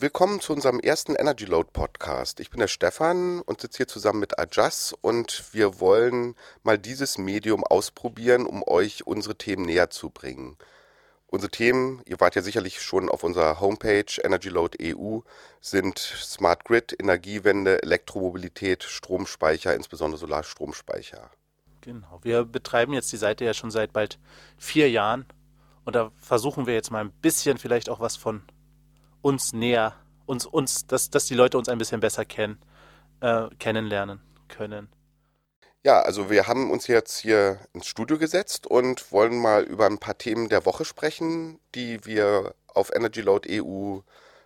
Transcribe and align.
Willkommen 0.00 0.38
zu 0.40 0.52
unserem 0.52 0.78
ersten 0.78 1.16
Energy 1.16 1.44
Load 1.44 1.70
Podcast. 1.72 2.38
Ich 2.38 2.50
bin 2.50 2.60
der 2.60 2.68
Stefan 2.68 3.40
und 3.40 3.60
sitze 3.60 3.78
hier 3.78 3.88
zusammen 3.88 4.20
mit 4.20 4.38
Ajas 4.38 4.94
und 5.00 5.52
wir 5.52 5.80
wollen 5.80 6.36
mal 6.62 6.78
dieses 6.78 7.18
Medium 7.18 7.64
ausprobieren, 7.64 8.46
um 8.46 8.62
euch 8.64 9.08
unsere 9.08 9.34
Themen 9.34 9.64
näher 9.64 9.90
zu 9.90 10.10
bringen. 10.10 10.56
Unsere 11.26 11.50
Themen, 11.50 12.00
ihr 12.06 12.20
wart 12.20 12.36
ja 12.36 12.42
sicherlich 12.42 12.80
schon 12.80 13.08
auf 13.08 13.24
unserer 13.24 13.58
Homepage 13.58 14.22
Energy 14.22 14.50
Load 14.50 14.78
EU, 14.80 15.18
sind 15.60 15.98
Smart 15.98 16.64
Grid, 16.64 16.94
Energiewende, 16.96 17.82
Elektromobilität, 17.82 18.84
Stromspeicher, 18.84 19.74
insbesondere 19.74 20.20
Solarstromspeicher. 20.20 21.28
Genau, 21.80 22.20
wir 22.22 22.44
betreiben 22.44 22.92
jetzt 22.92 23.10
die 23.10 23.16
Seite 23.16 23.44
ja 23.44 23.52
schon 23.52 23.72
seit 23.72 23.92
bald 23.92 24.20
vier 24.58 24.88
Jahren 24.88 25.26
und 25.84 25.96
da 25.96 26.12
versuchen 26.20 26.68
wir 26.68 26.74
jetzt 26.74 26.92
mal 26.92 27.00
ein 27.00 27.10
bisschen 27.10 27.58
vielleicht 27.58 27.88
auch 27.90 27.98
was 27.98 28.14
von 28.14 28.44
uns 29.22 29.52
näher, 29.52 29.94
uns, 30.26 30.46
uns, 30.46 30.86
dass, 30.86 31.10
dass 31.10 31.26
die 31.26 31.34
Leute 31.34 31.58
uns 31.58 31.68
ein 31.68 31.78
bisschen 31.78 32.00
besser 32.00 32.24
kennen, 32.24 32.58
äh, 33.20 33.48
kennenlernen 33.58 34.20
können. 34.48 34.88
Ja, 35.84 36.00
also 36.00 36.28
wir 36.28 36.46
haben 36.46 36.70
uns 36.70 36.86
jetzt 36.86 37.18
hier 37.18 37.60
ins 37.72 37.86
Studio 37.86 38.18
gesetzt 38.18 38.66
und 38.66 39.12
wollen 39.12 39.40
mal 39.40 39.62
über 39.62 39.86
ein 39.86 39.98
paar 39.98 40.18
Themen 40.18 40.48
der 40.48 40.66
Woche 40.66 40.84
sprechen, 40.84 41.60
die 41.74 42.04
wir 42.04 42.54
auf 42.66 42.94
Energy 42.94 43.20
Load 43.20 43.48
EU 43.50 44.00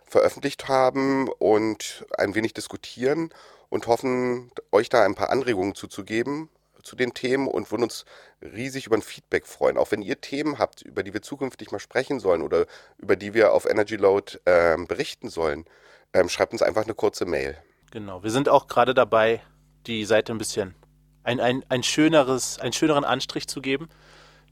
veröffentlicht 0.05 0.67
haben 0.67 1.27
und 1.27 2.05
ein 2.17 2.35
wenig 2.35 2.53
diskutieren 2.53 3.33
und 3.69 3.87
hoffen, 3.87 4.51
euch 4.71 4.89
da 4.89 5.03
ein 5.03 5.15
paar 5.15 5.31
Anregungen 5.31 5.73
zuzugeben, 5.73 6.49
zu 6.83 6.95
den 6.95 7.13
Themen 7.13 7.47
und 7.47 7.71
würden 7.71 7.83
uns 7.83 8.05
riesig 8.41 8.85
über 8.87 8.97
ein 8.97 9.01
Feedback 9.01 9.47
freuen. 9.47 9.77
Auch 9.77 9.91
wenn 9.91 10.01
ihr 10.01 10.21
Themen 10.21 10.59
habt, 10.59 10.81
über 10.81 11.03
die 11.03 11.13
wir 11.13 11.21
zukünftig 11.21 11.71
mal 11.71 11.79
sprechen 11.79 12.19
sollen 12.19 12.41
oder 12.41 12.65
über 12.97 13.15
die 13.15 13.33
wir 13.33 13.53
auf 13.53 13.65
Energy 13.65 13.95
Load 13.95 14.39
ähm, 14.45 14.87
berichten 14.87 15.29
sollen, 15.29 15.65
ähm, 16.13 16.29
schreibt 16.29 16.53
uns 16.53 16.61
einfach 16.61 16.83
eine 16.83 16.93
kurze 16.93 17.25
Mail. 17.25 17.57
Genau, 17.91 18.23
wir 18.23 18.31
sind 18.31 18.49
auch 18.49 18.67
gerade 18.67 18.93
dabei, 18.93 19.41
die 19.87 20.05
Seite 20.05 20.31
ein 20.33 20.37
bisschen 20.37 20.75
ein, 21.23 21.39
ein, 21.39 21.63
ein 21.69 21.83
schöneres, 21.83 22.59
einen 22.59 22.73
schöneren 22.73 23.03
Anstrich 23.03 23.47
zu 23.47 23.61
geben. 23.61 23.89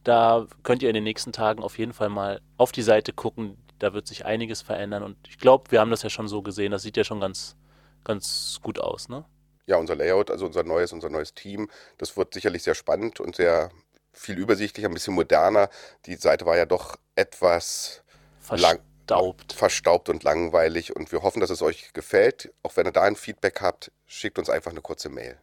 Da 0.04 0.48
könnt 0.64 0.82
ihr 0.82 0.90
in 0.90 0.95
den 0.95 1.04
nächsten 1.04 1.32
Tagen 1.32 1.62
auf 1.62 1.78
jeden 1.78 1.94
Fall 1.94 2.10
mal 2.10 2.42
auf 2.58 2.72
die 2.72 2.82
Seite 2.82 3.14
gucken. 3.14 3.58
Da 3.80 3.94
wird 3.94 4.08
sich 4.08 4.26
einiges 4.26 4.62
verändern 4.62 5.04
und 5.04 5.18
ich 5.28 5.38
glaube, 5.38 5.72
wir 5.72 5.80
haben 5.80 5.92
das 5.92 6.04
ja 6.04 6.10
schon 6.10 6.28
so 6.28 6.42
gesehen. 6.42 6.72
Das 6.72 6.84
sieht 6.84 6.98
ja 6.98 7.04
schon 7.04 7.20
ganz, 7.20 7.56
ganz 8.04 8.60
gut 8.62 8.80
aus, 8.80 9.10
ne? 9.10 9.26
Ja, 9.72 9.77
unser 9.77 9.95
Layout, 9.95 10.30
also 10.30 10.45
unser 10.45 10.64
neues, 10.64 10.94
unser 10.94 11.09
neues 11.09 11.33
Team, 11.33 11.69
das 11.97 12.16
wird 12.17 12.33
sicherlich 12.33 12.64
sehr 12.64 12.75
spannend 12.75 13.19
und 13.19 13.36
sehr 13.36 13.72
viel 14.14 14.38
übersichtlicher, 14.38 14.89
ein 14.89 14.94
bisschen 14.94 15.14
moderner. 15.14 15.69
Die 16.05 16.16
Seite 16.16 16.45
war 16.45 16.58
ja 16.58 16.66
doch 16.66 16.97
etwas 17.16 18.03
verstaubt. 18.39 19.53
verstaubt 19.53 20.09
und 20.09 20.23
langweilig 20.23 20.95
und 20.95 21.11
wir 21.11 21.22
hoffen, 21.23 21.39
dass 21.39 21.49
es 21.49 21.61
euch 21.61 21.94
gefällt. 21.94 22.53
Auch 22.64 22.75
wenn 22.75 22.86
ihr 22.86 22.92
da 22.92 23.03
ein 23.03 23.16
Feedback 23.16 23.61
habt, 23.61 23.92
schickt 24.05 24.38
uns 24.38 24.49
einfach 24.49 24.72
eine 24.72 24.81
kurze 24.81 25.09
Mail. 25.09 25.38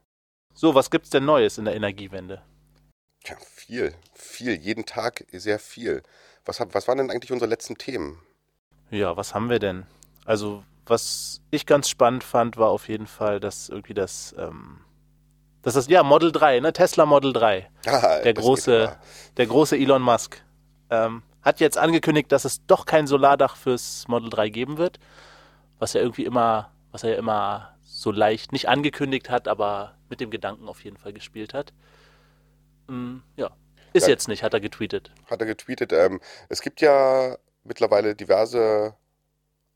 So, 0.54 0.74
was 0.74 0.90
gibt 0.90 1.04
es 1.04 1.10
denn 1.10 1.24
Neues 1.24 1.56
in 1.58 1.64
der 1.64 1.74
Energiewende? 1.74 2.42
Ja, 3.24 3.36
viel, 3.40 3.94
viel, 4.14 4.54
jeden 4.54 4.84
Tag 4.84 5.24
sehr 5.32 5.58
viel. 5.58 6.02
Was, 6.44 6.60
was 6.60 6.88
waren 6.88 6.98
denn 6.98 7.10
eigentlich 7.10 7.32
unsere 7.32 7.48
letzten 7.48 7.78
Themen? 7.78 8.20
Ja, 8.90 9.16
was 9.16 9.34
haben 9.34 9.50
wir 9.50 9.58
denn? 9.58 9.86
Also 10.24 10.64
was 10.90 11.40
ich 11.50 11.66
ganz 11.66 11.88
spannend 11.88 12.24
fand, 12.24 12.56
war 12.56 12.70
auf 12.70 12.88
jeden 12.88 13.06
Fall, 13.06 13.40
dass 13.40 13.68
irgendwie 13.68 13.94
das, 13.94 14.34
ähm, 14.38 14.80
das 15.62 15.76
ist 15.76 15.90
ja 15.90 16.02
Model 16.02 16.32
3, 16.32 16.60
ne? 16.60 16.72
Tesla 16.72 17.06
Model 17.06 17.32
3. 17.32 17.70
Ah, 17.86 18.20
der 18.20 18.34
große, 18.34 18.96
der 19.36 19.46
große 19.46 19.76
Elon 19.76 20.02
Musk. 20.02 20.42
Ähm, 20.90 21.22
hat 21.42 21.60
jetzt 21.60 21.78
angekündigt, 21.78 22.32
dass 22.32 22.44
es 22.44 22.64
doch 22.66 22.86
kein 22.86 23.06
Solardach 23.06 23.56
fürs 23.56 24.06
Model 24.08 24.30
3 24.30 24.48
geben 24.48 24.78
wird. 24.78 24.98
Was 25.78 25.94
er 25.94 26.02
irgendwie 26.02 26.24
immer, 26.24 26.72
was 26.90 27.04
er 27.04 27.10
ja 27.10 27.16
immer 27.16 27.76
so 27.82 28.10
leicht 28.10 28.52
nicht 28.52 28.68
angekündigt 28.68 29.30
hat, 29.30 29.48
aber 29.48 29.94
mit 30.08 30.20
dem 30.20 30.30
Gedanken 30.30 30.68
auf 30.68 30.84
jeden 30.84 30.96
Fall 30.96 31.12
gespielt 31.12 31.54
hat. 31.54 31.72
Ähm, 32.88 33.22
ja. 33.36 33.50
Ist 33.92 34.04
ja, 34.04 34.10
jetzt 34.10 34.28
nicht, 34.28 34.42
hat 34.42 34.54
er 34.54 34.60
getweetet. 34.60 35.10
Hat 35.26 35.40
er 35.40 35.46
getweetet. 35.46 35.92
Ähm, 35.92 36.20
es 36.48 36.60
gibt 36.60 36.80
ja 36.80 37.36
mittlerweile 37.64 38.14
diverse 38.14 38.94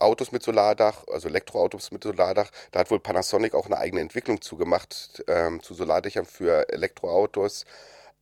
Autos 0.03 0.31
mit 0.31 0.43
Solardach, 0.43 1.03
also 1.11 1.27
Elektroautos 1.27 1.91
mit 1.91 2.03
Solardach. 2.03 2.51
Da 2.71 2.79
hat 2.79 2.91
wohl 2.91 2.99
Panasonic 2.99 3.53
auch 3.55 3.65
eine 3.65 3.77
eigene 3.77 4.01
Entwicklung 4.01 4.41
zugemacht 4.41 5.23
ähm, 5.27 5.61
zu 5.61 5.73
Solardächern 5.73 6.25
für 6.25 6.69
Elektroautos. 6.69 7.65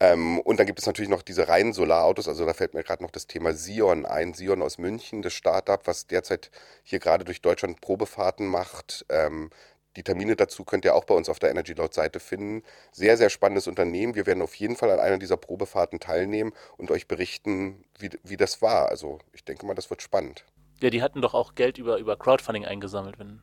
Ähm, 0.02 0.40
und 0.40 0.59
dann 0.59 0.66
gibt 0.66 0.80
es 0.80 0.88
natürlich 0.88 1.09
noch 1.09 1.22
diese 1.22 1.47
reinen 1.47 1.74
Solarautos. 1.74 2.28
Also 2.28 2.46
da 2.46 2.53
fällt 2.53 2.74
mir 2.74 2.84
gerade 2.84 3.03
noch 3.03 3.12
das 3.12 3.28
Thema 3.28 3.53
Sion 3.53 4.06
ein. 4.08 4.34
Sion 4.34 4.64
aus 4.64 4.80
München, 4.80 5.22
das 5.22 5.34
Startup, 5.34 5.86
was 5.86 6.08
derzeit 6.08 6.50
hier 6.84 7.00
gerade 7.00 7.24
durch 7.24 7.41
Deutschland 7.41 7.81
Probefahrten 7.81 8.47
macht. 8.47 9.06
Ähm, 9.09 9.52
die 9.97 10.03
Termine 10.03 10.36
dazu 10.36 10.64
könnt 10.64 10.86
ihr 10.86 10.96
auch 10.96 11.03
bei 11.03 11.14
uns 11.14 11.30
auf 11.30 11.38
der 11.40 11.52
Energy 11.52 11.74
Loud 11.74 11.94
Seite 11.94 12.20
finden. 12.20 12.64
Sehr, 12.91 13.18
sehr 13.18 13.30
spannendes 13.30 13.68
Unternehmen. 13.68 14.16
Wir 14.16 14.25
werden 14.25 14.41
auf 14.41 14.56
jeden 14.56 14.75
Fall 14.75 14.90
an 14.90 15.00
einer 15.00 15.18
dieser 15.18 15.38
Probefahrten 15.38 16.00
teilnehmen 16.00 16.53
und 16.78 16.91
euch 16.91 17.08
berichten, 17.08 17.84
wie, 18.00 18.09
wie 18.24 18.38
das 18.38 18.62
war. 18.62 18.90
Also 18.90 19.20
ich 19.34 19.44
denke 19.46 19.66
mal, 19.66 19.75
das 19.75 19.90
wird 19.90 20.02
spannend. 20.02 20.46
Ja, 20.81 20.90
die 20.90 21.02
hatten 21.02 21.22
doch 21.22 21.34
auch 21.34 21.56
Geld 21.56 21.78
über, 21.78 21.97
über 21.97 22.18
Crowdfunding 22.18 22.66
eingesammelt. 22.66 23.19
Wenn 23.19 23.42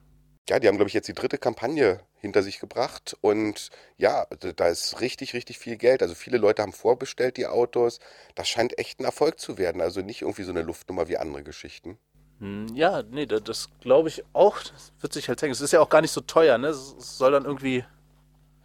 ja, 0.48 0.58
die 0.58 0.66
haben, 0.66 0.76
glaube 0.76 0.88
ich, 0.88 0.94
jetzt 0.94 1.08
die 1.08 1.14
dritte 1.14 1.36
Kampagne 1.36 2.00
hinter 2.20 2.42
sich 2.42 2.58
gebracht. 2.58 3.16
Und 3.20 3.68
ja, 3.98 4.26
da 4.56 4.68
ist 4.68 5.00
richtig, 5.00 5.34
richtig 5.34 5.58
viel 5.58 5.76
Geld. 5.76 6.02
Also 6.02 6.14
viele 6.14 6.38
Leute 6.38 6.62
haben 6.62 6.72
vorbestellt 6.72 7.36
die 7.36 7.46
Autos. 7.46 8.00
Das 8.34 8.48
scheint 8.48 8.78
echt 8.78 8.98
ein 8.98 9.04
Erfolg 9.04 9.38
zu 9.38 9.58
werden. 9.58 9.82
Also 9.82 10.00
nicht 10.00 10.22
irgendwie 10.22 10.44
so 10.44 10.50
eine 10.50 10.62
Luftnummer 10.62 11.06
wie 11.08 11.18
andere 11.18 11.42
Geschichten. 11.42 11.98
Hm, 12.40 12.66
ja, 12.74 13.02
nee, 13.02 13.26
das, 13.26 13.42
das 13.42 13.68
glaube 13.80 14.08
ich 14.08 14.24
auch. 14.32 14.58
Das 14.58 14.92
wird 15.00 15.12
sich 15.12 15.28
halt 15.28 15.38
zeigen. 15.38 15.52
Es 15.52 15.60
ist 15.60 15.72
ja 15.72 15.80
auch 15.80 15.90
gar 15.90 16.00
nicht 16.00 16.12
so 16.12 16.22
teuer, 16.22 16.56
ne? 16.56 16.68
Es 16.68 17.18
soll 17.18 17.32
dann 17.32 17.44
irgendwie 17.44 17.84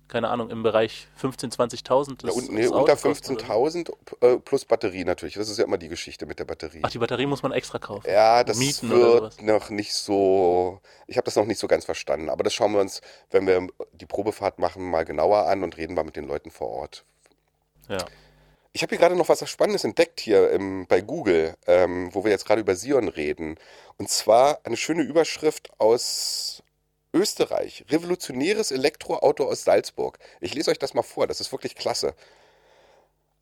keine 0.07 0.29
Ahnung, 0.29 0.49
im 0.49 0.63
Bereich 0.63 1.07
15.000, 1.21 1.85
20.000? 1.85 2.27
Ja, 2.27 2.51
nee, 2.51 2.67
unter 2.67 2.93
15.000 2.93 3.91
äh, 4.21 4.37
plus 4.37 4.65
Batterie 4.65 5.05
natürlich. 5.05 5.35
Das 5.35 5.49
ist 5.49 5.57
ja 5.57 5.65
immer 5.65 5.77
die 5.77 5.87
Geschichte 5.87 6.25
mit 6.25 6.39
der 6.39 6.45
Batterie. 6.45 6.81
Ach, 6.83 6.91
die 6.91 6.99
Batterie 6.99 7.25
muss 7.25 7.43
man 7.43 7.51
extra 7.51 7.79
kaufen? 7.79 8.07
Ja, 8.09 8.43
das 8.43 8.57
Mieten 8.57 8.89
wird 8.89 9.41
noch 9.41 9.69
nicht 9.69 9.93
so, 9.93 10.81
ich 11.07 11.17
habe 11.17 11.25
das 11.25 11.35
noch 11.35 11.45
nicht 11.45 11.59
so 11.59 11.67
ganz 11.67 11.85
verstanden. 11.85 12.29
Aber 12.29 12.43
das 12.43 12.53
schauen 12.53 12.73
wir 12.73 12.81
uns, 12.81 13.01
wenn 13.31 13.47
wir 13.47 13.67
die 13.93 14.05
Probefahrt 14.05 14.59
machen, 14.59 14.89
mal 14.89 15.05
genauer 15.05 15.47
an 15.47 15.63
und 15.63 15.77
reden 15.77 15.95
mal 15.95 16.03
mit 16.03 16.15
den 16.15 16.27
Leuten 16.27 16.51
vor 16.51 16.69
Ort. 16.69 17.05
Ja. 17.89 18.05
Ich 18.71 18.81
habe 18.81 18.89
hier 18.89 18.99
gerade 18.99 19.15
noch 19.15 19.29
was 19.29 19.47
Spannendes 19.47 19.83
entdeckt 19.83 20.19
hier 20.19 20.49
im, 20.49 20.87
bei 20.87 21.01
Google, 21.01 21.55
ähm, 21.67 22.09
wo 22.13 22.23
wir 22.23 22.31
jetzt 22.31 22.45
gerade 22.45 22.61
über 22.61 22.75
Sion 22.75 23.07
reden. 23.07 23.57
Und 23.97 24.09
zwar 24.09 24.59
eine 24.63 24.77
schöne 24.77 25.03
Überschrift 25.03 25.69
aus 25.77 26.63
Österreich, 27.13 27.85
revolutionäres 27.89 28.71
Elektroauto 28.71 29.45
aus 29.45 29.63
Salzburg. 29.63 30.17
Ich 30.41 30.55
lese 30.55 30.71
euch 30.71 30.79
das 30.79 30.95
mal 30.95 31.03
vor, 31.03 31.27
das 31.27 31.39
ist 31.39 31.51
wirklich 31.51 31.75
klasse. 31.75 32.15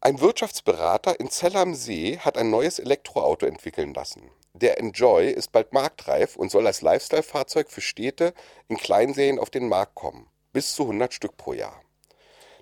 Ein 0.02 0.20
Wirtschaftsberater 0.20 1.20
in 1.20 1.30
Zell 1.30 1.56
am 1.56 1.74
See 1.74 2.18
hat 2.18 2.38
ein 2.38 2.50
neues 2.50 2.80
Elektroauto 2.80 3.46
entwickeln 3.46 3.94
lassen. 3.94 4.30
Der 4.54 4.80
Enjoy 4.80 5.32
ist 5.32 5.52
bald 5.54 5.72
marktreif 5.72 6.36
und 6.36 6.52
soll 6.52 6.68
als 6.68 6.82
Lifestyle-Fahrzeug 6.82 7.70
für 7.70 7.82
Städte 7.82 8.34
in 8.68 8.78
Kleinserien 8.78 9.40
auf 9.40 9.50
den 9.50 9.70
Markt 9.70 9.96
kommen. 9.96 10.28
Bis 10.52 10.76
zu 10.76 10.84
100 10.84 11.14
Stück 11.14 11.38
pro 11.38 11.53
Jahr. 11.53 11.82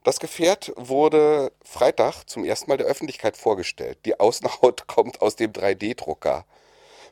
Das 0.04 0.20
Gefährt 0.20 0.72
wurde 0.76 1.52
Freitag 1.64 2.26
zum 2.26 2.46
ersten 2.46 2.70
Mal 2.70 2.78
der 2.78 2.88
Öffentlichkeit 2.88 3.36
vorgestellt. 3.36 3.98
Die 4.06 4.20
Außenhaut 4.20 4.88
kommt 4.88 5.22
aus 5.22 5.36
dem 5.36 5.52
3D-Drucker. 5.54 6.46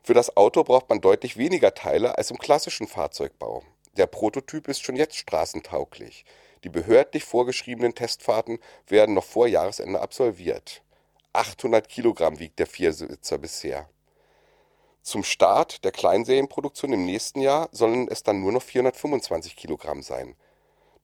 Für 0.03 0.14
das 0.14 0.38
Auto 0.38 0.64
braucht 0.64 0.88
man 0.90 1.02
deutlich 1.02 1.38
weniger 1.38 1.74
Teile 1.74 2.18
als 2.18 2.31
im 2.31 2.38
klassischen 2.38 2.88
Fahrzeugbau. 2.88 3.64
Der 3.97 4.08
Prototyp 4.08 4.68
ist 4.68 4.84
schon 4.84 4.96
jetzt 4.96 5.16
straßentauglich. 5.16 6.24
Die 6.63 6.69
behördlich 6.69 7.24
vorgeschriebenen 7.24 7.96
Testfahrten 7.96 8.59
werden 8.88 9.16
noch 9.16 9.24
vor 9.24 9.47
Jahresende 9.47 10.00
absolviert. 10.00 10.81
800 11.34 11.88
Kilogramm 11.88 12.40
wiegt 12.40 12.59
der 12.59 12.68
Viersitzer 12.68 13.38
bisher. 13.38 13.90
Zum 15.02 15.24
Start 15.24 15.84
der 15.85 15.91
Kleinserienproduktion 15.91 16.94
im 16.94 17.06
nächsten 17.06 17.41
Jahr 17.41 17.70
sollen 17.72 18.08
es 18.09 18.23
dann 18.23 18.41
nur 18.41 18.52
noch 18.52 18.61
425 18.61 19.55
Kilogramm 19.55 20.02
sein. 20.02 20.35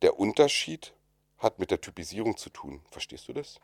Der 0.01 0.19
Unterschied 0.19 0.93
hat 1.37 1.59
mit 1.59 1.71
der 1.71 1.81
Typisierung 1.81 2.35
zu 2.37 2.49
tun. 2.49 2.81
Verstehst 2.91 3.27
du 3.27 3.33
das? 3.33 3.59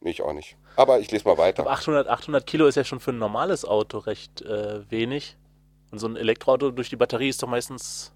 Nee, 0.00 0.10
ich 0.10 0.22
auch 0.22 0.32
nicht. 0.32 0.56
Aber 0.76 1.00
ich 1.00 1.10
lese 1.10 1.26
mal 1.26 1.38
weiter. 1.38 1.66
800, 1.66 2.08
800 2.08 2.46
Kilo 2.46 2.66
ist 2.66 2.74
ja 2.74 2.84
schon 2.84 3.00
für 3.00 3.12
ein 3.12 3.18
normales 3.18 3.64
Auto 3.64 3.98
recht 3.98 4.42
äh, 4.42 4.90
wenig. 4.90 5.36
Und 5.90 5.98
so 5.98 6.08
ein 6.08 6.16
Elektroauto 6.16 6.70
durch 6.70 6.88
die 6.88 6.96
Batterie 6.96 7.28
ist 7.28 7.42
doch 7.42 7.48
meistens 7.48 8.12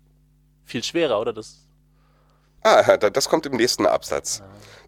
viel 0.64 0.82
schwerer, 0.82 1.20
oder? 1.20 1.32
Das 1.32 1.64
Ah, 2.66 2.96
das 2.96 3.28
kommt 3.28 3.44
im 3.44 3.56
nächsten 3.56 3.84
Absatz. 3.84 4.43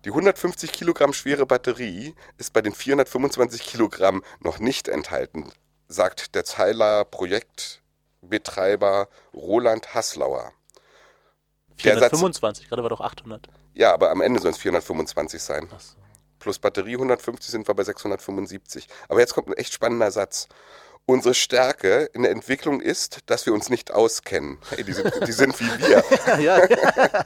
Die 0.06 0.08
150 0.08 0.73
Kilogramm 0.73 1.12
schwere 1.12 1.44
Batterie 1.44 2.14
ist 2.38 2.55
bei 2.55 2.62
den 2.62 2.73
425 2.73 3.62
Kilogramm 3.62 4.25
noch 4.40 4.58
nicht 4.58 4.88
enthalten, 4.88 5.52
sagt 5.87 6.34
der 6.34 6.46
Zeiler 6.46 7.05
Projektbetreiber 7.05 9.08
Roland 9.34 9.94
Haslauer. 9.94 10.52
425, 11.76 12.70
gerade 12.70 12.82
war 12.82 12.88
doch 12.88 13.02
800. 13.02 13.46
Ja, 13.75 13.93
aber 13.93 14.11
am 14.11 14.22
Ende 14.22 14.40
sollen 14.40 14.55
es 14.55 14.61
425 14.61 15.43
sein. 15.43 15.69
So. 15.69 15.76
Plus 16.38 16.58
Batterie 16.58 16.94
150 16.94 17.50
sind 17.50 17.69
wir 17.69 17.75
bei 17.75 17.84
675. 17.84 18.88
Aber 19.08 19.20
jetzt 19.20 19.34
kommt 19.34 19.49
ein 19.49 19.55
echt 19.55 19.75
spannender 19.75 20.11
Satz. 20.11 20.49
Unsere 21.08 21.35
Stärke 21.35 22.11
in 22.14 22.23
der 22.23 22.32
Entwicklung 22.32 22.81
ist, 22.81 23.20
dass 23.26 23.47
wir 23.47 23.55
uns 23.55 23.70
nicht 23.70 23.93
auskennen. 23.93 24.58
Hey, 24.70 24.82
die, 24.82 24.93
sind, 24.93 25.12
die 25.25 25.32
sind 25.32 25.58
wie 25.61 25.79
wir. 25.87 26.03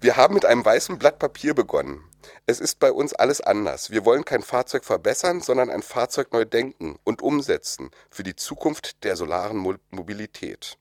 Wir 0.00 0.16
haben 0.16 0.34
mit 0.34 0.44
einem 0.44 0.64
weißen 0.64 0.98
Blatt 0.98 1.18
Papier 1.18 1.54
begonnen. 1.54 2.02
Es 2.44 2.60
ist 2.60 2.78
bei 2.80 2.92
uns 2.92 3.12
alles 3.12 3.40
anders. 3.40 3.90
Wir 3.90 4.04
wollen 4.04 4.24
kein 4.24 4.42
Fahrzeug 4.42 4.84
verbessern, 4.84 5.40
sondern 5.40 5.70
ein 5.70 5.82
Fahrzeug 5.82 6.32
neu 6.32 6.44
denken 6.44 6.98
und 7.04 7.22
umsetzen 7.22 7.90
für 8.10 8.22
die 8.22 8.36
Zukunft 8.36 9.04
der 9.04 9.16
solaren 9.16 9.56
Mo 9.56 9.74
Mobilität. 9.90 10.76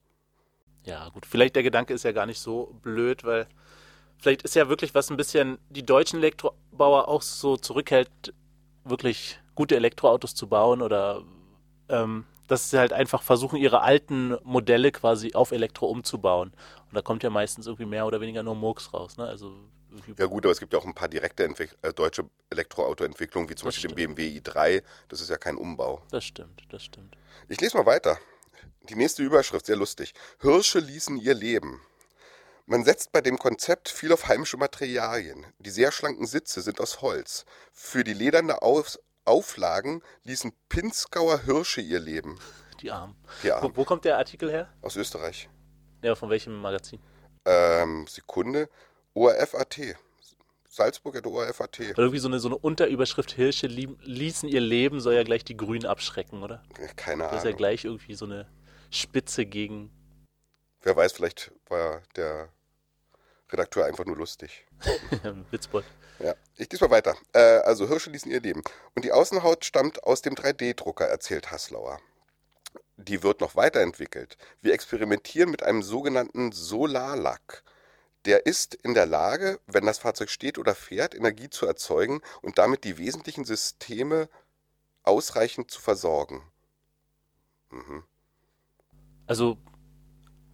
Ja, 0.83 1.09
gut. 1.09 1.25
Vielleicht 1.25 1.55
der 1.55 1.63
Gedanke 1.63 1.93
ist 1.93 2.03
ja 2.03 2.11
gar 2.11 2.25
nicht 2.25 2.39
so 2.39 2.75
blöd, 2.81 3.23
weil 3.23 3.47
vielleicht 4.19 4.41
ist 4.43 4.55
ja 4.55 4.69
wirklich 4.69 4.93
was 4.93 5.09
ein 5.09 5.17
bisschen 5.17 5.59
die 5.69 5.85
deutschen 5.85 6.19
Elektrobauer 6.19 7.07
auch 7.07 7.21
so 7.21 7.57
zurückhält, 7.57 8.09
wirklich 8.83 9.39
gute 9.55 9.75
Elektroautos 9.75 10.35
zu 10.35 10.47
bauen 10.47 10.81
oder 10.81 11.23
ähm, 11.89 12.25
dass 12.47 12.69
sie 12.69 12.77
halt 12.77 12.93
einfach 12.93 13.21
versuchen, 13.21 13.57
ihre 13.57 13.81
alten 13.81 14.37
Modelle 14.43 14.91
quasi 14.91 15.33
auf 15.33 15.51
Elektro 15.51 15.87
umzubauen. 15.87 16.51
Und 16.89 16.95
da 16.95 17.01
kommt 17.01 17.23
ja 17.23 17.29
meistens 17.29 17.65
irgendwie 17.65 17.85
mehr 17.85 18.05
oder 18.05 18.21
weniger 18.21 18.43
nur 18.43 18.55
Murks 18.55 18.93
raus. 18.93 19.17
Ne? 19.17 19.25
Also 19.25 19.51
ja 20.17 20.25
gut, 20.25 20.45
aber 20.45 20.51
es 20.51 20.59
gibt 20.59 20.73
ja 20.73 20.79
auch 20.79 20.85
ein 20.85 20.93
paar 20.93 21.07
direkte 21.07 21.43
Entwick 21.43 21.75
äh, 21.81 21.93
deutsche 21.93 22.29
Elektroautoentwicklungen, 22.49 23.49
wie 23.49 23.55
zum 23.55 23.67
das 23.67 23.75
Beispiel 23.75 23.91
stimmt. 23.91 23.99
den 23.99 24.15
BMW 24.15 24.39
i3. 24.39 24.83
Das 25.07 25.21
ist 25.21 25.29
ja 25.29 25.37
kein 25.37 25.57
Umbau. 25.57 26.01
Das 26.11 26.23
stimmt, 26.23 26.63
das 26.69 26.83
stimmt. 26.83 27.17
Ich 27.47 27.61
lese 27.61 27.77
mal 27.77 27.85
weiter. 27.85 28.17
Die 28.89 28.95
nächste 28.95 29.23
Überschrift, 29.23 29.65
sehr 29.65 29.77
lustig. 29.77 30.13
Hirsche 30.41 30.79
ließen 30.79 31.17
ihr 31.17 31.33
Leben. 31.33 31.81
Man 32.67 32.83
setzt 32.83 33.11
bei 33.11 33.21
dem 33.21 33.37
Konzept 33.37 33.89
viel 33.89 34.11
auf 34.11 34.27
heimische 34.27 34.57
Materialien. 34.57 35.45
Die 35.59 35.69
sehr 35.69 35.91
schlanken 35.91 36.25
Sitze 36.25 36.61
sind 36.61 36.81
aus 36.81 37.01
Holz. 37.01 37.45
Für 37.71 38.03
die 38.03 38.13
lederne 38.13 38.61
Aus 38.61 38.99
Auflagen 39.25 40.01
ließen 40.23 40.53
Pinzgauer 40.69 41.41
Hirsche 41.43 41.81
ihr 41.81 41.99
Leben. 41.99 42.39
Die 42.81 42.91
Armen. 42.91 43.15
Die 43.43 43.51
Armen. 43.51 43.71
Wo, 43.75 43.81
wo, 43.81 43.83
kommt 43.83 44.05
der 44.05 44.17
Artikel 44.17 44.51
her? 44.51 44.69
Aus 44.81 44.95
Österreich. 44.95 45.49
Ja, 46.01 46.15
von 46.15 46.29
welchem 46.29 46.55
Magazin? 46.61 46.99
Ähm, 47.45 48.05
Sekunde. 48.07 48.69
ORF.at. 49.13 49.79
Salzburg 50.67 51.15
at 51.15 51.25
ORF.at. 51.25 51.79
Irgendwie 51.79 52.19
so 52.19 52.27
eine, 52.27 52.39
so 52.39 52.49
eine 52.49 52.57
Unterüberschrift 52.57 53.31
Hirsche 53.31 53.67
ließen 53.67 54.49
ihr 54.49 54.59
Leben, 54.59 54.99
soll 54.99 55.13
ja 55.15 55.23
gleich 55.23 55.45
die 55.45 55.55
Grünen 55.55 55.85
abschrecken, 55.85 56.43
oder? 56.43 56.63
Keine 56.97 57.23
Ahnung. 57.23 57.35
Das 57.35 57.45
ist 57.45 57.49
ja 57.49 57.55
gleich 57.55 57.85
irgendwie 57.85 58.13
so 58.13 58.25
eine 58.25 58.47
Spitze 58.91 59.45
gegen. 59.45 59.89
Wer 60.81 60.95
weiß, 60.95 61.13
vielleicht 61.13 61.51
war 61.69 62.01
der 62.17 62.49
Redakteur 63.51 63.85
einfach 63.85 64.05
nur 64.05 64.17
lustig. 64.17 64.65
Witzbold. 65.51 65.85
Ja, 66.19 66.35
ich 66.55 66.69
diesmal 66.69 66.91
weiter. 66.91 67.15
Äh, 67.33 67.39
also 67.39 67.87
Hirsche 67.87 68.09
ließen 68.09 68.31
ihr 68.31 68.41
Leben. 68.41 68.63
Und 68.95 69.05
die 69.05 69.11
Außenhaut 69.11 69.65
stammt 69.65 70.03
aus 70.03 70.21
dem 70.21 70.35
3D-Drucker, 70.35 71.05
erzählt 71.05 71.51
Haslauer. 71.51 71.99
Die 72.97 73.23
wird 73.23 73.41
noch 73.41 73.55
weiterentwickelt. 73.55 74.37
Wir 74.61 74.73
experimentieren 74.73 75.49
mit 75.49 75.63
einem 75.63 75.83
sogenannten 75.83 76.51
Solarlack. 76.51 77.63
Der 78.23 78.45
ist 78.45 78.73
in 78.73 78.93
der 78.93 79.05
Lage, 79.05 79.59
wenn 79.67 79.85
das 79.85 79.99
Fahrzeug 79.99 80.29
steht 80.29 80.57
oder 80.57 80.73
fährt, 80.73 81.13
Energie 81.13 81.49
zu 81.49 81.65
erzeugen 81.67 82.21
und 82.41 82.57
damit 82.57 82.83
die 82.83 82.97
wesentlichen 82.97 83.45
Systeme 83.45 84.29
ausreichend 85.03 85.69
zu 85.69 85.79
versorgen. 85.79 86.41
Mhm. 87.69 88.03
Also, 89.27 89.57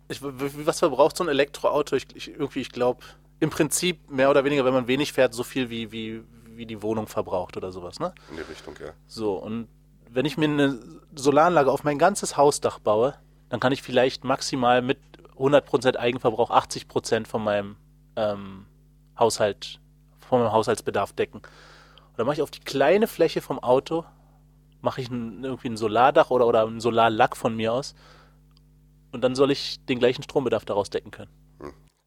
ich, 0.10 0.22
was 0.22 0.80
verbraucht 0.80 1.16
so 1.16 1.24
ein 1.24 1.30
Elektroauto? 1.30 1.96
Ich, 1.96 2.08
ich 2.16 2.30
irgendwie, 2.30 2.62
ich 2.62 2.72
glaube, 2.72 3.06
im 3.42 3.50
Prinzip 3.50 4.10
mehr 4.10 4.30
oder 4.30 4.46
weniger, 4.46 4.64
wenn 4.64 4.74
man 4.74 4.88
wenig 4.88 5.12
fährt, 5.14 5.34
so 5.34 5.44
viel 5.44 5.70
wie, 5.72 5.92
wie, 5.92 6.24
wie 6.46 6.68
die 6.68 6.82
Wohnung 6.84 7.08
verbraucht 7.08 7.58
oder 7.58 7.72
sowas, 7.72 8.00
ne? 8.00 8.14
In 8.30 8.38
die 8.38 8.44
Richtung, 8.44 8.76
ja. 8.80 8.94
So, 9.08 9.34
und 9.34 9.68
wenn 10.10 10.26
ich 10.26 10.38
mir 10.38 10.46
eine 10.46 10.80
Solaranlage 11.16 11.72
auf 11.72 11.84
mein 11.84 11.98
ganzes 11.98 12.38
Hausdach 12.38 12.78
baue, 12.78 13.16
dann 13.50 13.60
kann 13.60 13.74
ich 13.74 13.82
vielleicht 13.82 14.24
maximal 14.24 14.84
mit 14.84 15.00
100% 15.40 15.98
Eigenverbrauch 15.98 16.52
80% 16.52 17.26
von 17.26 17.44
meinem 17.44 17.78
ähm, 18.16 18.68
Haushalt, 19.18 19.80
von 20.20 20.40
meinem 20.40 20.52
Haushaltsbedarf 20.52 21.14
decken. 21.14 21.38
Und 21.40 22.18
dann 22.18 22.28
mache 22.28 22.36
ich 22.36 22.42
auf 22.44 22.52
die 22.52 22.60
kleine 22.60 23.08
Fläche 23.08 23.42
vom 23.42 23.58
Auto, 23.58 24.06
mache 24.82 25.02
ich 25.02 25.10
ein, 25.10 25.44
irgendwie 25.44 25.70
ein 25.70 25.78
Solardach 25.78 26.30
oder, 26.30 26.46
oder 26.46 26.68
einen 26.68 26.80
Solarlack 26.80 27.36
von 27.36 27.56
mir 27.56 27.74
aus. 27.74 27.96
Und 29.12 29.24
dann 29.24 29.34
soll 29.34 29.50
ich 29.50 29.84
den 29.86 29.98
gleichen 29.98 30.22
Strombedarf 30.22 30.64
daraus 30.64 30.92
decken 30.92 31.10
können 31.10 31.41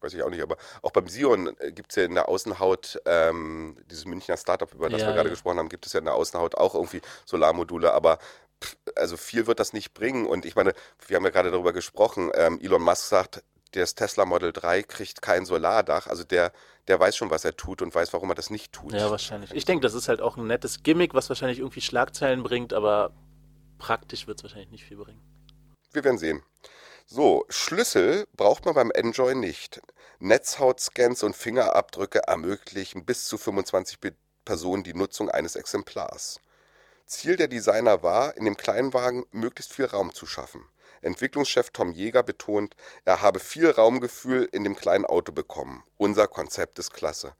weiß 0.05 0.13
ich 0.13 0.23
auch 0.23 0.29
nicht, 0.29 0.41
aber 0.41 0.57
auch 0.81 0.91
beim 0.91 1.07
Sion 1.07 1.55
äh, 1.59 1.71
gibt 1.71 1.91
es 1.91 1.95
ja 1.97 2.03
in 2.03 2.13
der 2.13 2.29
Außenhaut, 2.29 3.01
ähm, 3.05 3.77
dieses 3.89 4.05
Münchner 4.05 4.37
Startup, 4.37 4.71
über 4.73 4.89
das 4.89 5.01
ja, 5.01 5.07
wir 5.07 5.13
gerade 5.13 5.29
ja. 5.29 5.33
gesprochen 5.33 5.59
haben, 5.59 5.69
gibt 5.69 5.85
es 5.85 5.93
ja 5.93 5.99
in 5.99 6.05
der 6.05 6.15
Außenhaut 6.15 6.55
auch 6.55 6.75
irgendwie 6.75 7.01
Solarmodule, 7.25 7.93
aber 7.93 8.19
also 8.95 9.17
viel 9.17 9.47
wird 9.47 9.59
das 9.59 9.73
nicht 9.73 9.93
bringen. 9.93 10.25
Und 10.25 10.45
ich 10.45 10.55
meine, 10.55 10.73
wir 11.07 11.17
haben 11.17 11.25
ja 11.25 11.29
gerade 11.29 11.51
darüber 11.51 11.73
gesprochen, 11.73 12.31
ähm, 12.35 12.59
Elon 12.61 12.81
Musk 12.81 13.07
sagt, 13.07 13.43
das 13.71 13.95
Tesla 13.95 14.25
Model 14.25 14.53
3 14.53 14.83
kriegt 14.83 15.21
kein 15.21 15.45
Solardach. 15.45 16.07
Also 16.07 16.23
der, 16.23 16.53
der 16.87 16.99
weiß 16.99 17.17
schon, 17.17 17.29
was 17.29 17.43
er 17.43 17.57
tut 17.57 17.81
und 17.81 17.93
weiß, 17.93 18.13
warum 18.13 18.29
er 18.29 18.35
das 18.35 18.49
nicht 18.49 18.71
tut. 18.71 18.93
Ja, 18.93 19.11
wahrscheinlich. 19.11 19.53
Ich 19.53 19.65
denke, 19.65 19.83
das 19.83 19.93
ist 19.93 20.07
halt 20.07 20.21
auch 20.21 20.37
ein 20.37 20.47
nettes 20.47 20.83
Gimmick, 20.83 21.13
was 21.13 21.29
wahrscheinlich 21.29 21.59
irgendwie 21.59 21.81
Schlagzeilen 21.81 22.43
bringt, 22.43 22.73
aber 22.73 23.11
praktisch 23.77 24.27
wird 24.27 24.39
es 24.39 24.43
wahrscheinlich 24.43 24.71
nicht 24.71 24.85
viel 24.85 24.97
bringen. 24.97 25.21
Wir 25.91 26.03
werden 26.03 26.17
sehen. 26.17 26.41
So, 27.07 27.45
Schlüssel 27.49 28.27
braucht 28.35 28.65
man 28.65 28.73
beim 28.73 28.89
Enjoy 28.89 29.35
nicht. 29.35 29.79
Netzhautscans 30.17 31.21
und 31.21 31.35
Fingerabdrücke 31.35 32.23
ermöglichen 32.25 33.05
bis 33.05 33.25
zu 33.25 33.37
25 33.37 33.99
Personen 34.43 34.83
die 34.83 34.95
Nutzung 34.95 35.29
eines 35.29 35.55
Exemplars. 35.55 36.39
Ziel 37.05 37.35
der 37.35 37.47
Designer 37.47 38.01
war, 38.01 38.35
in 38.37 38.45
dem 38.45 38.57
Kleinwagen 38.57 39.23
möglichst 39.29 39.71
viel 39.71 39.85
Raum 39.85 40.15
zu 40.15 40.25
schaffen. 40.25 40.67
Entwicklungschef 41.03 41.69
Tom 41.69 41.91
Jäger 41.91 42.23
betont, 42.23 42.75
er 43.05 43.21
habe 43.21 43.39
viel 43.39 43.69
Raumgefühl 43.69 44.49
in 44.51 44.63
dem 44.63 44.75
kleinen 44.75 45.05
Auto 45.05 45.31
bekommen. 45.31 45.83
Unser 45.97 46.27
Konzept 46.27 46.79
ist 46.79 46.91
klasse. 46.91 47.35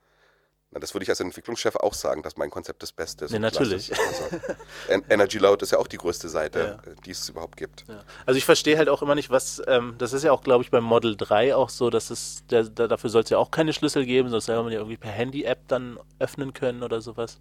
Na, 0.75 0.80
das 0.80 0.94
würde 0.94 1.04
ich 1.04 1.10
als 1.10 1.22
Entwicklungschef 1.22 1.77
auch 1.77 1.94
sagen, 1.94 2.22
dass 2.22 2.36
mein 2.36 2.50
Konzept 2.50 2.83
das 2.83 2.92
Beste 2.92 3.24
ist. 3.24 3.31
Ja, 3.31 3.39
natürlich. 3.39 3.94
Also, 3.98 5.04
Energy 5.10 5.38
Loud 5.38 5.62
ist 5.62 5.72
ja 5.72 5.80
auch 5.80 5.88
die 5.88 5.95
größte 5.95 6.27
Seite, 6.27 6.81
ja. 6.86 6.94
die 7.06 7.12
es 7.12 7.30
überhaupt 7.30 7.56
gibt. 7.56 7.86
Ja. 7.88 8.04
Also 8.25 8.38
ich 8.38 8.44
verstehe 8.44 8.77
halt 8.77 8.89
auch 8.89 9.01
immer 9.01 9.16
nicht, 9.16 9.30
was, 9.30 9.62
ähm, 9.68 9.95
das 9.98 10.12
ist 10.12 10.24
ja 10.24 10.33
auch, 10.33 10.44
glaube 10.44 10.66
ich, 10.66 10.72
beim 10.72 10.83
Model 10.83 11.16
3 11.16 11.56
auch 11.56 11.69
so, 11.69 11.89
dass 11.89 12.10
es, 12.10 12.44
der, 12.50 12.63
der, 12.63 12.89
dafür 12.89 13.10
soll 13.10 13.24
es 13.24 13.30
ja 13.30 13.38
auch 13.38 13.51
keine 13.51 13.72
Schlüssel 13.72 14.06
geben, 14.06 14.27
sonst 14.30 14.48
soll 14.48 14.62
man 14.62 14.74
ja 14.74 14.80
irgendwie 14.80 14.98
per 14.98 15.12
Handy-App 15.12 15.60
dann 15.69 15.98
öffnen 16.19 16.54
können 16.54 16.83
oder 16.83 17.00
sowas. 17.00 17.39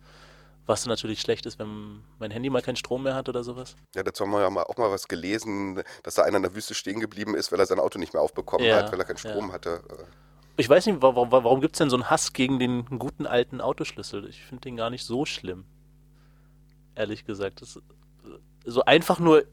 Was 0.67 0.87
natürlich 0.87 1.21
schlecht 1.21 1.45
ist, 1.45 1.59
wenn 1.59 2.05
mein 2.21 2.31
Handy 2.31 2.51
mal 2.51 2.63
keinen 2.63 2.77
Strom 2.77 3.03
mehr 3.03 3.17
hat 3.17 3.29
oder 3.29 3.43
sowas. 3.43 3.75
Ja, 3.97 4.05
dazu 4.05 4.25
haben 4.25 4.31
wir 4.31 4.43
ja 4.43 4.47
auch 4.49 4.77
mal 4.77 4.93
was 4.93 5.09
gelesen, 5.09 5.83
dass 6.05 6.15
da 6.15 6.23
einer 6.23 6.37
in 6.37 6.45
der 6.45 6.55
Wüste 6.55 6.75
stehen 6.75 7.01
geblieben 7.01 7.35
ist, 7.35 7.51
weil 7.51 7.59
er 7.59 7.67
sein 7.67 7.81
Auto 7.81 7.99
nicht 7.99 8.15
mehr 8.15 8.23
aufbekommen 8.23 8.65
ja, 8.65 8.77
hat, 8.77 8.93
weil 8.93 9.01
er 9.01 9.05
keinen 9.05 9.19
Strom 9.19 9.53
hatte. 9.53 9.83
Ich 10.57 10.69
weiß 10.69 10.87
nicht, 10.87 11.03
warum, 11.03 11.33
warum 11.33 11.61
gibt 11.61 11.75
es 11.75 11.79
denn 11.79 11.91
so 11.91 11.97
einen 11.97 12.11
Hass 12.11 12.33
gegen 12.33 12.59
den 12.59 12.85
guten 12.99 13.27
alten 13.27 13.61
Autoschlüssel? 13.61 14.29
Ich 14.29 14.45
finde 14.45 14.63
den 14.63 14.77
gar 14.77 14.91
nicht 14.91 15.05
so 15.05 15.25
schlimm. 15.25 15.65
Ehrlich 16.95 17.25
gesagt. 17.25 17.61
Das, 17.61 17.81
so 18.65 18.85
einfach 18.85 19.19
nur 19.19 19.45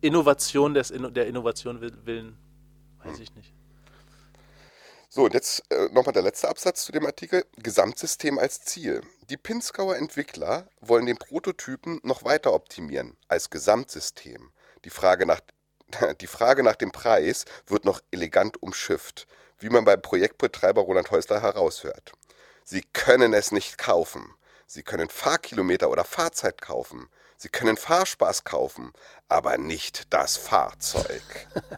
Innovation 0.00 0.72
des, 0.72 0.92
der 0.94 1.26
Innovation 1.26 1.80
willen, 1.80 2.38
weiß 3.04 3.16
hm. 3.16 3.22
ich 3.22 3.34
nicht. 3.34 3.52
So, 5.10 5.24
und 5.24 5.34
jetzt 5.34 5.62
äh, 5.70 5.88
nochmal 5.92 6.12
der 6.12 6.22
letzte 6.22 6.48
Absatz 6.48 6.84
zu 6.84 6.92
dem 6.92 7.06
Artikel. 7.06 7.44
Gesamtsystem 7.56 8.38
als 8.38 8.62
Ziel. 8.62 9.02
Die 9.28 9.36
Pinskauer 9.36 9.96
Entwickler 9.96 10.68
wollen 10.80 11.06
den 11.06 11.16
Prototypen 11.16 12.00
noch 12.02 12.24
weiter 12.24 12.52
optimieren 12.52 13.16
als 13.28 13.50
Gesamtsystem. 13.50 14.50
Die 14.84 14.90
Frage 14.90 15.26
nach, 15.26 15.40
die 16.20 16.26
Frage 16.26 16.62
nach 16.62 16.76
dem 16.76 16.92
Preis 16.92 17.44
wird 17.66 17.84
noch 17.84 18.00
elegant 18.10 18.62
umschifft 18.62 19.26
wie 19.58 19.70
man 19.70 19.84
beim 19.84 20.00
Projektbetreiber 20.00 20.82
Roland 20.82 21.10
Häusler 21.10 21.40
heraushört. 21.40 22.12
Sie 22.64 22.82
können 22.92 23.32
es 23.32 23.52
nicht 23.52 23.78
kaufen. 23.78 24.34
Sie 24.66 24.82
können 24.82 25.08
Fahrkilometer 25.08 25.90
oder 25.90 26.04
Fahrzeit 26.04 26.60
kaufen. 26.60 27.08
Sie 27.36 27.48
können 27.48 27.76
Fahrspaß 27.76 28.44
kaufen, 28.44 28.92
aber 29.28 29.58
nicht 29.58 30.12
das 30.12 30.36
Fahrzeug. 30.36 31.22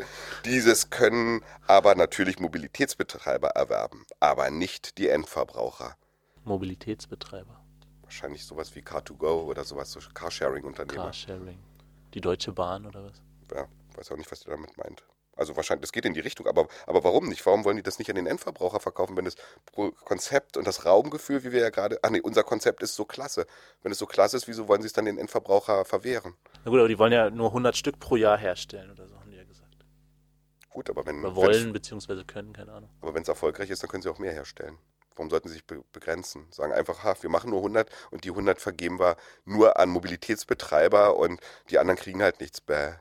Dieses 0.44 0.88
können 0.88 1.44
aber 1.66 1.94
natürlich 1.94 2.38
Mobilitätsbetreiber 2.38 3.48
erwerben, 3.48 4.06
aber 4.20 4.50
nicht 4.50 4.98
die 4.98 5.08
Endverbraucher. 5.08 5.96
Mobilitätsbetreiber. 6.44 7.60
Wahrscheinlich 8.02 8.46
sowas 8.46 8.74
wie 8.74 8.80
Car2Go 8.80 9.44
oder 9.44 9.64
sowas, 9.64 9.92
so 9.92 10.00
Carsharing-Unternehmen. 10.14 10.96
Carsharing. 11.02 11.58
Die 12.14 12.20
Deutsche 12.20 12.52
Bahn 12.52 12.86
oder 12.86 13.04
was? 13.04 13.20
Ja, 13.54 13.68
weiß 13.96 14.12
auch 14.12 14.16
nicht, 14.16 14.30
was 14.30 14.40
du 14.40 14.50
damit 14.50 14.76
meint. 14.78 15.04
Also 15.38 15.54
wahrscheinlich, 15.54 15.82
das 15.82 15.92
geht 15.92 16.04
in 16.04 16.14
die 16.14 16.20
Richtung, 16.20 16.48
aber, 16.48 16.66
aber 16.86 17.04
warum 17.04 17.28
nicht? 17.28 17.46
Warum 17.46 17.64
wollen 17.64 17.76
die 17.76 17.82
das 17.84 18.00
nicht 18.00 18.10
an 18.10 18.16
den 18.16 18.26
Endverbraucher 18.26 18.80
verkaufen, 18.80 19.16
wenn 19.16 19.24
das 19.24 19.36
Konzept 20.04 20.56
und 20.56 20.66
das 20.66 20.84
Raumgefühl, 20.84 21.44
wie 21.44 21.52
wir 21.52 21.60
ja 21.60 21.70
gerade, 21.70 22.00
ach 22.02 22.10
nee, 22.10 22.20
unser 22.20 22.42
Konzept 22.42 22.82
ist 22.82 22.96
so 22.96 23.04
klasse. 23.04 23.46
Wenn 23.82 23.92
es 23.92 23.98
so 23.98 24.06
klasse 24.06 24.36
ist, 24.36 24.48
wieso 24.48 24.66
wollen 24.66 24.82
sie 24.82 24.88
es 24.88 24.92
dann 24.92 25.04
den 25.04 25.16
Endverbraucher 25.16 25.84
verwehren? 25.84 26.34
Na 26.64 26.72
gut, 26.72 26.80
aber 26.80 26.88
die 26.88 26.98
wollen 26.98 27.12
ja 27.12 27.30
nur 27.30 27.48
100 27.48 27.76
Stück 27.76 28.00
pro 28.00 28.16
Jahr 28.16 28.36
herstellen 28.36 28.90
oder 28.90 29.06
so, 29.06 29.14
haben 29.14 29.30
die 29.30 29.36
ja 29.36 29.44
gesagt. 29.44 29.76
Gut, 30.70 30.90
aber 30.90 31.06
wenn... 31.06 31.24
Oder 31.24 31.36
wollen, 31.36 31.72
beziehungsweise 31.72 32.24
können, 32.24 32.52
keine 32.52 32.72
Ahnung. 32.72 32.90
Aber 33.00 33.14
wenn 33.14 33.22
es 33.22 33.28
erfolgreich 33.28 33.70
ist, 33.70 33.84
dann 33.84 33.90
können 33.90 34.02
sie 34.02 34.10
auch 34.10 34.18
mehr 34.18 34.32
herstellen. 34.32 34.76
Warum 35.14 35.30
sollten 35.30 35.48
sie 35.48 35.54
sich 35.54 35.66
be 35.66 35.84
begrenzen? 35.92 36.46
Sagen 36.50 36.72
einfach, 36.72 37.04
ha, 37.04 37.14
wir 37.20 37.30
machen 37.30 37.50
nur 37.50 37.60
100 37.60 37.88
und 38.10 38.24
die 38.24 38.30
100 38.30 38.60
vergeben 38.60 38.98
wir 38.98 39.16
nur 39.44 39.78
an 39.78 39.88
Mobilitätsbetreiber 39.88 41.16
und 41.16 41.40
die 41.70 41.78
anderen 41.78 41.98
kriegen 41.98 42.22
halt 42.22 42.40
nichts. 42.40 42.60
Bäh. 42.60 42.94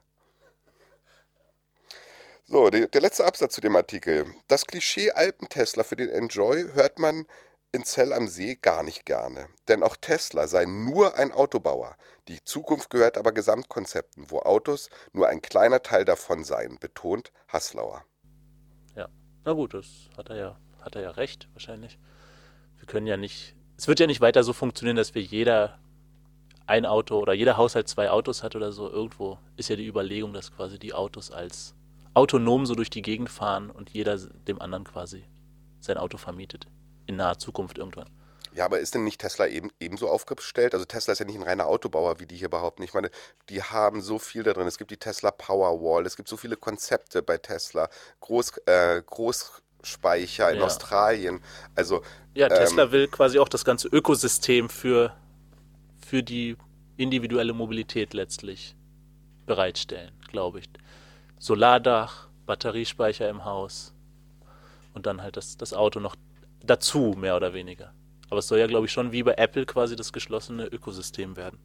So, 2.57 2.71
die, 2.71 2.89
der 2.89 3.01
letzte 3.01 3.23
Absatz 3.23 3.53
zu 3.53 3.61
dem 3.61 3.75
Artikel. 3.75 4.25
Das 4.47 4.65
Klischee 4.65 5.11
Alpen-Tesla 5.11 5.83
für 5.83 5.95
den 5.95 6.09
Enjoy 6.09 6.63
hört 6.73 6.97
man 6.97 7.27
in 7.71 7.83
Zell 7.83 8.11
am 8.11 8.27
See 8.27 8.55
gar 8.55 8.81
nicht 8.81 9.05
gerne. 9.05 9.47
Denn 9.67 9.83
auch 9.83 9.95
Tesla 9.95 10.47
sei 10.47 10.65
nur 10.65 11.15
ein 11.17 11.31
Autobauer. 11.31 11.95
Die 12.27 12.43
Zukunft 12.43 12.89
gehört 12.89 13.15
aber 13.15 13.31
Gesamtkonzepten, 13.31 14.31
wo 14.31 14.39
Autos 14.39 14.89
nur 15.13 15.27
ein 15.27 15.43
kleiner 15.43 15.83
Teil 15.83 16.03
davon 16.03 16.43
seien, 16.43 16.79
betont 16.79 17.31
Haslauer. 17.47 18.03
Ja, 18.95 19.07
na 19.45 19.53
gut, 19.53 19.75
das 19.75 20.09
hat 20.17 20.31
er 20.31 20.37
ja, 20.37 20.59
hat 20.81 20.95
er 20.95 21.03
ja 21.03 21.11
recht, 21.11 21.47
wahrscheinlich. 21.53 21.99
Wir 22.79 22.87
können 22.87 23.05
ja 23.05 23.17
nicht, 23.17 23.55
es 23.77 23.87
wird 23.87 23.99
ja 23.99 24.07
nicht 24.07 24.21
weiter 24.21 24.43
so 24.43 24.53
funktionieren, 24.53 24.97
dass 24.97 25.13
wir 25.13 25.21
jeder 25.21 25.77
ein 26.65 26.87
Auto 26.87 27.19
oder 27.19 27.33
jeder 27.33 27.55
Haushalt 27.55 27.87
zwei 27.87 28.09
Autos 28.09 28.41
hat 28.41 28.55
oder 28.55 28.71
so. 28.71 28.89
Irgendwo 28.89 29.37
ist 29.57 29.69
ja 29.69 29.75
die 29.75 29.85
Überlegung, 29.85 30.33
dass 30.33 30.51
quasi 30.51 30.79
die 30.79 30.95
Autos 30.95 31.29
als 31.29 31.76
autonom 32.17 32.65
so 32.65 32.73
durch 32.73 32.89
die 32.89 33.03
Gegend 33.03 33.29
fahren 33.29 33.69
und 33.69 33.91
jeder 33.91 34.17
dem 34.17 34.59
anderen 34.59 34.83
quasi 34.83 35.23
sein 35.79 35.97
Auto 35.97 36.17
vermietet. 36.17 36.67
In 37.05 37.15
naher 37.15 37.37
Zukunft 37.37 37.77
irgendwann. 37.77 38.09
Ja, 38.53 38.65
aber 38.65 38.79
ist 38.79 38.95
denn 38.95 39.03
nicht 39.03 39.21
Tesla 39.21 39.45
eben, 39.45 39.69
ebenso 39.79 40.09
aufgestellt? 40.09 40.73
Also 40.73 40.85
Tesla 40.85 41.13
ist 41.13 41.19
ja 41.19 41.25
nicht 41.25 41.35
ein 41.35 41.43
reiner 41.43 41.67
Autobauer, 41.67 42.19
wie 42.19 42.25
die 42.25 42.35
hier 42.35 42.49
behaupten. 42.49 42.81
Ich 42.81 42.95
meine, 42.95 43.11
die 43.49 43.61
haben 43.61 44.01
so 44.01 44.17
viel 44.17 44.41
da 44.41 44.53
drin. 44.53 44.65
Es 44.65 44.79
gibt 44.79 44.89
die 44.89 44.97
Tesla 44.97 45.29
Powerwall, 45.29 46.07
es 46.07 46.17
gibt 46.17 46.27
so 46.27 46.37
viele 46.37 46.57
Konzepte 46.57 47.21
bei 47.21 47.37
Tesla, 47.37 47.87
Groß, 48.19 48.57
äh, 48.65 49.03
Großspeicher 49.05 50.51
in 50.51 50.57
ja. 50.57 50.65
Australien. 50.65 51.39
Also 51.75 52.01
ja, 52.33 52.49
Tesla 52.49 52.85
ähm, 52.85 52.91
will 52.91 53.07
quasi 53.07 53.37
auch 53.37 53.49
das 53.49 53.63
ganze 53.63 53.89
Ökosystem 53.89 54.69
für, 54.69 55.15
für 56.03 56.23
die 56.23 56.57
individuelle 56.97 57.53
Mobilität 57.53 58.15
letztlich 58.15 58.75
bereitstellen, 59.45 60.11
glaube 60.31 60.59
ich. 60.59 60.69
Solardach, 61.39 62.27
Batteriespeicher 62.45 63.29
im 63.29 63.45
Haus 63.45 63.93
und 64.93 65.05
dann 65.05 65.21
halt 65.21 65.37
das, 65.37 65.57
das 65.57 65.73
Auto 65.73 65.99
noch 65.99 66.15
dazu, 66.61 67.15
mehr 67.17 67.35
oder 67.35 67.53
weniger. 67.53 67.93
Aber 68.29 68.39
es 68.39 68.47
soll 68.47 68.59
ja, 68.59 68.67
glaube 68.67 68.87
ich, 68.87 68.91
schon 68.91 69.11
wie 69.11 69.23
bei 69.23 69.35
Apple 69.35 69.65
quasi 69.65 69.95
das 69.95 70.11
geschlossene 70.11 70.65
Ökosystem 70.65 71.37
werden. 71.37 71.59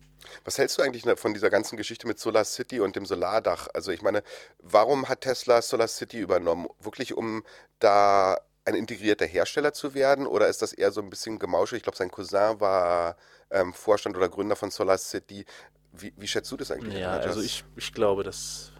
Was 0.44 0.58
hältst 0.58 0.78
du 0.78 0.82
eigentlich 0.82 1.04
von 1.18 1.34
dieser 1.34 1.50
ganzen 1.50 1.76
Geschichte 1.76 2.06
mit 2.06 2.18
Solar 2.18 2.44
City 2.44 2.80
und 2.80 2.94
dem 2.94 3.06
Solardach? 3.06 3.68
Also 3.74 3.90
ich 3.90 4.02
meine, 4.02 4.22
warum 4.60 5.08
hat 5.08 5.22
Tesla 5.22 5.60
Solar 5.62 5.88
City 5.88 6.18
übernommen? 6.18 6.68
Wirklich 6.78 7.14
um 7.16 7.42
da 7.80 8.38
ein 8.64 8.74
integrierter 8.74 9.26
Hersteller 9.26 9.72
zu 9.72 9.94
werden 9.94 10.26
oder 10.26 10.46
ist 10.46 10.62
das 10.62 10.72
eher 10.72 10.92
so 10.92 11.00
ein 11.00 11.10
bisschen 11.10 11.40
gemauschelt? 11.40 11.78
Ich 11.78 11.82
glaube, 11.82 11.96
sein 11.96 12.12
Cousin 12.12 12.60
war 12.60 13.16
ähm, 13.50 13.72
Vorstand 13.72 14.16
oder 14.16 14.28
Gründer 14.28 14.54
von 14.54 14.70
Solar 14.70 14.98
City. 14.98 15.44
Wie, 15.90 16.12
wie 16.16 16.28
schätzt 16.28 16.50
du 16.52 16.56
das 16.56 16.70
eigentlich? 16.70 16.98
Ja, 17.00 17.10
also 17.10 17.40
ich, 17.40 17.64
ich 17.76 17.92
glaube, 17.92 18.22
dass 18.22 18.72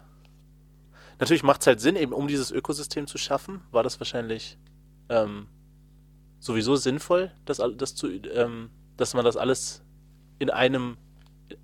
Natürlich 1.23 1.43
macht 1.43 1.61
es 1.61 1.67
halt 1.67 1.79
Sinn, 1.79 1.95
eben 1.95 2.11
um 2.11 2.27
dieses 2.27 2.51
Ökosystem 2.51 3.07
zu 3.07 3.17
schaffen, 3.17 3.61
war 3.71 3.81
das 3.81 3.97
wahrscheinlich 3.97 4.57
ähm, 5.07 5.47
sowieso 6.37 6.75
sinnvoll, 6.75 7.31
dass, 7.45 7.61
das 7.77 7.95
zu, 7.95 8.09
ähm, 8.09 8.71
dass 8.97 9.13
man 9.13 9.23
das 9.23 9.37
alles 9.37 9.83
in 10.39 10.49
einem, 10.49 10.97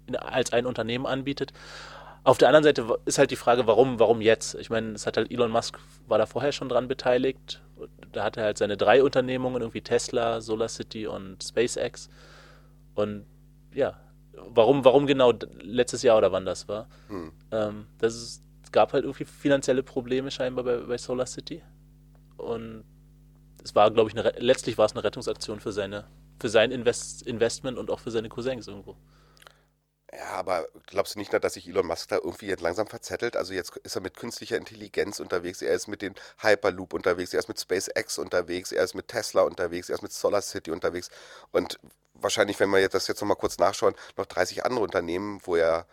in, 0.05 0.15
als 0.15 0.53
ein 0.53 0.65
Unternehmen 0.65 1.05
anbietet. 1.05 1.51
Auf 2.23 2.37
der 2.37 2.47
anderen 2.47 2.63
Seite 2.63 2.99
ist 3.03 3.17
halt 3.17 3.31
die 3.31 3.35
Frage, 3.35 3.67
warum, 3.67 3.99
warum 3.99 4.21
jetzt? 4.21 4.55
Ich 4.55 4.69
meine, 4.69 4.93
es 4.93 5.05
hat 5.05 5.17
halt 5.17 5.29
Elon 5.29 5.51
Musk 5.51 5.77
war 6.07 6.17
da 6.17 6.25
vorher 6.25 6.53
schon 6.53 6.69
dran 6.69 6.87
beteiligt. 6.87 7.61
Da 8.13 8.23
hat 8.23 8.37
er 8.37 8.45
halt 8.45 8.59
seine 8.59 8.77
drei 8.77 9.03
Unternehmungen, 9.03 9.61
irgendwie 9.61 9.81
Tesla, 9.81 10.39
SolarCity 10.39 11.05
und 11.05 11.43
SpaceX. 11.43 12.09
Und 12.95 13.25
ja, 13.73 13.99
warum, 14.31 14.85
warum 14.85 15.05
genau 15.05 15.33
letztes 15.61 16.01
Jahr 16.01 16.17
oder 16.17 16.31
wann 16.31 16.45
das 16.45 16.69
war? 16.69 16.87
Hm. 17.09 17.33
Ähm, 17.51 17.87
das 17.97 18.15
ist 18.15 18.43
gab 18.71 18.93
halt 18.93 19.03
irgendwie 19.03 19.25
finanzielle 19.25 19.83
Probleme 19.83 20.31
scheinbar 20.31 20.63
bei, 20.63 20.77
bei 20.77 20.97
Solar 20.97 21.25
City. 21.25 21.63
Und 22.37 22.83
es 23.63 23.75
war, 23.75 23.91
glaube 23.91 24.09
ich, 24.09 24.17
eine, 24.17 24.31
letztlich 24.37 24.77
war 24.77 24.85
es 24.85 24.93
eine 24.93 25.03
Rettungsaktion 25.03 25.59
für 25.59 25.71
seine, 25.71 26.07
für 26.39 26.49
sein 26.49 26.71
Invest, 26.71 27.23
Investment 27.23 27.77
und 27.77 27.89
auch 27.89 27.99
für 27.99 28.11
seine 28.11 28.29
Cousins 28.29 28.67
irgendwo. 28.67 28.95
Ja, 30.11 30.31
aber 30.31 30.67
glaubst 30.87 31.13
du 31.13 31.19
nicht, 31.19 31.31
dass 31.31 31.53
sich 31.53 31.67
Elon 31.67 31.85
Musk 31.85 32.09
da 32.09 32.15
irgendwie 32.15 32.47
jetzt 32.47 32.61
langsam 32.61 32.87
verzettelt? 32.87 33.35
Also 33.35 33.53
jetzt 33.53 33.77
ist 33.77 33.95
er 33.95 34.01
mit 34.01 34.17
künstlicher 34.17 34.57
Intelligenz 34.57 35.19
unterwegs, 35.19 35.61
er 35.61 35.73
ist 35.73 35.87
mit 35.87 36.01
den 36.01 36.15
Hyperloop 36.39 36.93
unterwegs, 36.93 37.33
er 37.33 37.39
ist 37.39 37.47
mit 37.47 37.59
SpaceX 37.59 38.17
unterwegs, 38.17 38.71
er 38.71 38.83
ist 38.83 38.95
mit 38.95 39.07
Tesla 39.07 39.43
unterwegs, 39.43 39.87
er 39.87 39.95
ist 39.95 40.01
mit 40.01 40.11
Solar 40.11 40.41
City 40.41 40.71
unterwegs 40.71 41.11
und 41.51 41.79
wahrscheinlich, 42.15 42.59
wenn 42.59 42.71
wir 42.71 42.87
das 42.89 43.07
jetzt 43.07 43.21
nochmal 43.21 43.37
kurz 43.37 43.59
nachschauen, 43.59 43.93
noch 44.17 44.25
30 44.25 44.65
andere 44.65 44.83
Unternehmen, 44.83 45.41
wo 45.43 45.55
er 45.55 45.85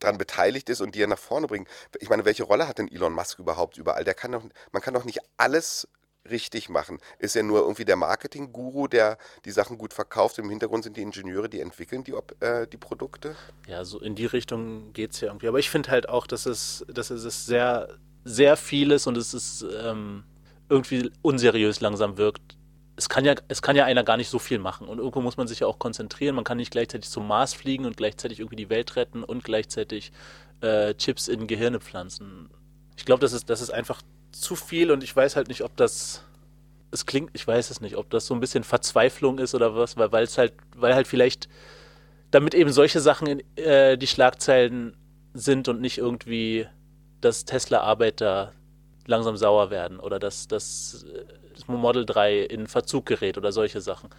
daran 0.00 0.18
beteiligt 0.18 0.68
ist 0.68 0.80
und 0.80 0.94
die 0.94 1.02
er 1.02 1.06
nach 1.06 1.18
vorne 1.18 1.46
bringt. 1.46 1.68
Ich 2.00 2.08
meine, 2.08 2.24
welche 2.24 2.42
Rolle 2.42 2.66
hat 2.66 2.78
denn 2.78 2.90
Elon 2.90 3.12
Musk 3.12 3.38
überhaupt 3.38 3.78
überall? 3.78 4.04
Der 4.04 4.14
kann 4.14 4.32
doch, 4.32 4.44
man 4.72 4.82
kann 4.82 4.94
doch 4.94 5.04
nicht 5.04 5.20
alles 5.36 5.88
richtig 6.28 6.68
machen. 6.68 6.98
Ist 7.18 7.36
er 7.36 7.42
nur 7.42 7.60
irgendwie 7.60 7.84
der 7.84 7.96
Marketing-Guru, 7.96 8.88
der 8.88 9.18
die 9.44 9.50
Sachen 9.50 9.78
gut 9.78 9.94
verkauft? 9.94 10.38
Im 10.38 10.50
Hintergrund 10.50 10.84
sind 10.84 10.96
die 10.96 11.02
Ingenieure, 11.02 11.48
die 11.48 11.60
entwickeln 11.60 12.04
die, 12.04 12.14
äh, 12.44 12.66
die 12.66 12.76
Produkte? 12.76 13.36
Ja, 13.66 13.84
so 13.84 14.00
in 14.00 14.14
die 14.14 14.26
Richtung 14.26 14.92
geht 14.92 15.12
es 15.12 15.20
ja 15.20 15.28
irgendwie. 15.28 15.48
Aber 15.48 15.58
ich 15.58 15.70
finde 15.70 15.90
halt 15.90 16.08
auch, 16.08 16.26
dass 16.26 16.46
es, 16.46 16.84
dass 16.88 17.10
es 17.10 17.46
sehr, 17.46 17.98
sehr 18.24 18.56
vieles 18.56 19.06
und 19.06 19.16
es 19.16 19.34
ist 19.34 19.64
ähm, 19.82 20.24
irgendwie 20.68 21.10
unseriös 21.22 21.80
langsam 21.80 22.16
wirkt, 22.18 22.56
es 23.00 23.08
kann 23.08 23.24
ja, 23.24 23.34
es 23.48 23.62
kann 23.62 23.76
ja 23.76 23.86
einer 23.86 24.04
gar 24.04 24.18
nicht 24.18 24.28
so 24.28 24.38
viel 24.38 24.58
machen. 24.58 24.86
Und 24.86 24.98
irgendwo 24.98 25.22
muss 25.22 25.38
man 25.38 25.48
sich 25.48 25.60
ja 25.60 25.66
auch 25.66 25.78
konzentrieren. 25.78 26.34
Man 26.34 26.44
kann 26.44 26.58
nicht 26.58 26.70
gleichzeitig 26.70 27.08
zum 27.08 27.26
Mars 27.26 27.54
fliegen 27.54 27.86
und 27.86 27.96
gleichzeitig 27.96 28.40
irgendwie 28.40 28.56
die 28.56 28.68
Welt 28.68 28.94
retten 28.94 29.24
und 29.24 29.42
gleichzeitig 29.42 30.12
äh, 30.60 30.92
Chips 30.94 31.26
in 31.26 31.46
Gehirne 31.46 31.80
pflanzen. 31.80 32.50
Ich 32.98 33.06
glaube, 33.06 33.22
das 33.22 33.32
ist, 33.32 33.48
das 33.48 33.62
ist 33.62 33.70
einfach 33.70 34.02
zu 34.32 34.54
viel 34.54 34.90
und 34.90 35.02
ich 35.02 35.16
weiß 35.16 35.34
halt 35.36 35.48
nicht, 35.48 35.62
ob 35.62 35.74
das. 35.78 36.24
Es 36.90 37.06
klingt, 37.06 37.30
ich 37.32 37.46
weiß 37.46 37.70
es 37.70 37.80
nicht, 37.80 37.96
ob 37.96 38.10
das 38.10 38.26
so 38.26 38.34
ein 38.34 38.40
bisschen 38.40 38.64
Verzweiflung 38.64 39.38
ist 39.38 39.54
oder 39.54 39.74
was, 39.76 39.96
weil, 39.96 40.24
es 40.24 40.36
halt, 40.36 40.52
weil 40.76 40.94
halt 40.94 41.06
vielleicht, 41.06 41.48
damit 42.32 42.52
eben 42.52 42.70
solche 42.70 43.00
Sachen 43.00 43.28
in 43.28 43.56
äh, 43.56 43.96
die 43.96 44.08
Schlagzeilen 44.08 44.94
sind 45.32 45.68
und 45.68 45.80
nicht 45.80 45.96
irgendwie, 45.96 46.66
dass 47.22 47.46
Tesla-Arbeiter 47.46 48.52
langsam 49.06 49.36
sauer 49.36 49.70
werden 49.70 50.00
oder 50.00 50.18
dass, 50.18 50.48
dass 50.48 51.04
äh, 51.04 51.39
Model 51.76 52.06
3 52.06 52.40
in 52.40 52.66
Verzug 52.66 53.06
gerät 53.06 53.38
oder 53.38 53.52
solche 53.52 53.80
Sachen. 53.80 54.10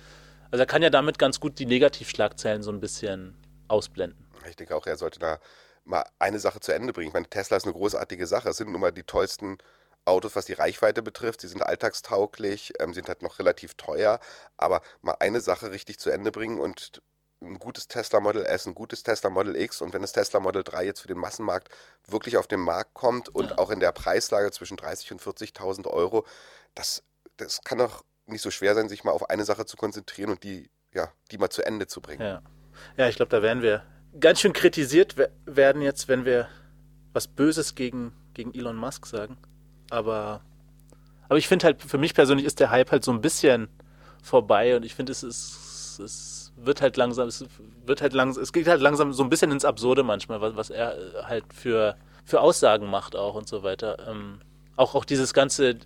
Also 0.51 0.63
er 0.63 0.67
kann 0.67 0.81
ja 0.81 0.89
damit 0.89 1.17
ganz 1.17 1.39
gut 1.39 1.59
die 1.59 1.65
Negativschlagzeilen 1.65 2.61
so 2.61 2.71
ein 2.71 2.79
bisschen 2.79 3.35
ausblenden. 3.67 4.27
Ich 4.49 4.55
denke 4.55 4.75
auch, 4.75 4.85
er 4.85 4.97
sollte 4.97 5.19
da 5.19 5.39
mal 5.85 6.05
eine 6.19 6.39
Sache 6.39 6.59
zu 6.59 6.73
Ende 6.73 6.93
bringen. 6.93 7.07
Ich 7.07 7.13
meine, 7.13 7.27
Tesla 7.27 7.57
ist 7.57 7.63
eine 7.63 7.73
großartige 7.73 8.27
Sache. 8.27 8.49
Es 8.49 8.57
sind 8.57 8.71
nun 8.71 8.81
mal 8.81 8.91
die 8.91 9.03
tollsten 9.03 9.57
Autos, 10.03 10.35
was 10.35 10.45
die 10.45 10.53
Reichweite 10.53 11.01
betrifft. 11.01 11.41
Sie 11.41 11.47
sind 11.47 11.61
alltagstauglich, 11.61 12.73
ähm, 12.79 12.93
sind 12.93 13.07
halt 13.07 13.21
noch 13.21 13.39
relativ 13.39 13.75
teuer. 13.75 14.19
Aber 14.57 14.81
mal 15.01 15.15
eine 15.19 15.41
Sache 15.41 15.71
richtig 15.71 15.99
zu 15.99 16.09
Ende 16.09 16.31
bringen 16.31 16.59
und 16.59 17.01
ein 17.41 17.59
gutes 17.59 17.87
Tesla 17.87 18.19
Model 18.19 18.45
S, 18.45 18.67
ein 18.67 18.75
gutes 18.75 19.03
Tesla 19.03 19.29
Model 19.29 19.55
X 19.55 19.81
und 19.81 19.93
wenn 19.93 20.01
das 20.01 20.11
Tesla 20.11 20.39
Model 20.39 20.63
3 20.63 20.85
jetzt 20.85 21.01
für 21.01 21.07
den 21.07 21.17
Massenmarkt 21.17 21.69
wirklich 22.07 22.37
auf 22.37 22.47
den 22.47 22.59
Markt 22.59 22.93
kommt 22.93 23.29
und 23.29 23.49
ja. 23.49 23.57
auch 23.57 23.71
in 23.71 23.79
der 23.79 23.91
Preislage 23.91 24.51
zwischen 24.51 24.77
30.000 24.77 25.13
und 25.13 25.21
40.000 25.21 25.87
Euro, 25.87 26.25
das 26.75 27.03
das 27.43 27.61
kann 27.63 27.77
doch 27.77 28.03
nicht 28.27 28.41
so 28.41 28.51
schwer 28.51 28.75
sein, 28.75 28.89
sich 28.89 29.03
mal 29.03 29.11
auf 29.11 29.29
eine 29.29 29.45
Sache 29.45 29.65
zu 29.65 29.77
konzentrieren 29.77 30.31
und 30.31 30.43
die, 30.43 30.69
ja, 30.93 31.11
die 31.31 31.37
mal 31.37 31.49
zu 31.49 31.65
Ende 31.65 31.87
zu 31.87 32.01
bringen. 32.01 32.21
Ja, 32.21 32.41
ja 32.97 33.07
ich 33.07 33.15
glaube, 33.15 33.29
da 33.29 33.41
werden 33.41 33.61
wir 33.61 33.83
ganz 34.19 34.39
schön 34.39 34.53
kritisiert 34.53 35.15
werden 35.45 35.81
jetzt, 35.81 36.07
wenn 36.07 36.25
wir 36.25 36.47
was 37.13 37.27
Böses 37.27 37.75
gegen, 37.75 38.13
gegen 38.33 38.53
Elon 38.53 38.75
Musk 38.75 39.05
sagen. 39.05 39.37
Aber, 39.89 40.41
aber 41.27 41.37
ich 41.37 41.47
finde 41.47 41.65
halt, 41.65 41.81
für 41.81 41.97
mich 41.97 42.13
persönlich 42.13 42.45
ist 42.45 42.59
der 42.59 42.71
Hype 42.71 42.91
halt 42.91 43.03
so 43.03 43.11
ein 43.11 43.21
bisschen 43.21 43.67
vorbei 44.21 44.75
und 44.75 44.85
ich 44.85 44.95
finde, 44.95 45.11
es 45.11 45.23
ist, 45.23 45.99
es 45.99 46.53
wird 46.55 46.81
halt 46.81 46.95
langsam, 46.97 47.27
es 47.27 47.45
wird 47.85 48.01
halt 48.01 48.13
langsam, 48.13 48.43
es 48.43 48.53
geht 48.53 48.67
halt 48.67 48.81
langsam 48.81 49.13
so 49.13 49.23
ein 49.23 49.29
bisschen 49.29 49.51
ins 49.51 49.65
Absurde 49.65 50.03
manchmal, 50.03 50.41
was, 50.41 50.55
was 50.55 50.69
er 50.69 50.95
halt 51.23 51.45
für, 51.53 51.97
für 52.23 52.39
Aussagen 52.39 52.87
macht 52.87 53.15
auch 53.15 53.35
und 53.35 53.47
so 53.47 53.63
weiter. 53.63 54.07
Ähm, 54.07 54.41
auch, 54.75 54.95
auch 54.95 55.05
dieses 55.05 55.33
ganze, 55.33 55.77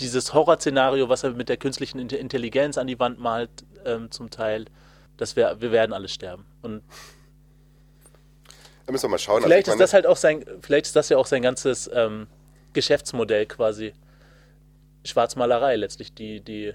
dieses 0.00 0.34
Horrorszenario, 0.34 1.08
was 1.08 1.24
er 1.24 1.30
mit 1.30 1.48
der 1.48 1.56
künstlichen 1.56 1.98
Intelligenz 1.98 2.78
an 2.78 2.86
die 2.86 2.98
Wand 2.98 3.18
malt, 3.18 3.50
ähm, 3.84 4.10
zum 4.10 4.30
Teil, 4.30 4.66
dass 5.16 5.36
wir, 5.36 5.60
wir 5.60 5.72
werden 5.72 5.92
alle 5.92 6.08
sterben. 6.08 6.44
Und 6.62 6.82
da 8.86 8.92
müssen 8.92 9.04
wir 9.04 9.10
mal 9.10 9.18
schauen. 9.18 9.36
Also 9.36 9.46
vielleicht 9.46 9.68
also 9.68 9.76
ist 9.76 9.80
das 9.80 9.94
halt 9.94 10.06
auch 10.06 10.16
sein, 10.16 10.44
vielleicht 10.60 10.86
ist 10.86 10.96
das 10.96 11.08
ja 11.08 11.16
auch 11.16 11.26
sein 11.26 11.42
ganzes 11.42 11.90
ähm, 11.92 12.26
Geschäftsmodell 12.72 13.46
quasi. 13.46 13.92
Schwarzmalerei 15.04 15.76
letztlich. 15.76 16.14
Die, 16.14 16.40
die, 16.40 16.72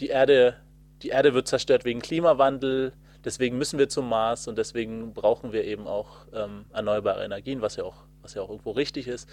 die 0.00 0.08
Erde, 0.08 0.56
die 1.02 1.08
Erde 1.08 1.34
wird 1.34 1.48
zerstört 1.48 1.84
wegen 1.84 2.00
Klimawandel, 2.00 2.92
deswegen 3.24 3.58
müssen 3.58 3.78
wir 3.78 3.88
zum 3.88 4.08
Mars 4.08 4.48
und 4.48 4.58
deswegen 4.58 5.14
brauchen 5.14 5.52
wir 5.52 5.64
eben 5.64 5.86
auch 5.86 6.26
ähm, 6.32 6.66
erneuerbare 6.72 7.24
Energien, 7.24 7.62
was 7.62 7.76
ja 7.76 7.84
auch, 7.84 8.04
was 8.22 8.34
ja 8.34 8.42
auch 8.42 8.50
irgendwo 8.50 8.72
richtig 8.72 9.06
ist. 9.06 9.28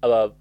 Aber 0.00 0.36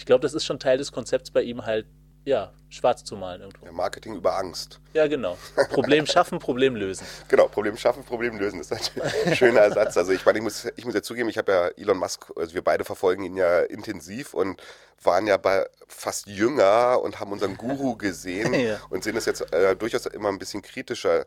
ich 0.00 0.06
glaube, 0.06 0.22
das 0.22 0.32
ist 0.32 0.46
schon 0.46 0.58
Teil 0.58 0.78
des 0.78 0.92
Konzepts 0.92 1.30
bei 1.30 1.42
ihm 1.42 1.66
halt, 1.66 1.84
ja, 2.24 2.54
schwarz 2.70 3.04
zu 3.04 3.16
malen 3.16 3.42
irgendwo. 3.42 3.66
Ja, 3.66 3.72
Marketing 3.72 4.16
über 4.16 4.34
Angst. 4.38 4.80
Ja, 4.94 5.06
genau. 5.06 5.36
Problem 5.68 6.06
schaffen, 6.06 6.38
Problem 6.38 6.74
lösen. 6.74 7.06
Genau, 7.28 7.48
Problem 7.48 7.76
schaffen, 7.76 8.02
Problem 8.02 8.38
lösen. 8.38 8.58
Das 8.58 8.70
ist 8.70 8.92
ein 9.26 9.36
schöner 9.36 9.60
Ersatz. 9.60 9.98
Also 9.98 10.12
ich 10.12 10.24
meine, 10.24 10.38
ich 10.38 10.44
muss, 10.44 10.64
ich 10.74 10.86
muss 10.86 10.94
ja 10.94 11.02
zugeben, 11.02 11.28
ich 11.28 11.36
habe 11.36 11.52
ja 11.52 11.68
Elon 11.76 11.98
Musk, 11.98 12.32
also 12.34 12.54
wir 12.54 12.64
beide 12.64 12.84
verfolgen 12.84 13.24
ihn 13.24 13.36
ja 13.36 13.60
intensiv 13.60 14.32
und 14.32 14.62
waren 15.02 15.26
ja 15.26 15.36
bei 15.36 15.66
fast 15.86 16.28
jünger 16.28 17.00
und 17.02 17.20
haben 17.20 17.32
unseren 17.32 17.58
Guru 17.58 17.96
gesehen 17.98 18.54
ja. 18.54 18.80
und 18.88 19.04
sehen 19.04 19.16
das 19.16 19.26
jetzt 19.26 19.52
äh, 19.52 19.76
durchaus 19.76 20.06
immer 20.06 20.30
ein 20.30 20.38
bisschen 20.38 20.62
kritischer 20.62 21.26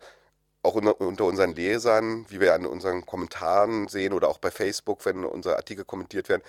auch 0.64 0.76
unter 0.76 1.26
unseren 1.26 1.54
Lesern, 1.54 2.26
wie 2.30 2.40
wir 2.40 2.54
an 2.54 2.66
unseren 2.66 3.06
Kommentaren 3.06 3.90
sehen 3.90 4.14
oder 4.14 4.30
auch 4.30 4.38
bei 4.38 4.50
Facebook, 4.50 5.06
wenn 5.06 5.26
unsere 5.26 5.58
Artikel 5.58 5.84
kommentiert 5.84 6.30
werden, 6.30 6.42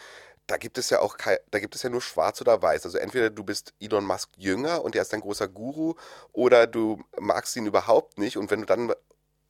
da 0.47 0.57
gibt 0.57 0.79
es 0.79 0.91
ja 0.91 1.01
auch 1.01 1.17
kein, 1.17 1.39
da 1.51 1.59
gibt 1.59 1.75
es 1.75 1.83
ja 1.83 1.91
nur 1.91 2.03
schwarz 2.03 2.41
oder 2.41 2.61
weiß. 2.61 2.85
Also 2.85 2.99
entweder 2.99 3.31
du 3.31 3.45
bist 3.45 3.73
Elon 3.81 4.05
Musk 4.05 4.31
jünger 4.37 4.85
und 4.85 4.95
er 4.95 5.03
ist 5.03 5.15
ein 5.15 5.21
großer 5.21 5.49
Guru 5.49 5.95
oder 6.33 6.67
du 6.67 7.03
magst 7.19 7.57
ihn 7.57 7.67
überhaupt 7.67 8.19
nicht 8.19 8.37
und 8.37 8.51
wenn 8.51 8.61
du 8.61 8.67
dann 8.67 8.93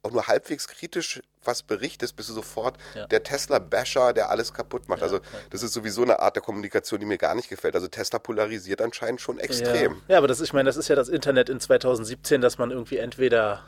auch 0.05 0.11
nur 0.11 0.27
halbwegs 0.27 0.69
kritisch 0.69 1.23
was 1.43 1.63
berichtest, 1.63 2.15
bist 2.15 2.29
du 2.29 2.35
sofort 2.35 2.77
ja. 2.95 3.07
der 3.07 3.23
Tesla-Basher, 3.23 4.13
der 4.13 4.31
alles 4.31 4.53
kaputt 4.53 4.89
macht. 4.89 5.01
Ja, 5.01 5.07
also 5.07 5.21
das 5.51 5.63
ist 5.63 5.73
sowieso 5.73 6.03
eine 6.03 6.21
Art 6.21 6.37
der 6.37 6.43
Kommunikation, 6.43 7.01
die 7.01 7.07
mir 7.07 7.19
gar 7.19 7.35
nicht 7.35 7.49
gefällt. 7.49 7.75
Also 7.75 7.89
Tesla 7.89 8.19
polarisiert 8.19 8.83
anscheinend 8.83 9.21
schon 9.21 9.39
extrem. 9.39 9.93
Ja, 9.93 10.13
ja 10.13 10.19
aber 10.19 10.29
das, 10.29 10.41
ich 10.41 10.53
meine, 10.53 10.67
das 10.67 10.77
ist 10.77 10.89
ja 10.89 10.95
das 10.95 11.09
Internet 11.09 11.49
in 11.49 11.59
2017, 11.59 12.41
dass 12.41 12.59
man 12.59 12.71
irgendwie 12.71 12.99
entweder 12.99 13.63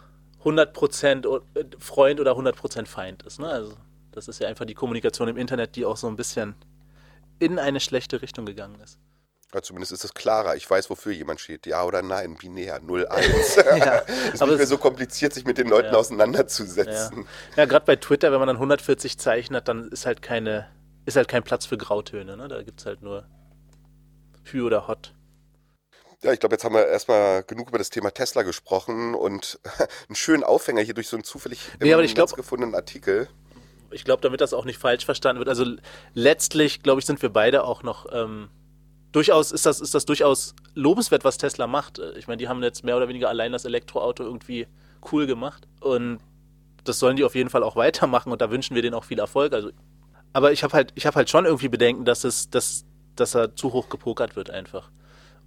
100% 0.45 1.42
Freund 1.78 2.21
oder 2.21 2.33
100% 2.33 2.87
Feind 2.87 3.23
ist. 3.25 3.40
Ne? 3.40 3.49
Also 3.49 3.76
das 4.12 4.28
ist 4.28 4.40
ja 4.40 4.49
einfach 4.49 4.64
die 4.64 4.75
Kommunikation 4.75 5.28
im 5.28 5.37
Internet, 5.37 5.76
die 5.76 5.85
auch 5.85 5.97
so 5.97 6.06
ein 6.06 6.16
bisschen 6.16 6.54
in 7.38 7.59
eine 7.59 7.81
schlechte 7.81 8.23
Richtung 8.23 8.47
gegangen 8.47 8.81
ist. 8.81 8.99
Ja, 9.55 9.62
zumindest 9.62 9.93
ist 9.93 10.05
es 10.05 10.12
klarer. 10.12 10.57
Ich 10.57 10.69
weiß, 10.69 10.90
wofür 10.90 11.12
jemand 11.12 11.40
steht. 11.40 11.66
Ja 11.66 11.85
oder 11.85 12.02
nein, 12.02 12.37
binär, 12.37 12.81
0, 12.81 13.07
1. 13.07 13.57
ja, 13.78 13.99
ist 14.33 14.40
nicht 14.40 14.57
mehr 14.57 14.66
so 14.66 14.76
kompliziert, 14.76 15.33
sich 15.33 15.45
mit 15.45 15.57
den 15.57 15.69
Leuten 15.69 15.93
ja. 15.93 15.99
auseinanderzusetzen. 15.99 17.26
Ja, 17.52 17.62
ja 17.62 17.64
gerade 17.64 17.87
bei 17.87 17.97
Twitter, 17.97 18.33
wenn 18.33 18.38
man 18.38 18.49
dann 18.49 18.57
140 18.57 19.19
Zeichen 19.19 19.55
hat, 19.55 19.69
dann 19.69 19.88
ist 19.88 20.05
halt 20.05 20.21
keine, 20.21 20.69
ist 21.05 21.16
halt 21.16 21.28
kein 21.28 21.43
Platz 21.43 21.64
für 21.64 21.78
Grautöne. 21.78 22.37
Ne? 22.37 22.49
Da 22.49 22.62
gibt 22.62 22.81
es 22.81 22.87
halt 22.87 23.02
nur 23.02 23.26
Hü 24.45 24.62
oder 24.62 24.88
Hot. 24.88 25.14
Ja, 26.23 26.33
ich 26.33 26.40
glaube, 26.40 26.55
jetzt 26.55 26.64
haben 26.64 26.75
wir 26.75 26.87
erstmal 26.87 27.43
genug 27.45 27.69
über 27.69 27.78
das 27.78 27.90
Thema 27.90 28.11
Tesla 28.11 28.43
gesprochen 28.43 29.14
und 29.14 29.61
einen 30.09 30.16
schönen 30.16 30.45
Aufhänger 30.45 30.83
hier 30.83 30.95
durch 30.95 31.09
so 31.09 31.16
einen 31.16 31.25
zufällig 31.25 31.61
im 31.78 31.87
nee, 31.87 31.95
Netz 31.95 32.14
glaub, 32.14 32.35
gefundenen 32.35 32.75
Artikel 32.75 33.28
ich 33.90 34.05
glaube, 34.05 34.23
damit 34.23 34.40
das 34.40 34.55
auch 34.55 34.64
nicht 34.64 34.78
falsch 34.78 35.05
verstanden 35.05 35.38
wird. 35.38 35.49
Also 35.49 35.64
letztlich, 36.14 36.83
glaube 36.83 37.00
ich, 37.00 37.07
sind 37.07 37.21
wir 37.23 37.31
beide 37.31 37.64
auch 37.64 37.83
noch 37.83 38.07
ähm, 38.12 38.49
durchaus, 39.12 39.52
ist 39.52 39.66
das, 39.66 39.81
ist 39.81 39.95
das 39.95 40.05
durchaus 40.05 40.55
lobenswert, 40.75 41.25
was 41.25 41.38
Tesla 41.38 41.66
macht. 41.66 42.00
Ich 42.16 42.28
meine, 42.28 42.38
die 42.38 42.49
haben 42.49 42.62
jetzt 42.62 42.85
mehr 42.85 42.97
oder 42.97 43.09
weniger 43.09 43.28
allein 43.28 43.52
das 43.52 43.64
Elektroauto 43.64 44.23
irgendwie 44.23 44.66
cool 45.11 45.26
gemacht. 45.26 45.66
Und 45.81 46.19
das 46.85 46.99
sollen 46.99 47.16
die 47.16 47.25
auf 47.25 47.35
jeden 47.35 47.50
Fall 47.50 47.62
auch 47.62 47.76
weitermachen 47.85 48.33
und 48.33 48.40
da 48.40 48.50
wünschen 48.50 48.75
wir 48.75 48.83
denen 48.83 48.95
auch 48.95 49.05
viel 49.05 49.19
Erfolg. 49.19 49.52
Also, 49.52 49.71
aber 50.33 50.52
ich 50.52 50.62
habe 50.62 50.75
halt, 50.75 50.93
ich 50.95 51.07
habe 51.07 51.16
halt 51.16 51.31
schon 51.31 51.45
irgendwie 51.45 51.69
Bedenken, 51.69 52.05
dass 52.05 52.25
es, 52.25 52.50
dass, 52.50 52.85
dass 53.14 53.35
er 53.35 53.55
zu 53.57 53.73
hoch 53.73 53.88
gepokert 53.88 54.37
wird 54.37 54.50
einfach. 54.50 54.90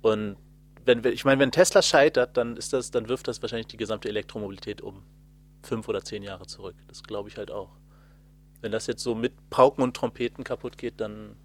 Und 0.01 0.37
wenn 0.85 1.05
ich 1.05 1.25
meine, 1.25 1.39
wenn 1.39 1.51
Tesla 1.51 1.81
scheitert, 1.81 2.37
dann 2.37 2.57
ist 2.57 2.73
das, 2.73 2.89
dann 2.89 3.09
wirft 3.09 3.27
das 3.27 3.41
wahrscheinlich 3.41 3.67
die 3.67 3.77
gesamte 3.77 4.09
Elektromobilität 4.09 4.81
um 4.81 5.03
fünf 5.61 5.87
oder 5.87 6.03
zehn 6.03 6.23
Jahre 6.23 6.47
zurück. 6.47 6.75
Das 6.87 7.03
glaube 7.03 7.29
ich 7.29 7.37
halt 7.37 7.51
auch. 7.51 7.78
Wenn 8.61 8.71
das 8.71 8.87
jetzt 8.87 9.03
so 9.03 9.15
mit 9.15 9.49
Pauken 9.49 9.83
und 9.83 9.95
Trompeten 9.95 10.43
kaputt 10.43 10.77
geht, 10.77 10.99
dann, 10.99 11.35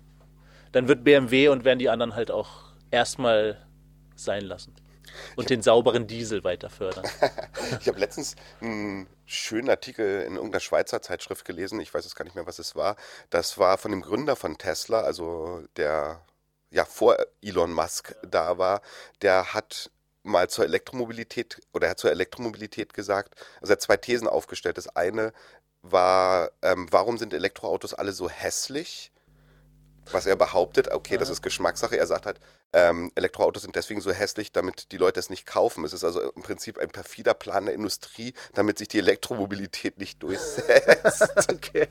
dann 0.73 0.89
wird 0.89 1.05
BMW 1.05 1.49
und 1.49 1.65
werden 1.65 1.79
die 1.79 1.89
anderen 1.89 2.15
halt 2.15 2.31
auch 2.31 2.73
erstmal 2.91 3.65
sein 4.17 4.45
lassen. 4.45 4.75
Und 5.37 5.51
den 5.51 5.63
sauberen 5.63 6.07
Diesel 6.07 6.45
weiter 6.45 6.71
fördern. 6.71 7.05
ich 7.81 7.89
habe 7.89 7.99
letztens 7.99 8.35
einen 8.61 9.09
schönen 9.27 9.71
Artikel 9.71 10.23
in 10.23 10.35
irgendeiner 10.35 10.61
Schweizer 10.61 11.03
Zeitschrift 11.03 11.45
gelesen. 11.45 11.81
Ich 11.81 11.93
weiß 11.93 12.05
jetzt 12.05 12.17
gar 12.17 12.25
nicht 12.25 12.35
mehr, 12.35 12.47
was 12.47 12.59
es 12.59 12.75
war. 12.75 12.97
Das 13.31 13.59
war 13.59 13.79
von 13.79 13.91
dem 13.91 14.03
Gründer 14.03 14.37
von 14.37 14.59
Tesla, 14.59 15.01
also 15.01 15.63
der 15.77 16.21
ja 16.71 16.85
vor 16.85 17.17
Elon 17.41 17.73
Musk 17.73 18.17
da 18.29 18.59
war. 18.59 18.83
Der 19.23 19.55
hat 19.55 19.91
mal 20.25 20.49
zur 20.49 20.65
Elektromobilität 20.65 21.61
oder 21.73 21.87
er 21.87 21.91
hat 21.91 21.99
zur 21.99 22.11
Elektromobilität 22.11 22.95
gesagt, 22.95 23.35
also 23.61 23.73
er 23.73 23.77
hat 23.77 23.83
zwei 23.83 23.97
Thesen 23.97 24.27
aufgestellt. 24.27 24.79
Das 24.79 24.89
eine 24.89 25.33
war, 25.85 26.51
ähm, 26.63 26.89
warum 26.91 27.19
sind 27.19 27.35
Elektroautos 27.35 27.95
alle 27.95 28.13
so 28.13 28.29
hässlich? 28.29 29.13
Was 30.11 30.27
er 30.27 30.37
behauptet, 30.37 30.91
okay, 30.91 31.17
das 31.17 31.31
ist 31.31 31.41
Geschmackssache. 31.41 31.97
Er 31.97 32.07
sagt 32.07 32.27
halt, 32.27 32.39
ähm, 32.75 33.11
Elektroautos 33.15 33.63
sind 33.63 33.75
deswegen 33.75 34.03
so 34.03 34.13
hässlich, 34.13 34.53
damit 34.53 34.93
die 34.93 34.99
Leute 34.99 35.19
es 35.19 35.31
nicht 35.31 35.47
kaufen. 35.47 35.83
Es 35.85 35.95
ist 35.95 36.05
also 36.05 36.21
im 36.33 36.43
Prinzip 36.43 36.79
ein 36.79 36.91
perfider 36.91 37.33
Plan 37.33 37.65
der 37.65 37.75
Industrie, 37.75 38.35
damit 38.53 38.77
sich 38.77 38.89
die 38.89 38.99
Elektromobilität 38.99 39.97
nicht 39.97 40.23
durchsetzt. 40.23 41.49
okay. 41.51 41.89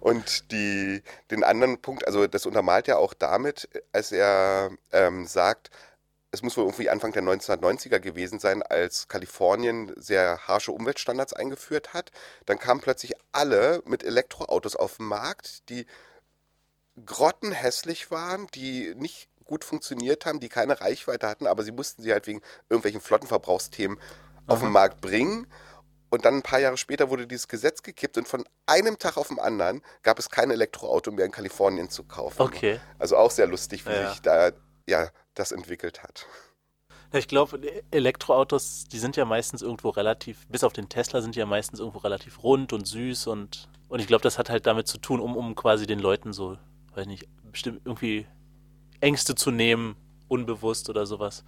Und 0.00 0.52
die, 0.52 1.02
den 1.32 1.42
anderen 1.42 1.80
Punkt, 1.80 2.06
also 2.06 2.26
das 2.28 2.46
untermalt 2.46 2.86
er 2.86 2.98
auch 2.98 3.14
damit, 3.14 3.68
als 3.90 4.12
er 4.12 4.70
ähm, 4.92 5.26
sagt, 5.26 5.70
es 6.30 6.42
muss 6.42 6.56
wohl 6.56 6.64
irgendwie 6.64 6.90
Anfang 6.90 7.12
der 7.12 7.22
1990er 7.22 8.00
gewesen 8.00 8.38
sein, 8.38 8.62
als 8.62 9.08
Kalifornien 9.08 9.92
sehr 9.96 10.38
harsche 10.46 10.72
Umweltstandards 10.72 11.32
eingeführt 11.32 11.94
hat. 11.94 12.10
Dann 12.44 12.58
kamen 12.58 12.80
plötzlich 12.80 13.14
alle 13.32 13.82
mit 13.86 14.04
Elektroautos 14.04 14.76
auf 14.76 14.98
den 14.98 15.06
Markt, 15.06 15.68
die 15.70 15.86
grottenhässlich 17.06 18.10
waren, 18.10 18.46
die 18.54 18.94
nicht 18.96 19.28
gut 19.44 19.64
funktioniert 19.64 20.26
haben, 20.26 20.40
die 20.40 20.50
keine 20.50 20.80
Reichweite 20.80 21.26
hatten, 21.26 21.46
aber 21.46 21.62
sie 21.62 21.72
mussten 21.72 22.02
sie 22.02 22.12
halt 22.12 22.26
wegen 22.26 22.42
irgendwelchen 22.68 23.00
Flottenverbrauchsthemen 23.00 23.98
auf 24.46 24.60
den 24.60 24.70
Markt 24.70 25.00
bringen. 25.00 25.46
Und 26.10 26.24
dann 26.24 26.36
ein 26.36 26.42
paar 26.42 26.58
Jahre 26.58 26.76
später 26.76 27.10
wurde 27.10 27.26
dieses 27.26 27.48
Gesetz 27.48 27.82
gekippt 27.82 28.16
und 28.16 28.26
von 28.26 28.44
einem 28.66 28.98
Tag 28.98 29.16
auf 29.16 29.28
den 29.28 29.38
anderen 29.38 29.82
gab 30.02 30.18
es 30.18 30.30
kein 30.30 30.50
Elektroauto 30.50 31.10
mehr 31.10 31.26
in 31.26 31.32
Kalifornien 31.32 31.90
zu 31.90 32.04
kaufen. 32.04 32.40
Okay. 32.40 32.80
Also 32.98 33.16
auch 33.16 33.30
sehr 33.30 33.46
lustig, 33.46 33.86
wie 33.86 33.92
ja. 33.92 34.10
sich 34.10 34.22
da 34.22 34.52
ja, 34.88 35.08
das 35.38 35.52
entwickelt 35.52 36.02
hat. 36.02 36.26
Ich 37.12 37.26
glaube, 37.26 37.58
Elektroautos, 37.90 38.84
die 38.84 38.98
sind 38.98 39.16
ja 39.16 39.24
meistens 39.24 39.62
irgendwo 39.62 39.88
relativ, 39.88 40.46
bis 40.48 40.62
auf 40.62 40.74
den 40.74 40.90
Tesla 40.90 41.22
sind 41.22 41.34
die 41.34 41.38
ja 41.38 41.46
meistens 41.46 41.80
irgendwo 41.80 41.98
relativ 42.00 42.42
rund 42.42 42.74
und 42.74 42.86
süß 42.86 43.28
und, 43.28 43.68
und 43.88 44.00
ich 44.00 44.06
glaube, 44.06 44.22
das 44.22 44.38
hat 44.38 44.50
halt 44.50 44.66
damit 44.66 44.88
zu 44.88 44.98
tun, 44.98 45.20
um, 45.20 45.34
um 45.36 45.54
quasi 45.54 45.86
den 45.86 46.00
Leuten 46.00 46.34
so, 46.34 46.58
weiß 46.94 47.06
nicht, 47.06 47.26
bestimmt 47.50 47.80
irgendwie 47.84 48.26
Ängste 49.00 49.34
zu 49.34 49.50
nehmen, 49.50 49.96
unbewusst 50.28 50.90
oder 50.90 51.06
sowas. 51.06 51.44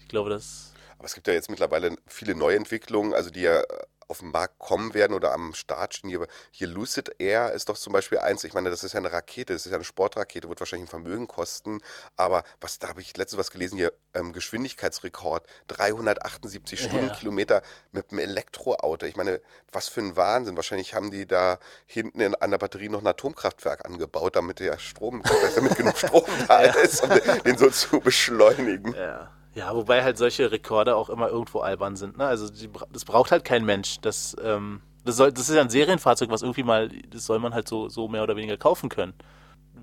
Ich 0.00 0.08
glaube, 0.08 0.30
das. 0.30 0.72
Aber 0.98 1.06
es 1.06 1.14
gibt 1.14 1.28
ja 1.28 1.34
jetzt 1.34 1.50
mittlerweile 1.50 1.96
viele 2.06 2.34
Neuentwicklungen, 2.34 3.14
also 3.14 3.30
die 3.30 3.42
ja 3.42 3.62
auf 4.08 4.18
den 4.18 4.30
Markt 4.30 4.58
kommen 4.58 4.94
werden 4.94 5.14
oder 5.14 5.32
am 5.32 5.54
Start 5.54 5.94
stehen. 5.94 6.10
Hier, 6.10 6.26
hier 6.50 6.68
Lucid 6.68 7.16
Air 7.18 7.52
ist 7.52 7.68
doch 7.68 7.76
zum 7.76 7.92
Beispiel 7.92 8.18
eins. 8.18 8.44
Ich 8.44 8.54
meine, 8.54 8.70
das 8.70 8.84
ist 8.84 8.92
ja 8.92 9.00
eine 9.00 9.12
Rakete, 9.12 9.52
das 9.52 9.66
ist 9.66 9.70
ja 9.70 9.76
eine 9.76 9.84
Sportrakete, 9.84 10.48
wird 10.48 10.60
wahrscheinlich 10.60 10.88
ein 10.88 10.90
Vermögen 10.90 11.28
kosten. 11.28 11.80
Aber 12.16 12.44
was, 12.60 12.78
da 12.78 12.88
habe 12.88 13.00
ich 13.00 13.16
letztens 13.16 13.38
was 13.38 13.50
gelesen 13.50 13.76
hier, 13.76 13.92
ähm, 14.14 14.32
Geschwindigkeitsrekord, 14.32 15.46
378 15.68 16.80
Stundenkilometer 16.80 17.56
ja. 17.56 17.62
mit 17.92 18.10
einem 18.10 18.20
Elektroauto. 18.20 19.06
Ich 19.06 19.16
meine, 19.16 19.40
was 19.72 19.88
für 19.88 20.00
ein 20.00 20.16
Wahnsinn. 20.16 20.56
Wahrscheinlich 20.56 20.94
haben 20.94 21.10
die 21.10 21.26
da 21.26 21.58
hinten 21.86 22.20
in, 22.20 22.34
an 22.34 22.50
der 22.50 22.58
Batterie 22.58 22.88
noch 22.88 23.00
ein 23.00 23.06
Atomkraftwerk 23.06 23.84
angebaut, 23.84 24.36
damit 24.36 24.60
der 24.60 24.78
Strom, 24.78 25.22
damit 25.54 25.76
genug 25.76 25.96
Strom 25.98 26.24
da 26.48 26.64
ja. 26.64 26.72
ist, 26.74 27.02
um 27.02 27.10
den 27.44 27.58
so 27.58 27.70
zu 27.70 28.00
beschleunigen. 28.00 28.94
Ja. 28.94 29.30
Ja, 29.54 29.74
wobei 29.74 30.02
halt 30.02 30.18
solche 30.18 30.50
Rekorde 30.50 30.96
auch 30.96 31.08
immer 31.08 31.28
irgendwo 31.28 31.60
albern 31.60 31.96
sind. 31.96 32.18
Ne? 32.18 32.26
Also 32.26 32.50
die, 32.50 32.68
das 32.92 33.04
braucht 33.04 33.30
halt 33.30 33.44
kein 33.44 33.64
Mensch. 33.64 34.00
Das, 34.00 34.36
ähm, 34.42 34.80
das, 35.04 35.16
soll, 35.16 35.32
das 35.32 35.48
ist 35.48 35.54
ja 35.54 35.62
ein 35.62 35.70
Serienfahrzeug, 35.70 36.30
was 36.30 36.42
irgendwie 36.42 36.64
mal, 36.64 36.88
das 37.10 37.26
soll 37.26 37.38
man 37.38 37.54
halt 37.54 37.68
so, 37.68 37.88
so 37.88 38.08
mehr 38.08 38.22
oder 38.22 38.36
weniger 38.36 38.56
kaufen 38.56 38.88
können 38.88 39.14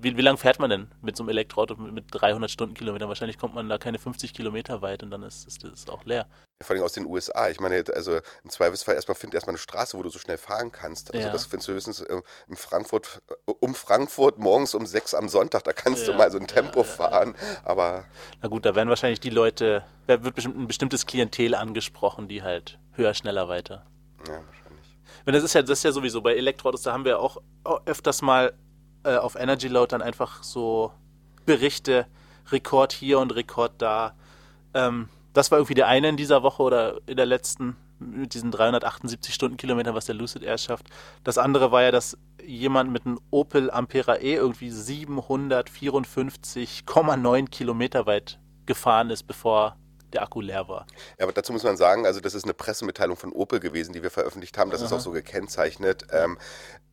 wie, 0.00 0.16
wie 0.16 0.22
lange 0.22 0.38
fährt 0.38 0.58
man 0.58 0.70
denn 0.70 0.88
mit 1.02 1.16
so 1.16 1.22
einem 1.22 1.30
Elektroauto 1.30 1.76
mit, 1.76 1.92
mit 1.92 2.04
300 2.10 2.50
Stundenkilometern? 2.50 3.08
Wahrscheinlich 3.08 3.38
kommt 3.38 3.54
man 3.54 3.68
da 3.68 3.78
keine 3.78 3.98
50 3.98 4.32
Kilometer 4.32 4.80
weit 4.82 5.02
und 5.02 5.10
dann 5.10 5.22
ist, 5.22 5.46
das 5.62 5.88
auch 5.88 6.04
leer. 6.04 6.26
vor 6.62 6.74
allem 6.74 6.84
aus 6.84 6.92
den 6.92 7.06
USA. 7.06 7.48
Ich 7.50 7.60
meine, 7.60 7.84
also 7.94 8.16
im 8.42 8.50
Zweifelsfall 8.50 8.94
erstmal 8.94 9.14
find 9.14 9.34
erstmal 9.34 9.52
eine 9.52 9.58
Straße, 9.58 9.96
wo 9.98 10.02
du 10.02 10.08
so 10.08 10.18
schnell 10.18 10.38
fahren 10.38 10.72
kannst. 10.72 11.12
Also 11.12 11.26
ja. 11.26 11.32
das 11.32 11.46
findest 11.46 11.68
du 11.68 11.72
höchstens 11.72 12.00
äh, 12.00 12.22
in 12.48 12.56
Frankfurt, 12.56 13.22
äh, 13.28 13.52
um 13.60 13.74
Frankfurt 13.74 14.38
morgens 14.38 14.74
um 14.74 14.86
sechs 14.86 15.14
am 15.14 15.28
Sonntag. 15.28 15.64
Da 15.64 15.72
kannst 15.72 16.06
ja, 16.06 16.12
du 16.12 16.18
mal 16.18 16.30
so 16.30 16.38
ein 16.38 16.46
Tempo 16.46 16.80
ja, 16.80 16.84
fahren. 16.84 17.34
Aber. 17.64 18.04
Na 18.40 18.48
gut, 18.48 18.64
da 18.64 18.74
werden 18.74 18.88
wahrscheinlich 18.88 19.20
die 19.20 19.30
Leute, 19.30 19.84
da 20.06 20.24
wird 20.24 20.34
bestimmt 20.34 20.56
ein 20.56 20.66
bestimmtes 20.66 21.06
Klientel 21.06 21.54
angesprochen, 21.54 22.28
die 22.28 22.42
halt 22.42 22.78
höher, 22.92 23.14
schneller 23.14 23.48
weiter. 23.48 23.84
Ja, 24.26 24.34
wahrscheinlich. 24.46 24.98
Und 25.26 25.34
das 25.34 25.44
ist 25.44 25.52
ja, 25.52 25.62
das 25.62 25.78
ist 25.78 25.84
ja 25.84 25.92
sowieso 25.92 26.22
bei 26.22 26.34
Elektroautos, 26.34 26.82
da 26.82 26.92
haben 26.92 27.04
wir 27.04 27.20
auch 27.20 27.42
öfters 27.84 28.22
mal 28.22 28.54
äh, 29.04 29.16
auf 29.16 29.36
Energy 29.36 29.68
Load 29.68 29.92
dann 29.92 30.02
einfach 30.02 30.42
so 30.42 30.92
Berichte, 31.46 32.06
Rekord 32.50 32.92
hier 32.92 33.18
und 33.18 33.34
Rekord 33.34 33.72
da. 33.78 34.12
Ähm, 34.74 35.08
das 35.32 35.50
war 35.50 35.56
irgendwie 35.58 35.74
der 35.74 35.88
eine 35.88 36.08
in 36.08 36.16
dieser 36.16 36.42
Woche 36.42 36.62
oder 36.62 37.00
in 37.06 37.16
der 37.16 37.26
letzten 37.26 37.76
mit 37.98 38.32
diesen 38.34 38.50
378 38.50 39.34
Stundenkilometern, 39.34 39.94
was 39.94 40.06
der 40.06 40.16
Lucid 40.16 40.42
Air 40.42 40.58
schafft. 40.58 40.88
Das 41.24 41.38
andere 41.38 41.72
war 41.72 41.82
ja, 41.82 41.90
dass 41.90 42.18
jemand 42.44 42.90
mit 42.90 43.06
einem 43.06 43.18
Opel 43.30 43.70
Ampera 43.70 44.16
E 44.16 44.34
irgendwie 44.34 44.70
754,9 44.70 47.48
Kilometer 47.48 48.04
weit 48.06 48.38
gefahren 48.66 49.08
ist, 49.10 49.22
bevor 49.24 49.76
der 50.14 50.22
Akku 50.22 50.40
leer 50.40 50.68
war. 50.68 50.86
Ja, 51.18 51.24
aber 51.24 51.32
dazu 51.32 51.52
muss 51.52 51.64
man 51.64 51.76
sagen, 51.76 52.06
also 52.06 52.20
das 52.20 52.34
ist 52.34 52.44
eine 52.44 52.54
Pressemitteilung 52.54 53.16
von 53.16 53.32
Opel 53.32 53.60
gewesen, 53.60 53.92
die 53.92 54.02
wir 54.02 54.10
veröffentlicht 54.10 54.58
haben. 54.58 54.70
Das 54.70 54.80
Aha. 54.80 54.86
ist 54.86 54.92
auch 54.92 55.00
so 55.00 55.10
gekennzeichnet. 55.10 56.06
Ähm, 56.12 56.38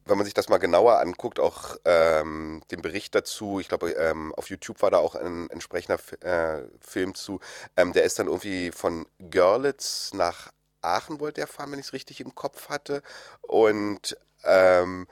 wenn 0.05 0.17
man 0.17 0.25
sich 0.25 0.33
das 0.33 0.49
mal 0.49 0.57
genauer 0.57 0.99
anguckt, 0.99 1.39
auch 1.39 1.77
ähm, 1.85 2.63
den 2.71 2.81
Bericht 2.81 3.13
dazu, 3.13 3.59
ich 3.59 3.67
glaube, 3.67 3.91
ähm, 3.91 4.33
auf 4.35 4.49
YouTube 4.49 4.81
war 4.81 4.89
da 4.89 4.97
auch 4.97 5.15
ein 5.15 5.49
entsprechender 5.51 5.99
äh, 6.21 6.63
Film 6.81 7.13
zu, 7.13 7.39
ähm, 7.77 7.93
der 7.93 8.03
ist 8.03 8.17
dann 8.17 8.27
irgendwie 8.27 8.71
von 8.71 9.05
Görlitz 9.29 10.11
nach 10.13 10.51
Aachen 10.81 11.19
wollte 11.19 11.41
er 11.41 11.47
fahren, 11.47 11.71
wenn 11.71 11.79
ich 11.79 11.87
es 11.87 11.93
richtig 11.93 12.21
im 12.21 12.35
Kopf 12.35 12.69
hatte. 12.69 13.01
Und 13.41 14.17
ähm, 14.43 15.07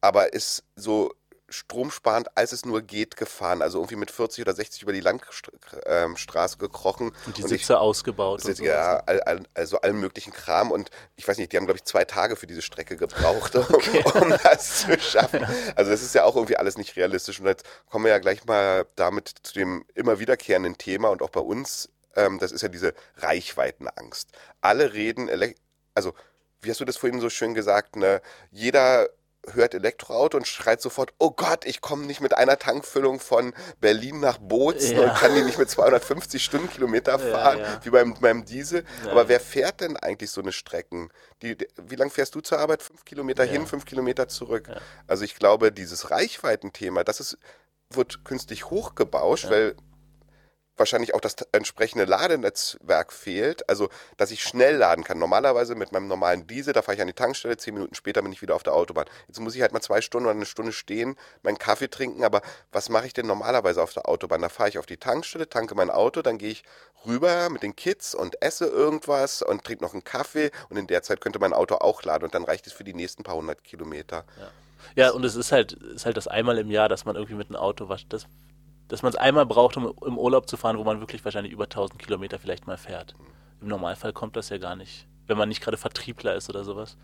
aber 0.00 0.32
ist 0.32 0.62
so 0.76 1.12
stromsparend, 1.48 2.36
als 2.36 2.52
es 2.52 2.64
nur 2.64 2.82
geht, 2.82 3.16
gefahren. 3.16 3.62
Also 3.62 3.78
irgendwie 3.78 3.96
mit 3.96 4.10
40 4.10 4.42
oder 4.42 4.54
60 4.54 4.82
über 4.82 4.92
die 4.92 5.00
Landstraße 5.00 6.58
gekrochen. 6.58 7.12
Und 7.26 7.36
die 7.38 7.42
und 7.42 7.48
Sitze 7.48 7.74
ich, 7.74 7.78
ausgebaut. 7.78 8.42
Sitz, 8.42 8.58
ja, 8.58 9.02
all, 9.06 9.20
all, 9.20 9.42
also 9.54 9.80
allen 9.80 9.98
möglichen 10.00 10.32
Kram. 10.32 10.70
Und 10.70 10.90
ich 11.14 11.26
weiß 11.26 11.38
nicht, 11.38 11.52
die 11.52 11.56
haben, 11.56 11.66
glaube 11.66 11.78
ich, 11.78 11.84
zwei 11.84 12.04
Tage 12.04 12.36
für 12.36 12.46
diese 12.46 12.62
Strecke 12.62 12.96
gebraucht, 12.96 13.54
okay. 13.56 14.04
um, 14.14 14.34
das 14.42 14.80
zu 14.80 14.98
schaffen. 14.98 15.46
Also 15.76 15.90
das 15.90 16.02
ist 16.02 16.14
ja 16.14 16.24
auch 16.24 16.36
irgendwie 16.36 16.56
alles 16.56 16.76
nicht 16.76 16.96
realistisch. 16.96 17.40
Und 17.40 17.46
jetzt 17.46 17.64
kommen 17.88 18.04
wir 18.04 18.10
ja 18.10 18.18
gleich 18.18 18.44
mal 18.44 18.86
damit 18.96 19.32
zu 19.42 19.54
dem 19.54 19.84
immer 19.94 20.18
wiederkehrenden 20.18 20.78
Thema 20.78 21.08
und 21.08 21.22
auch 21.22 21.30
bei 21.30 21.40
uns, 21.40 21.90
ähm, 22.16 22.38
das 22.38 22.50
ist 22.50 22.62
ja 22.62 22.68
diese 22.68 22.94
Reichweitenangst. 23.18 24.30
Alle 24.60 24.92
reden, 24.92 25.30
also 25.94 26.12
wie 26.60 26.70
hast 26.70 26.80
du 26.80 26.84
das 26.84 26.96
vorhin 26.96 27.20
so 27.20 27.30
schön 27.30 27.54
gesagt, 27.54 27.96
ne? 27.96 28.20
jeder 28.50 29.08
hört 29.52 29.74
Elektroauto 29.74 30.36
und 30.36 30.46
schreit 30.46 30.80
sofort, 30.80 31.12
oh 31.18 31.30
Gott, 31.30 31.64
ich 31.64 31.80
komme 31.80 32.06
nicht 32.06 32.20
mit 32.20 32.36
einer 32.36 32.58
Tankfüllung 32.58 33.20
von 33.20 33.54
Berlin 33.80 34.20
nach 34.20 34.38
Bozen 34.38 34.96
ja. 34.96 35.02
und 35.04 35.14
kann 35.14 35.34
die 35.34 35.42
nicht 35.42 35.58
mit 35.58 35.70
250 35.70 36.42
Stundenkilometer 36.42 37.18
fahren, 37.18 37.58
ja, 37.58 37.64
ja. 37.64 37.80
wie 37.82 37.90
beim, 37.90 38.14
beim 38.14 38.44
Diesel. 38.44 38.84
Aber 39.10 39.28
wer 39.28 39.40
fährt 39.40 39.80
denn 39.80 39.96
eigentlich 39.96 40.30
so 40.30 40.40
eine 40.40 40.52
Strecken? 40.52 41.10
Die, 41.42 41.56
die, 41.56 41.66
wie 41.76 41.96
lang 41.96 42.10
fährst 42.10 42.34
du 42.34 42.40
zur 42.40 42.58
Arbeit? 42.58 42.82
Fünf 42.82 43.04
Kilometer 43.04 43.44
hin, 43.44 43.66
fünf 43.66 43.84
Kilometer 43.84 44.28
zurück. 44.28 44.68
Also 45.06 45.24
ich 45.24 45.36
glaube, 45.36 45.72
dieses 45.72 46.10
Reichweitenthema, 46.10 47.04
das 47.04 47.20
ist, 47.20 47.38
wird 47.90 48.24
künstlich 48.24 48.70
hochgebauscht, 48.70 49.50
weil 49.50 49.76
wahrscheinlich 50.76 51.14
auch 51.14 51.20
das 51.20 51.36
entsprechende 51.52 52.04
Ladenetzwerk 52.04 53.12
fehlt, 53.12 53.68
also 53.68 53.88
dass 54.16 54.30
ich 54.30 54.42
schnell 54.42 54.76
laden 54.76 55.04
kann. 55.04 55.18
Normalerweise 55.18 55.74
mit 55.74 55.92
meinem 55.92 56.08
normalen 56.08 56.46
Diesel, 56.46 56.72
da 56.72 56.82
fahre 56.82 56.96
ich 56.96 57.00
an 57.00 57.06
die 57.06 57.12
Tankstelle, 57.12 57.56
zehn 57.56 57.74
Minuten 57.74 57.94
später 57.94 58.22
bin 58.22 58.32
ich 58.32 58.42
wieder 58.42 58.54
auf 58.54 58.62
der 58.62 58.74
Autobahn. 58.74 59.06
Jetzt 59.28 59.40
muss 59.40 59.54
ich 59.54 59.62
halt 59.62 59.72
mal 59.72 59.80
zwei 59.80 60.00
Stunden 60.00 60.26
oder 60.26 60.34
eine 60.34 60.46
Stunde 60.46 60.72
stehen, 60.72 61.16
meinen 61.42 61.58
Kaffee 61.58 61.88
trinken, 61.88 62.24
aber 62.24 62.42
was 62.72 62.88
mache 62.88 63.06
ich 63.06 63.12
denn 63.12 63.26
normalerweise 63.26 63.82
auf 63.82 63.92
der 63.92 64.08
Autobahn? 64.08 64.42
Da 64.42 64.48
fahre 64.48 64.68
ich 64.68 64.78
auf 64.78 64.86
die 64.86 64.96
Tankstelle, 64.98 65.48
tanke 65.48 65.74
mein 65.74 65.90
Auto, 65.90 66.22
dann 66.22 66.38
gehe 66.38 66.50
ich 66.50 66.64
rüber 67.06 67.50
mit 67.50 67.62
den 67.62 67.76
Kids 67.76 68.14
und 68.14 68.42
esse 68.42 68.66
irgendwas 68.66 69.42
und 69.42 69.64
trinke 69.64 69.84
noch 69.84 69.92
einen 69.92 70.04
Kaffee 70.04 70.50
und 70.68 70.76
in 70.76 70.86
der 70.86 71.02
Zeit 71.02 71.20
könnte 71.20 71.38
mein 71.38 71.52
Auto 71.52 71.76
auch 71.76 72.02
laden 72.02 72.24
und 72.24 72.34
dann 72.34 72.44
reicht 72.44 72.66
es 72.66 72.72
für 72.72 72.84
die 72.84 72.94
nächsten 72.94 73.22
paar 73.22 73.36
hundert 73.36 73.64
Kilometer. 73.64 74.24
Ja. 74.38 74.50
Ja, 74.94 75.10
und 75.10 75.24
es 75.24 75.34
ist 75.34 75.52
halt, 75.52 75.72
ist 75.72 76.06
halt 76.06 76.16
das 76.16 76.28
einmal 76.28 76.58
im 76.58 76.70
Jahr, 76.70 76.88
dass 76.88 77.04
man 77.04 77.16
irgendwie 77.16 77.34
mit 77.34 77.48
einem 77.48 77.56
Auto 77.56 77.92
das 78.08 78.26
dass 78.88 79.02
man 79.02 79.10
es 79.10 79.16
einmal 79.16 79.46
braucht, 79.46 79.76
um 79.76 79.94
im 80.04 80.18
Urlaub 80.18 80.48
zu 80.48 80.56
fahren, 80.56 80.78
wo 80.78 80.84
man 80.84 81.00
wirklich 81.00 81.24
wahrscheinlich 81.24 81.52
über 81.52 81.64
1000 81.64 81.98
Kilometer 81.98 82.38
vielleicht 82.38 82.66
mal 82.66 82.76
fährt. 82.76 83.14
Im 83.60 83.68
Normalfall 83.68 84.12
kommt 84.12 84.36
das 84.36 84.48
ja 84.48 84.58
gar 84.58 84.76
nicht. 84.76 85.06
Wenn 85.26 85.38
man 85.38 85.48
nicht 85.48 85.62
gerade 85.62 85.76
Vertriebler 85.76 86.36
ist 86.36 86.48
oder 86.48 86.62
sowas, 86.62 86.96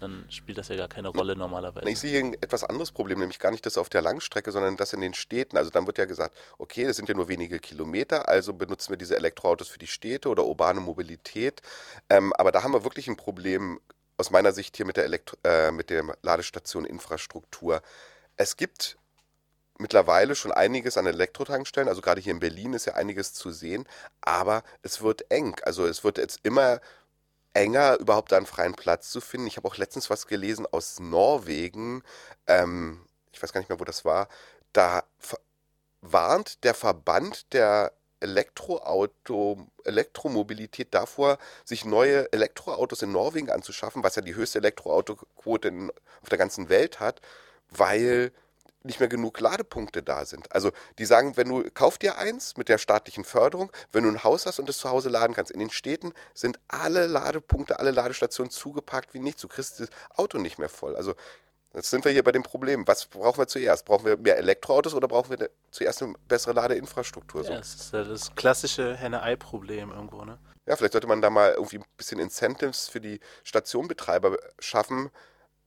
dann 0.00 0.26
spielt 0.28 0.58
das 0.58 0.68
ja 0.68 0.76
gar 0.76 0.88
keine 0.88 1.08
Rolle 1.08 1.36
normalerweise. 1.36 1.88
Ich 1.88 1.98
sehe 1.98 2.10
hier 2.10 2.20
ein 2.20 2.34
etwas 2.34 2.64
anderes 2.64 2.92
Problem, 2.92 3.18
nämlich 3.18 3.38
gar 3.38 3.50
nicht 3.50 3.64
das 3.64 3.78
auf 3.78 3.88
der 3.88 4.02
Langstrecke, 4.02 4.52
sondern 4.52 4.76
das 4.76 4.92
in 4.92 5.00
den 5.00 5.14
Städten. 5.14 5.56
Also 5.56 5.70
dann 5.70 5.86
wird 5.86 5.98
ja 5.98 6.04
gesagt, 6.04 6.36
okay, 6.58 6.84
das 6.84 6.96
sind 6.96 7.08
ja 7.08 7.14
nur 7.14 7.28
wenige 7.28 7.58
Kilometer, 7.58 8.28
also 8.28 8.52
benutzen 8.52 8.90
wir 8.90 8.98
diese 8.98 9.16
Elektroautos 9.16 9.68
für 9.68 9.78
die 9.78 9.86
Städte 9.86 10.28
oder 10.28 10.44
urbane 10.44 10.80
Mobilität. 10.80 11.62
Ähm, 12.10 12.32
aber 12.34 12.52
da 12.52 12.62
haben 12.62 12.72
wir 12.72 12.84
wirklich 12.84 13.08
ein 13.08 13.16
Problem 13.16 13.80
aus 14.18 14.30
meiner 14.30 14.52
Sicht 14.52 14.76
hier 14.76 14.86
mit 14.86 14.96
der, 14.96 15.04
Elektro 15.04 15.36
äh, 15.44 15.70
mit 15.70 15.90
der 15.90 16.16
Ladestation 16.22 16.84
Infrastruktur. 16.84 17.82
Es 18.36 18.56
gibt 18.56 18.98
mittlerweile 19.78 20.34
schon 20.34 20.52
einiges 20.52 20.96
an 20.96 21.06
Elektrotankstellen. 21.06 21.88
Also 21.88 22.00
gerade 22.00 22.20
hier 22.20 22.32
in 22.32 22.40
Berlin 22.40 22.74
ist 22.74 22.86
ja 22.86 22.94
einiges 22.94 23.34
zu 23.34 23.50
sehen, 23.50 23.86
aber 24.20 24.62
es 24.82 25.02
wird 25.02 25.30
eng. 25.30 25.56
Also 25.64 25.86
es 25.86 26.04
wird 26.04 26.18
jetzt 26.18 26.40
immer 26.42 26.80
enger, 27.54 27.98
überhaupt 27.98 28.32
einen 28.32 28.46
freien 28.46 28.74
Platz 28.74 29.10
zu 29.10 29.20
finden. 29.20 29.46
Ich 29.46 29.56
habe 29.56 29.68
auch 29.68 29.76
letztens 29.76 30.10
was 30.10 30.26
gelesen 30.26 30.66
aus 30.70 31.00
Norwegen. 31.00 32.02
Ähm, 32.46 33.00
ich 33.32 33.42
weiß 33.42 33.52
gar 33.52 33.60
nicht 33.60 33.70
mehr, 33.70 33.80
wo 33.80 33.84
das 33.84 34.04
war. 34.04 34.28
Da 34.72 35.04
warnt 36.02 36.64
der 36.64 36.74
Verband 36.74 37.52
der 37.52 37.92
Elektroauto, 38.20 39.66
Elektromobilität 39.84 40.94
davor, 40.94 41.38
sich 41.64 41.84
neue 41.84 42.32
Elektroautos 42.32 43.02
in 43.02 43.12
Norwegen 43.12 43.50
anzuschaffen, 43.50 44.02
was 44.02 44.16
ja 44.16 44.22
die 44.22 44.34
höchste 44.34 44.58
Elektroautoquote 44.58 45.68
in, 45.68 45.92
auf 46.22 46.28
der 46.28 46.38
ganzen 46.38 46.68
Welt 46.68 46.98
hat, 47.00 47.20
weil 47.70 48.32
nicht 48.86 49.00
mehr 49.00 49.08
genug 49.08 49.38
Ladepunkte 49.40 50.02
da 50.02 50.24
sind. 50.24 50.52
Also 50.52 50.70
die 50.98 51.04
sagen, 51.04 51.36
wenn 51.36 51.48
du 51.48 51.70
kauf 51.72 51.98
dir 51.98 52.18
eins 52.18 52.56
mit 52.56 52.68
der 52.68 52.78
staatlichen 52.78 53.24
Förderung, 53.24 53.70
wenn 53.92 54.04
du 54.04 54.10
ein 54.10 54.24
Haus 54.24 54.46
hast 54.46 54.58
und 54.58 54.68
es 54.68 54.78
zu 54.78 54.90
Hause 54.90 55.08
laden 55.08 55.34
kannst. 55.34 55.50
In 55.50 55.60
den 55.60 55.70
Städten 55.70 56.12
sind 56.34 56.58
alle 56.68 57.06
Ladepunkte, 57.06 57.78
alle 57.78 57.90
Ladestationen 57.90 58.50
zugeparkt 58.50 59.14
wie 59.14 59.20
nichts. 59.20 59.42
Du 59.42 59.48
kriegst 59.48 59.80
das 59.80 59.88
Auto 60.16 60.38
nicht 60.38 60.58
mehr 60.58 60.68
voll. 60.68 60.96
Also 60.96 61.14
Jetzt 61.76 61.90
sind 61.90 62.06
wir 62.06 62.12
hier 62.12 62.24
bei 62.24 62.32
dem 62.32 62.42
Problem. 62.42 62.88
Was 62.88 63.04
brauchen 63.04 63.38
wir 63.38 63.46
zuerst? 63.48 63.84
Brauchen 63.84 64.06
wir 64.06 64.16
mehr 64.16 64.38
Elektroautos 64.38 64.94
oder 64.94 65.08
brauchen 65.08 65.38
wir 65.38 65.50
zuerst 65.70 66.02
eine 66.02 66.14
bessere 66.26 66.54
Ladeinfrastruktur? 66.54 67.44
So? 67.44 67.52
Ja, 67.52 67.58
das 67.58 67.74
ist 67.74 67.92
das 67.92 68.34
klassische 68.34 68.96
Henne-Ei-Problem 68.96 69.90
irgendwo, 69.90 70.24
ne? 70.24 70.38
Ja, 70.64 70.74
vielleicht 70.74 70.92
sollte 70.92 71.06
man 71.06 71.20
da 71.20 71.28
mal 71.28 71.52
irgendwie 71.52 71.78
ein 71.78 71.84
bisschen 71.98 72.18
Incentives 72.18 72.88
für 72.88 73.00
die 73.00 73.20
Stationbetreiber 73.44 74.38
schaffen, 74.58 75.10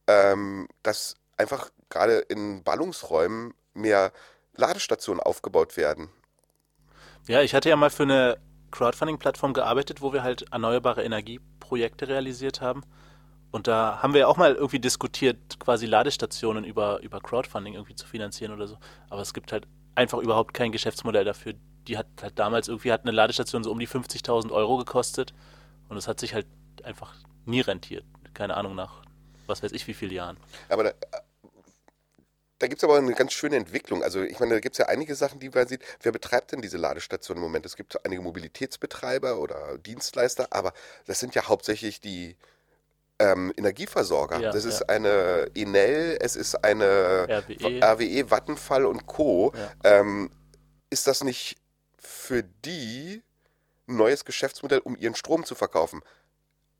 ähm, 0.08 0.68
dass 0.82 1.16
einfach 1.38 1.70
gerade 1.90 2.20
in 2.20 2.64
Ballungsräumen 2.64 3.54
mehr 3.74 4.12
Ladestationen 4.56 5.22
aufgebaut 5.22 5.78
werden. 5.78 6.10
Ja, 7.28 7.42
ich 7.42 7.54
hatte 7.54 7.70
ja 7.70 7.76
mal 7.76 7.90
für 7.90 8.04
eine 8.04 8.38
Crowdfunding-Plattform 8.72 9.54
gearbeitet, 9.54 10.02
wo 10.02 10.14
wir 10.14 10.24
halt 10.24 10.46
erneuerbare 10.52 11.04
Energieprojekte 11.04 12.08
realisiert 12.08 12.62
haben. 12.62 12.84
Und 13.52 13.68
da 13.68 14.00
haben 14.02 14.14
wir 14.14 14.22
ja 14.22 14.28
auch 14.28 14.38
mal 14.38 14.54
irgendwie 14.54 14.80
diskutiert, 14.80 15.60
quasi 15.60 15.88
Ladestationen 15.88 16.64
über, 16.64 17.02
über 17.02 17.20
Crowdfunding 17.20 17.74
irgendwie 17.74 17.96
zu 17.96 18.06
finanzieren 18.06 18.54
oder 18.54 18.68
so. 18.68 18.78
Aber 19.10 19.22
es 19.22 19.34
gibt 19.34 19.52
halt 19.52 19.68
einfach 19.96 20.20
überhaupt 20.20 20.54
kein 20.54 20.72
Geschäftsmodell 20.72 21.26
dafür. 21.26 21.54
Die 21.88 21.98
hat 21.98 22.08
halt 22.22 22.38
damals 22.38 22.68
irgendwie 22.68 22.92
hat 22.92 23.02
eine 23.02 23.12
Ladestation 23.12 23.64
so 23.64 23.72
um 23.72 23.80
die 23.80 23.88
50.000 23.88 24.52
Euro 24.52 24.78
gekostet. 24.78 25.34
Und 25.88 25.98
es 25.98 26.08
hat 26.08 26.20
sich 26.20 26.36
halt 26.36 26.46
einfach 26.84 27.16
nie 27.46 27.62
rentiert. 27.62 28.06
Keine 28.36 28.56
Ahnung 28.56 28.76
nach 28.76 29.02
was 29.50 29.64
weiß 29.64 29.72
ich 29.74 29.86
wie 29.88 29.94
vielen 29.94 30.14
Jahren. 30.14 30.38
Aber 30.70 30.84
da, 30.84 30.92
da 32.60 32.68
gibt 32.68 32.80
es 32.80 32.84
aber 32.84 32.98
eine 32.98 33.14
ganz 33.14 33.34
schöne 33.34 33.56
Entwicklung. 33.56 34.04
Also 34.04 34.22
ich 34.22 34.40
meine, 34.40 34.54
da 34.54 34.60
gibt 34.60 34.76
es 34.76 34.80
ja 34.80 34.88
einige 34.88 35.16
Sachen, 35.16 35.40
die 35.40 35.50
man 35.50 35.68
sieht. 35.68 35.82
Wer 36.02 36.12
betreibt 36.12 36.52
denn 36.52 36.62
diese 36.62 36.78
Ladestation 36.78 37.38
im 37.38 37.44
Moment? 37.44 37.66
Es 37.66 37.78
gibt 37.78 38.06
einige 38.06 38.22
Mobilitätsbetreiber 38.22 39.40
oder 39.40 39.78
Dienstleister, 39.78 40.48
aber 40.52 40.74
das 41.06 41.20
sind 41.20 41.36
ja 41.36 41.48
hauptsächlich 41.48 42.02
die 42.02 42.36
ähm, 43.18 43.54
Energieversorger. 43.56 44.40
Ja, 44.40 44.52
das 44.52 44.66
ist 44.66 44.82
ja. 44.82 44.90
eine 44.90 45.50
Enel, 45.56 46.18
es 46.20 46.36
ist 46.36 46.64
eine 46.64 47.28
RWE, 47.30 47.82
RWE 47.82 48.30
Vattenfall 48.30 48.86
und 48.86 49.08
Co. 49.08 49.54
Ja. 49.56 50.00
Ähm, 50.00 50.30
ist 50.90 51.08
das 51.08 51.24
nicht 51.24 51.58
für 51.98 52.44
die 52.44 53.24
ein 53.88 53.96
neues 53.96 54.26
Geschäftsmodell, 54.26 54.80
um 54.80 54.98
ihren 54.98 55.16
Strom 55.16 55.46
zu 55.46 55.56
verkaufen? 55.56 56.02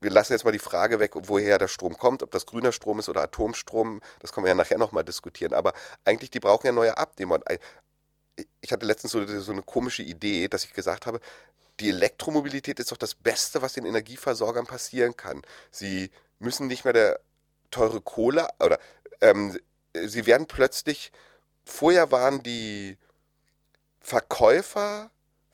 Wir 0.00 0.10
lassen 0.10 0.32
jetzt 0.32 0.44
mal 0.44 0.52
die 0.52 0.58
Frage 0.58 0.98
weg, 0.98 1.12
woher 1.14 1.58
der 1.58 1.68
Strom 1.68 1.96
kommt, 1.96 2.22
ob 2.22 2.30
das 2.30 2.46
grüner 2.46 2.72
Strom 2.72 2.98
ist 2.98 3.08
oder 3.08 3.22
Atomstrom, 3.22 4.00
das 4.20 4.32
können 4.32 4.44
wir 4.44 4.48
ja 4.50 4.54
nachher 4.54 4.78
nochmal 4.78 5.04
diskutieren. 5.04 5.52
Aber 5.52 5.74
eigentlich, 6.04 6.30
die 6.30 6.40
brauchen 6.40 6.66
ja 6.66 6.72
neue 6.72 6.96
Abnehmer. 6.96 7.40
Ich 8.60 8.72
hatte 8.72 8.86
letztens 8.86 9.12
so, 9.12 9.26
so 9.40 9.52
eine 9.52 9.62
komische 9.62 10.02
Idee, 10.02 10.48
dass 10.48 10.64
ich 10.64 10.72
gesagt 10.72 11.06
habe, 11.06 11.20
die 11.80 11.90
Elektromobilität 11.90 12.78
ist 12.80 12.92
doch 12.92 12.96
das 12.96 13.14
Beste, 13.14 13.62
was 13.62 13.74
den 13.74 13.86
Energieversorgern 13.86 14.66
passieren 14.66 15.16
kann. 15.16 15.42
Sie 15.70 16.10
müssen 16.38 16.66
nicht 16.66 16.84
mehr 16.84 16.92
der 16.92 17.20
teure 17.70 18.00
Kohle 18.00 18.48
oder 18.58 18.78
ähm, 19.20 19.58
sie 19.94 20.26
werden 20.26 20.46
plötzlich, 20.46 21.12
vorher 21.64 22.10
waren 22.10 22.42
die 22.42 22.98
Verkäufer 24.00 25.10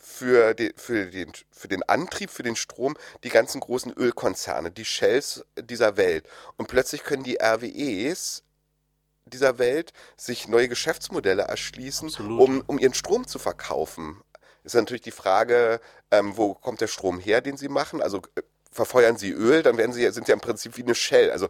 für 0.07 0.55
den, 0.55 0.73
für, 0.77 1.07
den, 1.07 1.33
für 1.51 1.66
den 1.66 1.83
Antrieb, 1.83 2.31
für 2.31 2.45
den 2.45 2.55
Strom 2.55 2.97
die 3.25 3.29
ganzen 3.29 3.61
großen 3.61 3.92
Ölkonzerne, 3.92 4.71
die 4.71 4.85
Shells 4.85 5.45
dieser 5.61 5.97
Welt. 5.97 6.27
Und 6.57 6.69
plötzlich 6.69 7.03
können 7.03 7.25
die 7.25 7.38
RWEs 7.42 8.45
dieser 9.27 9.59
Welt 9.59 9.92
sich 10.16 10.47
neue 10.47 10.69
Geschäftsmodelle 10.69 11.42
erschließen, 11.42 12.09
um, 12.38 12.62
um 12.66 12.79
ihren 12.79 12.95
Strom 12.95 13.27
zu 13.27 13.40
verkaufen. 13.40 14.23
Ist 14.62 14.75
natürlich 14.75 15.03
die 15.03 15.11
Frage, 15.11 15.81
ähm, 16.12 16.37
wo 16.37 16.55
kommt 16.55 16.81
der 16.81 16.87
Strom 16.87 17.19
her, 17.19 17.40
den 17.40 17.57
sie 17.57 17.69
machen? 17.69 18.01
Also 18.01 18.23
äh, 18.37 18.42
verfeuern 18.71 19.16
sie 19.19 19.33
Öl, 19.33 19.64
dann 19.64 19.77
werden 19.77 19.92
sie, 19.92 20.09
sind 20.12 20.27
sie 20.27 20.31
ja 20.31 20.35
im 20.35 20.40
Prinzip 20.40 20.77
wie 20.77 20.83
eine 20.83 20.95
Shell. 20.95 21.33
Also 21.33 21.49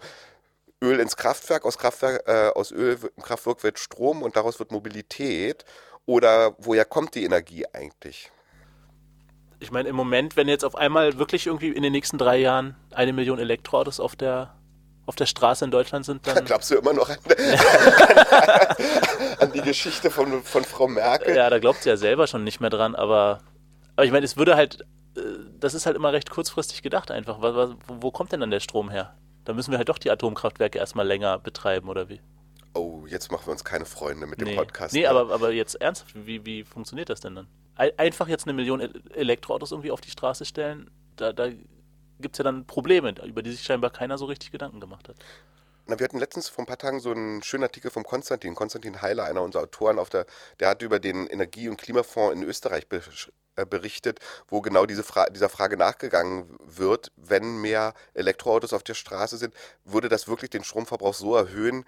Öl 0.82 0.98
ins 0.98 1.16
Kraftwerk, 1.16 1.66
aus, 1.66 1.76
Kraftwerk, 1.76 2.26
äh, 2.26 2.48
aus 2.48 2.72
Öl 2.72 2.98
im 3.16 3.22
Kraftwerk 3.22 3.62
wird 3.62 3.78
Strom 3.78 4.22
und 4.22 4.34
daraus 4.34 4.58
wird 4.58 4.72
Mobilität. 4.72 5.66
Oder 6.06 6.56
woher 6.58 6.86
kommt 6.86 7.14
die 7.14 7.24
Energie 7.24 7.66
eigentlich? 7.72 8.32
Ich 9.58 9.70
meine, 9.70 9.88
im 9.88 9.96
Moment, 9.96 10.36
wenn 10.36 10.48
jetzt 10.48 10.64
auf 10.64 10.74
einmal 10.74 11.18
wirklich 11.18 11.46
irgendwie 11.46 11.68
in 11.68 11.82
den 11.82 11.92
nächsten 11.92 12.18
drei 12.18 12.38
Jahren 12.38 12.76
eine 12.92 13.12
Million 13.12 13.38
Elektroautos 13.38 14.00
auf 14.00 14.16
der 14.16 14.54
auf 15.06 15.14
der 15.14 15.26
Straße 15.26 15.64
in 15.64 15.70
Deutschland 15.70 16.04
sind, 16.04 16.26
dann. 16.26 16.44
Glaubst 16.44 16.70
du 16.70 16.74
immer 16.74 16.92
noch 16.92 17.08
an, 17.08 17.16
an 19.38 19.52
die 19.52 19.62
Geschichte 19.62 20.10
von, 20.10 20.42
von 20.42 20.64
Frau 20.64 20.88
Merkel? 20.88 21.36
Ja, 21.36 21.48
da 21.48 21.60
glaubt 21.60 21.84
sie 21.84 21.88
ja 21.88 21.96
selber 21.96 22.26
schon 22.26 22.42
nicht 22.42 22.60
mehr 22.60 22.70
dran, 22.70 22.96
aber, 22.96 23.38
aber 23.94 24.04
ich 24.04 24.10
meine, 24.10 24.24
es 24.24 24.36
würde 24.36 24.56
halt, 24.56 24.80
äh, 25.16 25.20
das 25.60 25.74
ist 25.74 25.86
halt 25.86 25.94
immer 25.94 26.12
recht 26.12 26.28
kurzfristig 26.30 26.82
gedacht 26.82 27.12
einfach. 27.12 27.40
Wo, 27.40 27.76
wo 27.86 28.10
kommt 28.10 28.32
denn 28.32 28.40
dann 28.40 28.50
der 28.50 28.58
Strom 28.58 28.90
her? 28.90 29.14
Da 29.44 29.52
müssen 29.52 29.70
wir 29.70 29.78
halt 29.78 29.88
doch 29.88 29.98
die 29.98 30.10
Atomkraftwerke 30.10 30.78
erstmal 30.78 31.06
länger 31.06 31.38
betreiben, 31.38 31.88
oder 31.88 32.08
wie? 32.08 32.20
Oh, 32.74 33.06
jetzt 33.06 33.30
machen 33.30 33.46
wir 33.46 33.52
uns 33.52 33.64
keine 33.64 33.86
Freunde 33.86 34.26
mit 34.26 34.40
dem 34.40 34.48
nee. 34.48 34.56
Podcast. 34.56 34.92
Nee, 34.92 35.06
aber, 35.06 35.32
aber 35.32 35.52
jetzt 35.52 35.80
ernsthaft, 35.80 36.14
wie, 36.26 36.44
wie 36.44 36.64
funktioniert 36.64 37.08
das 37.08 37.20
denn 37.20 37.36
dann? 37.36 37.46
Einfach 37.76 38.28
jetzt 38.28 38.46
eine 38.46 38.54
Million 38.54 38.80
Elektroautos 39.10 39.70
irgendwie 39.70 39.90
auf 39.90 40.00
die 40.00 40.10
Straße 40.10 40.44
stellen, 40.44 40.90
da, 41.16 41.32
da 41.32 41.50
gibt 42.20 42.34
es 42.34 42.38
ja 42.38 42.44
dann 42.44 42.66
Probleme, 42.66 43.14
über 43.24 43.42
die 43.42 43.52
sich 43.52 43.62
scheinbar 43.62 43.90
keiner 43.90 44.18
so 44.18 44.24
richtig 44.24 44.50
Gedanken 44.50 44.80
gemacht 44.80 45.08
hat. 45.08 45.16
Na, 45.86 45.98
wir 45.98 46.04
hatten 46.04 46.18
letztens 46.18 46.48
vor 46.48 46.64
ein 46.64 46.66
paar 46.66 46.78
Tagen 46.78 46.98
so 47.00 47.12
einen 47.12 47.42
schönen 47.42 47.62
Artikel 47.62 47.90
vom 47.90 48.02
Konstantin, 48.02 48.54
Konstantin 48.54 49.02
Heiler, 49.02 49.24
einer 49.24 49.42
unserer 49.42 49.62
Autoren, 49.62 49.98
auf 49.98 50.10
der, 50.10 50.26
der 50.58 50.68
hat 50.68 50.82
über 50.82 50.98
den 50.98 51.26
Energie- 51.26 51.68
und 51.68 51.76
Klimafonds 51.76 52.34
in 52.34 52.42
Österreich 52.42 52.88
be 52.88 53.02
äh, 53.54 53.64
berichtet, 53.64 54.18
wo 54.48 54.60
genau 54.60 54.84
diese 54.84 55.04
Fra 55.04 55.26
dieser 55.26 55.48
Frage 55.48 55.76
nachgegangen 55.76 56.58
wird, 56.64 57.12
wenn 57.16 57.60
mehr 57.60 57.94
Elektroautos 58.14 58.72
auf 58.72 58.82
der 58.82 58.94
Straße 58.94 59.36
sind, 59.36 59.54
würde 59.84 60.08
das 60.08 60.26
wirklich 60.26 60.50
den 60.50 60.64
Stromverbrauch 60.64 61.14
so 61.14 61.36
erhöhen, 61.36 61.84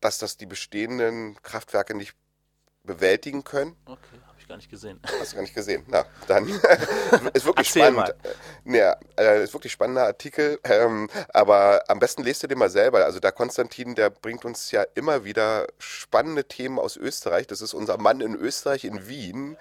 dass 0.00 0.18
das 0.18 0.36
die 0.36 0.46
bestehenden 0.46 1.36
Kraftwerke 1.42 1.94
nicht 1.96 2.14
bewältigen 2.84 3.42
können? 3.42 3.76
Okay 3.84 4.18
gar 4.50 4.56
nicht 4.56 4.70
gesehen. 4.70 5.00
Hast 5.20 5.32
du 5.32 5.36
gar 5.36 5.42
nicht 5.42 5.54
gesehen? 5.54 5.84
Na, 5.86 6.04
dann 6.26 6.48
ist 7.34 7.46
wirklich 7.46 7.68
spannend. 7.68 7.96
Mal. 7.96 8.14
Ja, 8.64 8.96
äh, 9.16 9.44
ist 9.44 9.52
wirklich 9.52 9.72
spannender 9.72 10.04
Artikel, 10.04 10.58
ähm, 10.64 11.08
aber 11.32 11.84
am 11.86 12.00
besten 12.00 12.24
lest 12.24 12.42
du 12.42 12.48
den 12.48 12.58
mal 12.58 12.68
selber. 12.68 13.04
Also 13.04 13.20
der 13.20 13.30
Konstantin, 13.30 13.94
der 13.94 14.10
bringt 14.10 14.44
uns 14.44 14.72
ja 14.72 14.84
immer 14.94 15.24
wieder 15.24 15.68
spannende 15.78 16.48
Themen 16.48 16.80
aus 16.80 16.96
Österreich. 16.96 17.46
Das 17.46 17.60
ist 17.60 17.74
unser 17.74 17.96
Mann 17.98 18.20
in 18.20 18.34
Österreich, 18.34 18.84
in 18.84 19.06
Wien. 19.06 19.56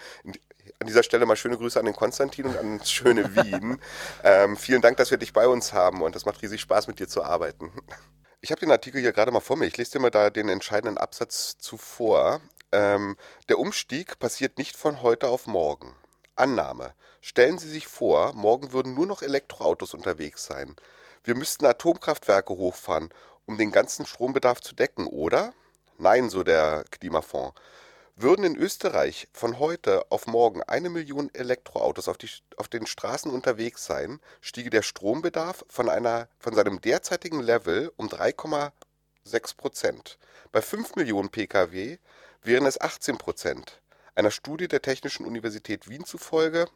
An 0.80 0.88
dieser 0.88 1.04
Stelle 1.04 1.28
mal 1.28 1.36
schöne 1.36 1.58
Grüße 1.58 1.80
an 1.80 1.86
den 1.86 1.95
Konstantin 1.95 2.45
und 2.47 2.58
an 2.58 2.80
das 2.80 2.91
schöne 2.91 3.36
Wien. 3.36 3.80
ähm, 4.23 4.58
vielen 4.58 4.82
Dank, 4.82 4.97
dass 4.97 5.12
wir 5.12 5.19
dich 5.19 5.34
bei 5.34 5.47
uns 5.47 5.71
haben 5.71 6.02
und 6.02 6.15
das 6.15 6.25
macht 6.25 6.41
riesig 6.41 6.62
Spaß, 6.62 6.88
mit 6.88 6.99
dir 6.99 7.08
zu 7.08 7.23
arbeiten. 7.23 7.71
Ich 8.41 8.52
habe 8.52 8.60
den 8.60 8.71
Artikel 8.71 9.02
hier 9.02 9.12
gerade 9.12 9.32
mal 9.32 9.39
vor 9.39 9.56
mir. 9.56 9.67
Ich 9.67 9.78
lese 9.78 9.91
dir 9.91 9.99
mal 9.99 10.10
da 10.10 10.32
den 10.32 10.49
entscheidenden 10.49 10.97
Absatz 10.97 11.58
zuvor. 11.60 12.41
Ähm, 12.72 13.18
der 13.48 13.60
Umstieg 13.60 14.20
passiert 14.20 14.58
nicht 14.58 14.76
von 14.76 15.02
heute 15.02 15.28
auf 15.28 15.48
morgen. 15.48 15.96
Annahme. 16.36 16.94
Stellen 17.22 17.58
Sie 17.58 17.70
sich 17.70 17.88
vor, 17.88 18.34
morgen 18.34 18.72
würden 18.72 18.94
nur 18.94 19.08
noch 19.08 19.22
Elektroautos 19.22 19.94
unterwegs 19.94 20.46
sein. 20.46 20.76
Wir 21.24 21.36
müssten 21.36 21.66
Atomkraftwerke 21.66 22.54
hochfahren, 22.54 23.10
um 23.46 23.58
den 23.58 23.72
ganzen 23.72 24.06
Strombedarf 24.06 24.62
zu 24.62 24.74
decken, 24.76 25.08
oder? 25.08 25.54
Nein, 25.98 26.30
so 26.30 26.44
der 26.44 26.86
Klimafonds. 26.92 27.60
Würden 28.16 28.46
in 28.46 28.56
Österreich 28.56 29.28
von 29.34 29.60
heute 29.60 30.06
auf 30.12 30.28
morgen 30.28 30.62
eine 30.64 30.90
Million 30.90 31.34
Elektroautos 31.34 32.08
auf, 32.08 32.18
die, 32.18 32.30
auf 32.58 32.68
den 32.68 32.86
Straßen 32.86 33.32
unterwegs 33.32 33.86
sein, 33.86 34.20
stiege 34.42 34.70
der 34.70 34.82
Strombedarf 34.82 35.66
von, 35.70 35.90
einer, 35.90 36.28
von 36.38 36.54
seinem 36.54 36.82
derzeitigen 36.82 37.40
Level 37.40 37.92
um 37.98 38.08
3,6 38.08 39.58
Prozent. 39.58 40.18
Bei 40.52 40.62
5 40.62 40.96
Millionen 40.96 41.30
Pkw 41.30 41.98
wären 42.41 42.65
es 42.65 42.80
18 42.80 43.17
Prozent. 43.17 43.82
Einer 44.15 44.32
Studie 44.32 44.67
der 44.67 44.82
Technischen 44.82 45.25
Universität 45.25 45.89
Wien 45.89 46.06
zufolge 46.06 46.67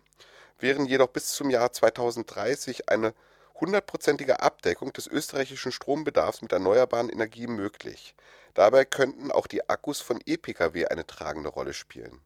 wären 0.59 0.85
jedoch 0.85 1.07
bis 1.07 1.29
zum 1.29 1.49
Jahr 1.49 1.71
2030 1.71 2.89
eine 2.89 3.13
hundertprozentige 3.59 4.41
Abdeckung 4.41 4.93
des 4.93 5.07
österreichischen 5.07 5.71
Strombedarfs 5.71 6.41
mit 6.41 6.51
erneuerbaren 6.51 7.09
Energien 7.09 7.55
möglich. 7.55 8.15
Dabei 8.53 8.85
könnten 8.85 9.31
auch 9.31 9.47
die 9.47 9.67
Akkus 9.69 9.99
von 9.99 10.19
E-Pkw 10.25 10.87
eine 10.87 11.07
tragende 11.07 11.49
Rolle 11.49 11.73
spielen. 11.73 12.21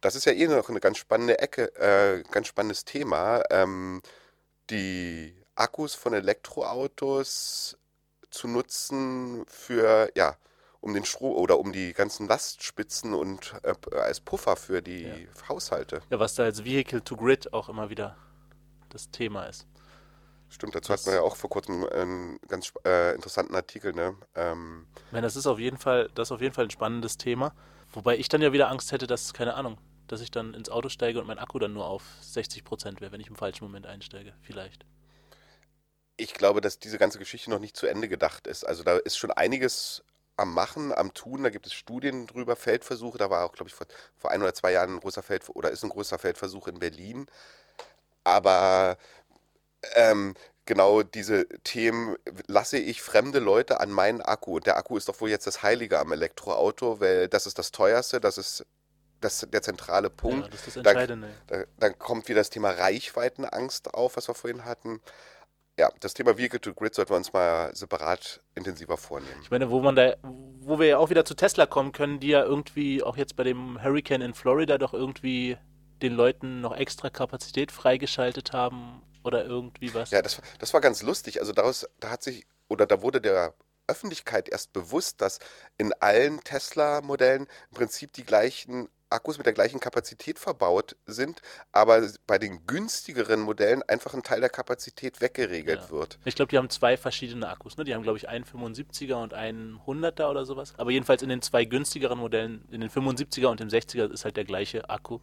Das 0.00 0.14
ist 0.14 0.26
ja 0.26 0.32
eh 0.32 0.46
noch 0.46 0.68
eine 0.68 0.80
ganz 0.80 0.98
spannende 0.98 1.38
Ecke, 1.38 1.74
äh, 1.76 2.22
ganz 2.30 2.46
spannendes 2.46 2.84
Thema. 2.84 3.42
Ähm, 3.50 4.02
die 4.70 5.34
Akkus 5.54 5.94
von 5.94 6.12
Elektroautos 6.12 7.76
zu 8.30 8.48
nutzen 8.48 9.44
für 9.48 10.10
ja, 10.14 10.36
um 10.86 10.94
den 10.94 11.04
Strom 11.04 11.34
oder 11.34 11.58
um 11.58 11.72
die 11.72 11.92
ganzen 11.92 12.28
Lastspitzen 12.28 13.12
und 13.12 13.54
äh, 13.64 13.74
als 13.96 14.20
Puffer 14.20 14.54
für 14.54 14.82
die 14.82 15.02
ja. 15.02 15.48
Haushalte. 15.48 16.00
Ja, 16.10 16.20
was 16.20 16.36
da 16.36 16.44
als 16.44 16.64
Vehicle 16.64 17.02
to 17.02 17.16
Grid 17.16 17.52
auch 17.52 17.68
immer 17.68 17.90
wieder 17.90 18.16
das 18.90 19.10
Thema 19.10 19.46
ist. 19.46 19.66
Stimmt, 20.48 20.76
dazu 20.76 20.92
das 20.92 21.00
hat 21.00 21.06
man 21.06 21.16
ja 21.16 21.22
auch 21.22 21.34
vor 21.34 21.50
kurzem 21.50 21.84
einen 21.88 22.38
ganz 22.46 22.72
äh, 22.86 23.16
interessanten 23.16 23.56
Artikel, 23.56 23.92
ne? 23.94 24.14
Ähm, 24.36 24.86
ja, 25.10 25.20
das 25.20 25.34
ist 25.34 25.48
auf 25.48 25.58
jeden 25.58 25.76
Fall, 25.76 26.08
das 26.14 26.28
ist 26.28 26.32
auf 26.32 26.40
jeden 26.40 26.54
Fall 26.54 26.66
ein 26.66 26.70
spannendes 26.70 27.18
Thema. 27.18 27.52
Wobei 27.92 28.16
ich 28.16 28.28
dann 28.28 28.40
ja 28.40 28.52
wieder 28.52 28.70
Angst 28.70 28.92
hätte, 28.92 29.08
dass, 29.08 29.34
keine 29.34 29.54
Ahnung, 29.54 29.78
dass 30.06 30.20
ich 30.20 30.30
dann 30.30 30.54
ins 30.54 30.70
Auto 30.70 30.88
steige 30.88 31.18
und 31.18 31.26
mein 31.26 31.40
Akku 31.40 31.58
dann 31.58 31.72
nur 31.72 31.86
auf 31.86 32.04
60 32.20 32.62
Prozent 32.62 33.00
wäre, 33.00 33.10
wenn 33.10 33.20
ich 33.20 33.26
im 33.26 33.34
falschen 33.34 33.64
Moment 33.64 33.86
einsteige. 33.86 34.34
Vielleicht. 34.40 34.86
Ich 36.16 36.32
glaube, 36.32 36.60
dass 36.60 36.78
diese 36.78 36.96
ganze 36.96 37.18
Geschichte 37.18 37.50
noch 37.50 37.58
nicht 37.58 37.76
zu 37.76 37.88
Ende 37.88 38.08
gedacht 38.08 38.46
ist. 38.46 38.64
Also 38.64 38.84
da 38.84 38.98
ist 38.98 39.18
schon 39.18 39.32
einiges 39.32 40.04
am 40.36 40.52
Machen, 40.52 40.92
am 40.92 41.14
Tun. 41.14 41.42
Da 41.42 41.50
gibt 41.50 41.66
es 41.66 41.72
Studien 41.72 42.26
drüber, 42.26 42.56
Feldversuche. 42.56 43.18
Da 43.18 43.30
war 43.30 43.44
auch, 43.44 43.52
glaube 43.52 43.68
ich, 43.68 43.74
vor, 43.74 43.86
vor 44.16 44.30
ein 44.30 44.42
oder 44.42 44.54
zwei 44.54 44.72
Jahren 44.72 44.94
ein 44.94 45.00
großer 45.00 45.22
Feld 45.22 45.44
oder 45.48 45.70
ist 45.70 45.82
ein 45.84 45.90
großer 45.90 46.18
Feldversuch 46.18 46.68
in 46.68 46.78
Berlin. 46.78 47.26
Aber 48.24 48.98
ähm, 49.94 50.34
genau 50.64 51.02
diese 51.02 51.48
Themen 51.64 52.16
lasse 52.46 52.78
ich 52.78 53.02
fremde 53.02 53.38
Leute 53.38 53.80
an 53.80 53.90
meinen 53.90 54.20
Akku. 54.20 54.56
Und 54.56 54.66
der 54.66 54.76
Akku 54.76 54.96
ist 54.96 55.08
doch 55.08 55.20
wohl 55.20 55.30
jetzt 55.30 55.46
das 55.46 55.62
Heilige 55.62 55.98
am 55.98 56.12
Elektroauto, 56.12 57.00
weil 57.00 57.28
das 57.28 57.46
ist 57.46 57.58
das 57.58 57.72
teuerste, 57.72 58.20
das 58.20 58.36
ist 58.36 58.66
das, 59.20 59.46
der 59.50 59.62
zentrale 59.62 60.10
Punkt. 60.10 60.46
Ja, 60.46 60.50
das 60.50 60.66
ist 60.66 60.76
das 60.76 60.86
Entscheidende. 60.86 61.28
Dann, 61.46 61.64
dann 61.78 61.98
kommt 61.98 62.28
wieder 62.28 62.40
das 62.40 62.50
Thema 62.50 62.70
Reichweitenangst 62.70 63.94
auf, 63.94 64.16
was 64.16 64.28
wir 64.28 64.34
vorhin 64.34 64.64
hatten 64.64 65.00
ja, 65.78 65.90
das 66.00 66.14
Thema 66.14 66.38
Vehicle 66.38 66.60
to 66.60 66.72
Grid 66.72 66.94
sollten 66.94 67.10
wir 67.10 67.16
uns 67.16 67.32
mal 67.32 67.74
separat 67.74 68.40
intensiver 68.54 68.96
vornehmen. 68.96 69.40
Ich 69.42 69.50
meine, 69.50 69.70
wo 69.70 69.80
man 69.80 69.94
da, 69.94 70.16
wo 70.22 70.78
wir 70.78 70.86
ja 70.86 70.98
auch 70.98 71.10
wieder 71.10 71.24
zu 71.24 71.34
Tesla 71.34 71.66
kommen 71.66 71.92
können, 71.92 72.18
die 72.18 72.28
ja 72.28 72.42
irgendwie 72.42 73.02
auch 73.02 73.16
jetzt 73.16 73.36
bei 73.36 73.44
dem 73.44 73.82
Hurricane 73.82 74.22
in 74.22 74.34
Florida 74.34 74.78
doch 74.78 74.94
irgendwie 74.94 75.58
den 76.02 76.14
Leuten 76.14 76.60
noch 76.60 76.74
extra 76.74 77.10
Kapazität 77.10 77.72
freigeschaltet 77.72 78.52
haben 78.52 79.02
oder 79.22 79.44
irgendwie 79.44 79.92
was. 79.92 80.10
Ja, 80.10 80.22
das, 80.22 80.40
das 80.58 80.72
war 80.72 80.80
ganz 80.80 81.02
lustig. 81.02 81.40
Also 81.40 81.52
daraus, 81.52 81.86
da 82.00 82.10
hat 82.10 82.22
sich, 82.22 82.46
oder 82.68 82.86
da 82.86 83.02
wurde 83.02 83.20
der 83.20 83.54
Öffentlichkeit 83.86 84.48
erst 84.48 84.72
bewusst, 84.72 85.20
dass 85.20 85.38
in 85.78 85.92
allen 86.00 86.40
Tesla-Modellen 86.42 87.46
im 87.70 87.76
Prinzip 87.76 88.12
die 88.12 88.24
gleichen 88.24 88.88
Akkus 89.10 89.38
mit 89.38 89.46
der 89.46 89.52
gleichen 89.52 89.80
Kapazität 89.80 90.38
verbaut 90.38 90.96
sind, 91.06 91.40
aber 91.72 92.08
bei 92.26 92.38
den 92.38 92.66
günstigeren 92.66 93.40
Modellen 93.40 93.82
einfach 93.84 94.14
ein 94.14 94.22
Teil 94.22 94.40
der 94.40 94.50
Kapazität 94.50 95.20
weggeregelt 95.20 95.82
ja. 95.82 95.90
wird. 95.90 96.18
Ich 96.24 96.34
glaube, 96.34 96.50
die 96.50 96.58
haben 96.58 96.70
zwei 96.70 96.96
verschiedene 96.96 97.48
Akkus. 97.48 97.76
Ne? 97.76 97.84
Die 97.84 97.94
haben, 97.94 98.02
glaube 98.02 98.18
ich, 98.18 98.28
einen 98.28 98.44
75er 98.44 99.22
und 99.22 99.34
einen 99.34 99.78
100er 99.86 100.28
oder 100.28 100.44
sowas. 100.44 100.74
Aber 100.76 100.90
jedenfalls 100.90 101.22
in 101.22 101.28
den 101.28 101.42
zwei 101.42 101.64
günstigeren 101.64 102.18
Modellen, 102.18 102.64
in 102.70 102.80
den 102.80 102.90
75er 102.90 103.46
und 103.46 103.60
dem 103.60 103.68
60er, 103.68 104.10
ist 104.12 104.24
halt 104.24 104.36
der 104.36 104.44
gleiche 104.44 104.88
Akku. 104.90 105.20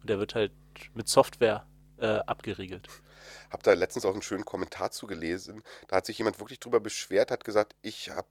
Und 0.00 0.10
der 0.10 0.18
wird 0.18 0.34
halt 0.34 0.52
mit 0.94 1.08
Software 1.08 1.66
äh, 1.98 2.06
abgeriegelt. 2.06 2.88
Habe 3.50 3.62
da 3.62 3.72
letztens 3.72 4.04
auch 4.04 4.12
einen 4.12 4.22
schönen 4.22 4.44
Kommentar 4.44 4.90
zugelesen. 4.90 5.62
Da 5.88 5.96
hat 5.96 6.06
sich 6.06 6.18
jemand 6.18 6.38
wirklich 6.38 6.60
drüber 6.60 6.80
beschwert, 6.80 7.30
hat 7.30 7.44
gesagt, 7.44 7.74
ich 7.82 8.10
habe 8.10 8.28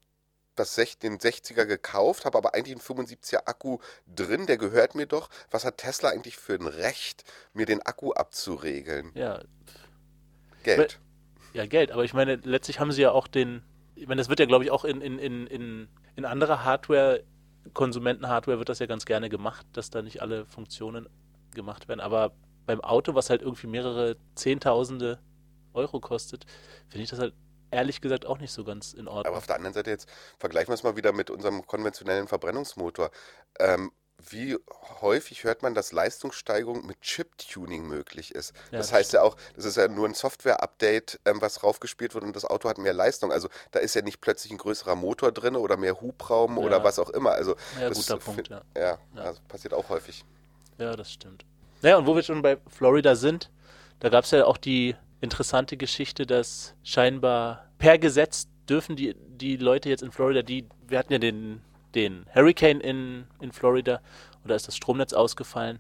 das 0.56 0.76
den 0.76 1.18
60er 1.18 1.66
gekauft, 1.66 2.26
habe 2.26 2.38
aber 2.38 2.54
eigentlich 2.54 2.76
einen 2.76 3.06
75er 3.08 3.46
Akku 3.46 3.80
drin, 4.08 4.46
der 4.46 4.58
gehört 4.58 4.96
mir 4.96 5.06
doch. 5.06 5.30
Was 5.52 5.66
hat 5.66 5.78
Tesla 5.78 6.10
eigentlich 6.10 6.38
für 6.38 6.54
ein 6.54 6.68
Recht, 6.68 7.24
mir 7.54 7.66
den 7.66 7.82
Akku 7.82 8.12
abzuregeln? 8.14 9.12
Ja. 9.14 9.42
Geld. 10.64 11.00
Ja, 11.54 11.66
Geld, 11.66 11.92
aber 11.92 12.04
ich 12.04 12.14
meine, 12.14 12.36
letztlich 12.36 12.80
haben 12.80 12.92
sie 12.92 13.04
ja 13.04 13.12
auch 13.12 13.28
den, 13.28 13.64
ich 13.96 14.08
meine, 14.08 14.20
das 14.20 14.30
wird 14.30 14.40
ja, 14.40 14.46
glaube 14.46 14.64
ich, 14.66 14.72
auch 14.72 14.84
in, 14.84 15.02
in, 15.02 15.20
in, 15.20 15.48
in, 15.48 15.88
in 16.16 16.26
anderer 16.26 16.64
Hardware, 16.64 17.24
Konsumentenhardware 17.74 18.58
wird 18.58 18.70
das 18.70 18.80
ja 18.80 18.86
ganz 18.86 19.06
gerne 19.06 19.30
gemacht, 19.30 19.66
dass 19.74 19.90
da 19.90 20.02
nicht 20.02 20.22
alle 20.22 20.46
Funktionen 20.46 21.08
gemacht 21.54 21.88
werden. 21.88 22.02
Aber 22.02 22.34
beim 22.66 22.82
Auto, 22.82 23.16
was 23.16 23.30
halt 23.30 23.42
irgendwie 23.42 23.68
mehrere 23.68 24.18
Zehntausende 24.36 25.20
Euro 25.74 26.00
kostet, 26.00 26.46
finde 26.90 27.04
ich 27.04 27.10
das 27.10 27.20
halt 27.20 27.34
ehrlich 27.76 28.02
gesagt 28.02 28.26
auch 28.26 28.40
nicht 28.40 28.52
so 28.52 28.64
ganz 28.64 28.94
in 28.94 29.08
Ordnung. 29.08 29.28
Aber 29.28 29.38
auf 29.38 29.48
der 29.48 29.56
anderen 29.58 29.74
Seite 29.74 29.90
jetzt 29.90 30.10
vergleichen 30.40 30.70
wir 30.70 30.76
es 30.76 30.84
mal 30.84 30.96
wieder 30.96 31.12
mit 31.12 31.30
unserem 31.30 31.66
konventionellen 31.68 32.28
Verbrennungsmotor. 32.28 33.12
Ähm, 33.60 33.92
wie 34.30 34.58
häufig 35.02 35.44
hört 35.44 35.62
man, 35.62 35.74
dass 35.74 35.92
Leistungssteigerung 35.92 36.86
mit 36.86 37.02
Chip-Tuning 37.02 37.86
möglich 37.86 38.34
ist? 38.34 38.56
Ja, 38.72 38.78
das, 38.78 38.88
das 38.88 38.94
heißt 38.94 39.10
stimmt. 39.10 39.24
ja 39.24 39.28
auch, 39.28 39.38
das 39.56 39.66
ist 39.66 39.78
ja 39.78 39.88
nur 39.88 40.08
ein 40.08 40.14
Software-Update, 40.14 41.20
ähm, 41.26 41.42
was 41.42 41.64
raufgespielt 41.64 42.14
wird 42.14 42.24
und 42.24 42.36
das 42.36 42.46
Auto 42.46 42.70
hat 42.70 42.78
mehr 42.78 42.94
Leistung. 42.94 43.32
Also 43.32 43.50
da 43.72 43.80
ist 43.80 43.94
ja 43.94 44.02
nicht 44.02 44.22
plötzlich 44.22 44.52
ein 44.52 44.58
größerer 44.58 44.96
Motor 44.96 45.32
drin 45.32 45.56
oder 45.56 45.78
mehr 45.78 46.00
Hubraum 46.00 46.58
ja. 46.58 46.64
oder 46.64 46.84
was 46.84 46.98
auch 46.98 47.10
immer. 47.10 47.32
Also 47.32 47.56
ja, 47.80 47.90
das 47.90 47.98
guter 47.98 48.18
Punkt, 48.18 48.48
ja. 48.48 48.64
Ja, 48.76 48.98
Also 49.16 49.42
passiert 49.48 49.74
auch 49.74 49.90
häufig. 49.90 50.24
Ja, 50.78 50.96
das 50.96 51.12
stimmt. 51.12 51.46
Naja, 51.82 51.98
und 51.98 52.08
wo 52.08 52.16
wir 52.16 52.24
schon 52.24 52.42
bei 52.42 52.58
Florida 52.68 53.16
sind, 53.16 53.52
da 54.00 54.10
gab 54.10 54.24
es 54.24 54.32
ja 54.32 54.46
auch 54.46 54.58
die 54.58 54.96
interessante 55.22 55.78
Geschichte, 55.78 56.26
dass 56.26 56.74
scheinbar 56.84 57.65
per 57.78 57.98
Gesetz 57.98 58.48
dürfen 58.70 58.96
die, 58.96 59.16
die 59.16 59.58
Leute 59.58 59.90
jetzt 59.90 60.04
in 60.04 60.12
Florida, 60.12 60.42
die, 60.42 60.68
wir 60.88 61.00
hatten 61.00 61.14
ja 61.14 61.20
den, 61.20 61.62
den 61.94 62.26
Hurricane 62.34 62.82
in, 62.82 63.28
in 63.40 63.52
Florida 63.52 64.02
und 64.44 64.50
da 64.50 64.56
ist 64.56 64.68
das 64.68 64.76
Stromnetz 64.76 65.14
ausgefallen. 65.14 65.80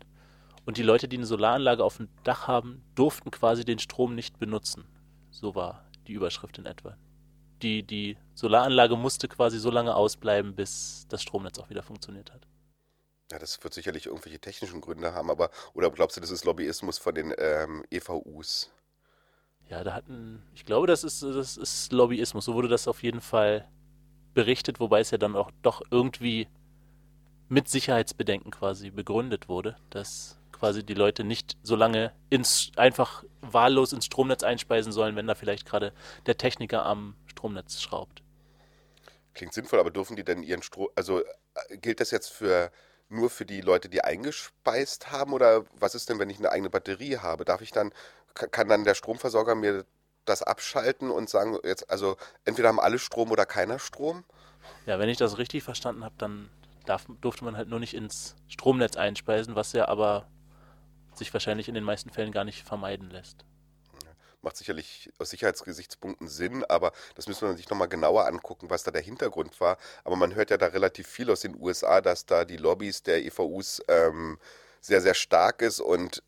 Und 0.66 0.78
die 0.78 0.84
Leute, 0.84 1.08
die 1.08 1.18
eine 1.18 1.28
Solaranlage 1.28 1.84
auf 1.84 1.98
dem 1.98 2.10
Dach 2.24 2.48
haben, 2.48 2.84
durften 2.96 3.30
quasi 3.30 3.66
den 3.66 3.78
Strom 3.78 4.16
nicht 4.16 4.40
benutzen. 4.40 4.86
So 5.30 5.54
war 5.54 5.86
die 6.08 6.14
Überschrift 6.14 6.58
in 6.58 6.66
etwa. 6.66 6.98
Die, 7.62 7.84
die 7.84 8.18
Solaranlage 8.34 8.96
musste 8.96 9.28
quasi 9.28 9.60
so 9.60 9.70
lange 9.70 9.96
ausbleiben, 9.96 10.56
bis 10.56 11.06
das 11.10 11.22
Stromnetz 11.22 11.60
auch 11.60 11.70
wieder 11.70 11.84
funktioniert 11.84 12.34
hat. 12.34 12.48
Ja, 13.32 13.40
das 13.40 13.64
wird 13.64 13.74
sicherlich 13.74 14.06
irgendwelche 14.06 14.40
technischen 14.40 14.82
Gründe 14.82 15.14
haben, 15.14 15.32
aber 15.32 15.50
oder 15.74 15.90
glaubst 15.90 16.18
du, 16.18 16.22
das 16.22 16.30
ist 16.30 16.46
Lobbyismus 16.46 16.98
von 16.98 17.16
den 17.16 17.34
ähm, 17.38 17.84
EVUs? 17.90 18.72
Ja, 19.69 19.84
da 19.84 19.93
hatten, 19.93 20.43
ich 20.54 20.65
glaube, 20.65 20.88
das 20.88 21.04
ist, 21.04 21.23
das 21.23 21.58
ist 21.58 21.91
Lobbyismus. 21.91 22.45
So 22.45 22.54
wurde 22.54 22.67
das 22.67 22.88
auf 22.88 23.01
jeden 23.04 23.21
Fall 23.21 23.67
berichtet, 24.34 24.80
wobei 24.80 24.99
es 24.99 25.12
ja 25.12 25.17
dann 25.17 25.36
auch 25.36 25.51
doch 25.62 25.82
irgendwie 25.89 26.47
mit 27.49 27.67
Sicherheitsbedenken 27.67 28.51
quasi 28.51 28.89
begründet 28.91 29.49
wurde, 29.49 29.75
dass 29.89 30.38
quasi 30.51 30.84
die 30.84 30.93
Leute 30.93 31.23
nicht 31.23 31.58
so 31.63 31.75
lange 31.75 32.12
ins, 32.30 32.71
einfach 32.75 33.23
wahllos 33.41 33.93
ins 33.93 34.06
Stromnetz 34.06 34.43
einspeisen 34.43 34.91
sollen, 34.91 35.15
wenn 35.15 35.28
da 35.28 35.36
vielleicht 35.36 35.65
gerade 35.65 35.93
der 36.25 36.38
Techniker 36.38 36.86
am 36.86 37.15
Stromnetz 37.28 37.82
schraubt. 37.82 38.23
Klingt 39.34 39.54
sinnvoll, 39.54 39.80
aber 39.80 39.91
dürfen 39.91 40.15
die 40.15 40.23
denn 40.23 40.43
ihren 40.43 40.63
Strom, 40.63 40.88
also 40.95 41.21
äh, 41.21 41.78
gilt 41.78 41.99
das 41.99 42.12
jetzt 42.12 42.30
für 42.30 42.71
nur 43.10 43.30
für 43.30 43.45
die 43.45 43.62
Leute, 43.62 43.89
die 43.89 44.04
eingespeist 44.04 45.12
haben 45.12 45.34
oder 45.34 45.65
was 45.78 45.93
ist 45.93 46.10
denn, 46.10 46.19
wenn 46.19 46.30
ich 46.30 46.39
eine 46.39 46.51
eigene 46.51 46.69
Batterie 46.69 47.17
habe? 47.17 47.45
Darf 47.45 47.62
ich 47.62 47.71
dann, 47.71 47.91
kann 48.36 48.69
dann 48.69 48.84
der 48.84 48.95
Stromversorger 48.95 49.56
mir 49.56 49.86
das 50.26 50.43
abschalten 50.43 51.10
und 51.10 51.30
sagen, 51.30 51.58
jetzt, 51.63 51.89
also 51.89 52.17
entweder 52.43 52.69
haben 52.69 52.80
alle 52.80 53.00
Strom 53.00 53.32
oder 53.32 53.45
keiner 53.45 53.80
Strom? 53.80 54.24
Ja, 54.86 55.00
wenn 55.00 55.10
ich 55.10 55.17
das 55.17 55.38
richtig 55.38 55.63
verstanden 55.63 56.04
habe, 56.04 56.15
dann 56.17 56.50
darf, 56.86 57.06
durfte 57.21 57.45
man 57.45 57.58
halt 57.58 57.69
nur 57.69 57.80
nicht 57.80 57.93
ins 57.93 58.36
Stromnetz 58.48 58.98
einspeisen, 58.98 59.56
was 59.56 59.74
ja 59.74 59.88
aber 59.88 60.28
sich 61.13 61.32
wahrscheinlich 61.34 61.67
in 61.69 61.76
den 61.76 61.84
meisten 61.84 62.10
Fällen 62.10 62.32
gar 62.32 62.43
nicht 62.43 62.63
vermeiden 62.63 63.10
lässt. 63.10 63.45
Macht 64.41 64.58
sicherlich 64.58 65.12
aus 65.17 65.32
Sicherheitsgesichtspunkten 65.32 66.28
Sinn, 66.28 66.63
aber 66.65 66.91
das 67.15 67.28
müssen 67.28 67.48
wir 67.48 67.56
sich 67.56 67.69
nochmal 67.69 67.88
genauer 67.88 68.28
angucken, 68.28 68.69
was 68.69 68.84
da 68.84 68.91
der 68.91 69.02
Hintergrund 69.02 69.60
war. 69.60 69.78
Aber 70.04 70.15
man 70.15 70.36
hört 70.36 70.52
ja 70.52 70.58
da 70.58 70.67
relativ 70.67 71.08
viel 71.08 71.32
aus 71.32 71.39
den 71.39 71.60
USA, 71.60 72.02
dass 72.02 72.28
da 72.28 72.45
die 72.45 72.58
Lobbys 72.58 73.02
der 73.02 73.26
EVUs 73.26 73.82
ähm, 73.88 74.38
sehr, 74.82 75.02
sehr 75.02 75.15
stark 75.15 75.63
ist 75.63 75.80
und 75.80 76.21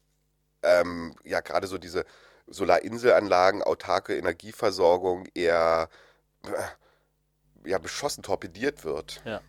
ähm, 0.63 1.15
ja 1.23 1.41
gerade 1.41 1.67
so 1.67 1.77
diese 1.77 2.05
Solarinselanlagen, 2.47 3.63
autarke 3.63 4.17
Energieversorgung 4.17 5.27
eher 5.33 5.89
äh, 6.43 7.69
ja, 7.69 7.77
beschossen, 7.77 8.23
torpediert 8.23 8.83
wird. 8.83 9.21
Ja. 9.25 9.41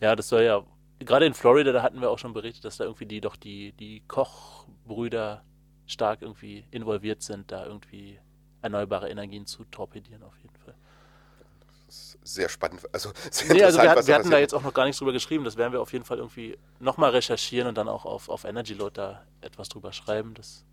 Ja, 0.00 0.16
das 0.16 0.28
soll 0.28 0.42
ja 0.42 0.64
gerade 1.04 1.26
in 1.26 1.34
Florida, 1.34 1.72
da 1.72 1.82
hatten 1.82 2.00
wir 2.00 2.10
auch 2.10 2.18
schon 2.18 2.32
berichtet, 2.32 2.64
dass 2.64 2.76
da 2.76 2.84
irgendwie 2.84 3.06
die 3.06 3.20
doch 3.20 3.36
die, 3.36 3.72
die 3.72 4.02
Kochbrüder 4.06 5.44
stark 5.86 6.22
irgendwie 6.22 6.66
involviert 6.70 7.22
sind, 7.22 7.50
da 7.52 7.66
irgendwie 7.66 8.18
erneuerbare 8.62 9.10
Energien 9.10 9.46
zu 9.46 9.64
torpedieren 9.64 10.22
auf 10.22 10.36
jeden 10.38 10.56
Fall. 10.56 10.74
Sehr 12.24 12.48
spannend. 12.48 12.82
Also, 12.92 13.12
sehr 13.30 13.54
nee, 13.54 13.64
also 13.64 13.80
wir, 13.80 13.90
hatten, 13.90 14.06
wir 14.06 14.14
hatten 14.14 14.30
da 14.30 14.38
jetzt 14.38 14.54
auch 14.54 14.62
noch 14.62 14.74
gar 14.74 14.84
nichts 14.84 14.98
drüber 14.98 15.12
geschrieben. 15.12 15.44
Das 15.44 15.56
werden 15.56 15.72
wir 15.72 15.80
auf 15.80 15.92
jeden 15.92 16.04
Fall 16.04 16.18
irgendwie 16.18 16.58
nochmal 16.78 17.10
recherchieren 17.10 17.68
und 17.68 17.76
dann 17.76 17.88
auch 17.88 18.04
auf, 18.04 18.28
auf 18.28 18.44
Energy 18.44 18.74
Load 18.74 18.92
da 18.94 19.24
etwas 19.40 19.68
drüber 19.68 19.92
schreiben. 19.92 20.34
Das 20.34 20.64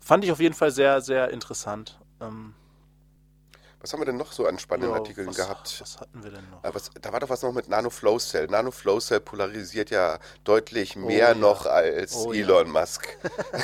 fand 0.00 0.24
ich 0.24 0.32
auf 0.32 0.40
jeden 0.40 0.54
Fall 0.54 0.70
sehr, 0.70 1.00
sehr 1.00 1.30
interessant. 1.30 1.98
Ähm, 2.20 2.54
was 3.80 3.92
haben 3.92 4.00
wir 4.00 4.06
denn 4.06 4.16
noch 4.16 4.32
so 4.32 4.46
an 4.46 4.58
spannenden 4.58 4.90
ja, 4.90 4.96
Artikeln 4.96 5.28
was, 5.28 5.36
gehabt? 5.36 5.80
Was 5.80 6.00
hatten 6.00 6.24
wir 6.24 6.30
denn 6.30 6.50
noch? 6.50 6.64
Ah, 6.64 6.70
was, 6.72 6.90
da 7.00 7.12
war 7.12 7.20
doch 7.20 7.28
was 7.28 7.42
noch 7.42 7.52
mit 7.52 7.68
Nano 7.68 7.90
Flow 7.90 8.18
Cell. 8.18 8.48
Nano 8.48 8.72
Flow 8.72 8.98
Cell 8.98 9.20
polarisiert 9.20 9.90
ja 9.90 10.18
deutlich 10.42 10.96
oh 10.96 11.00
mehr 11.00 11.28
oh, 11.28 11.32
ja. 11.32 11.34
noch 11.34 11.66
als 11.66 12.16
oh, 12.16 12.32
Elon 12.32 12.66
ja. 12.66 12.80
Musk. 12.80 13.16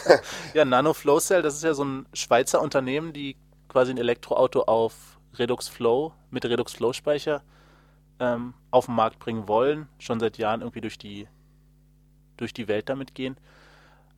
ja, 0.54 0.64
Nano 0.64 0.94
Flow 0.94 1.18
Cell, 1.18 1.42
das 1.42 1.54
ist 1.54 1.64
ja 1.64 1.74
so 1.74 1.84
ein 1.84 2.06
Schweizer 2.12 2.62
Unternehmen, 2.62 3.12
die 3.12 3.36
quasi 3.68 3.90
ein 3.90 3.98
Elektroauto 3.98 4.62
auf 4.62 5.13
Redux 5.38 5.68
Flow 5.68 6.12
mit 6.30 6.44
Redux 6.44 6.72
Flow 6.72 6.92
Speicher 6.92 7.42
ähm, 8.20 8.54
auf 8.70 8.86
den 8.86 8.94
Markt 8.94 9.18
bringen 9.18 9.48
wollen, 9.48 9.88
schon 9.98 10.20
seit 10.20 10.38
Jahren 10.38 10.60
irgendwie 10.60 10.80
durch 10.80 10.98
die 10.98 11.28
durch 12.36 12.52
die 12.52 12.68
Welt 12.68 12.88
damit 12.88 13.14
gehen. 13.14 13.36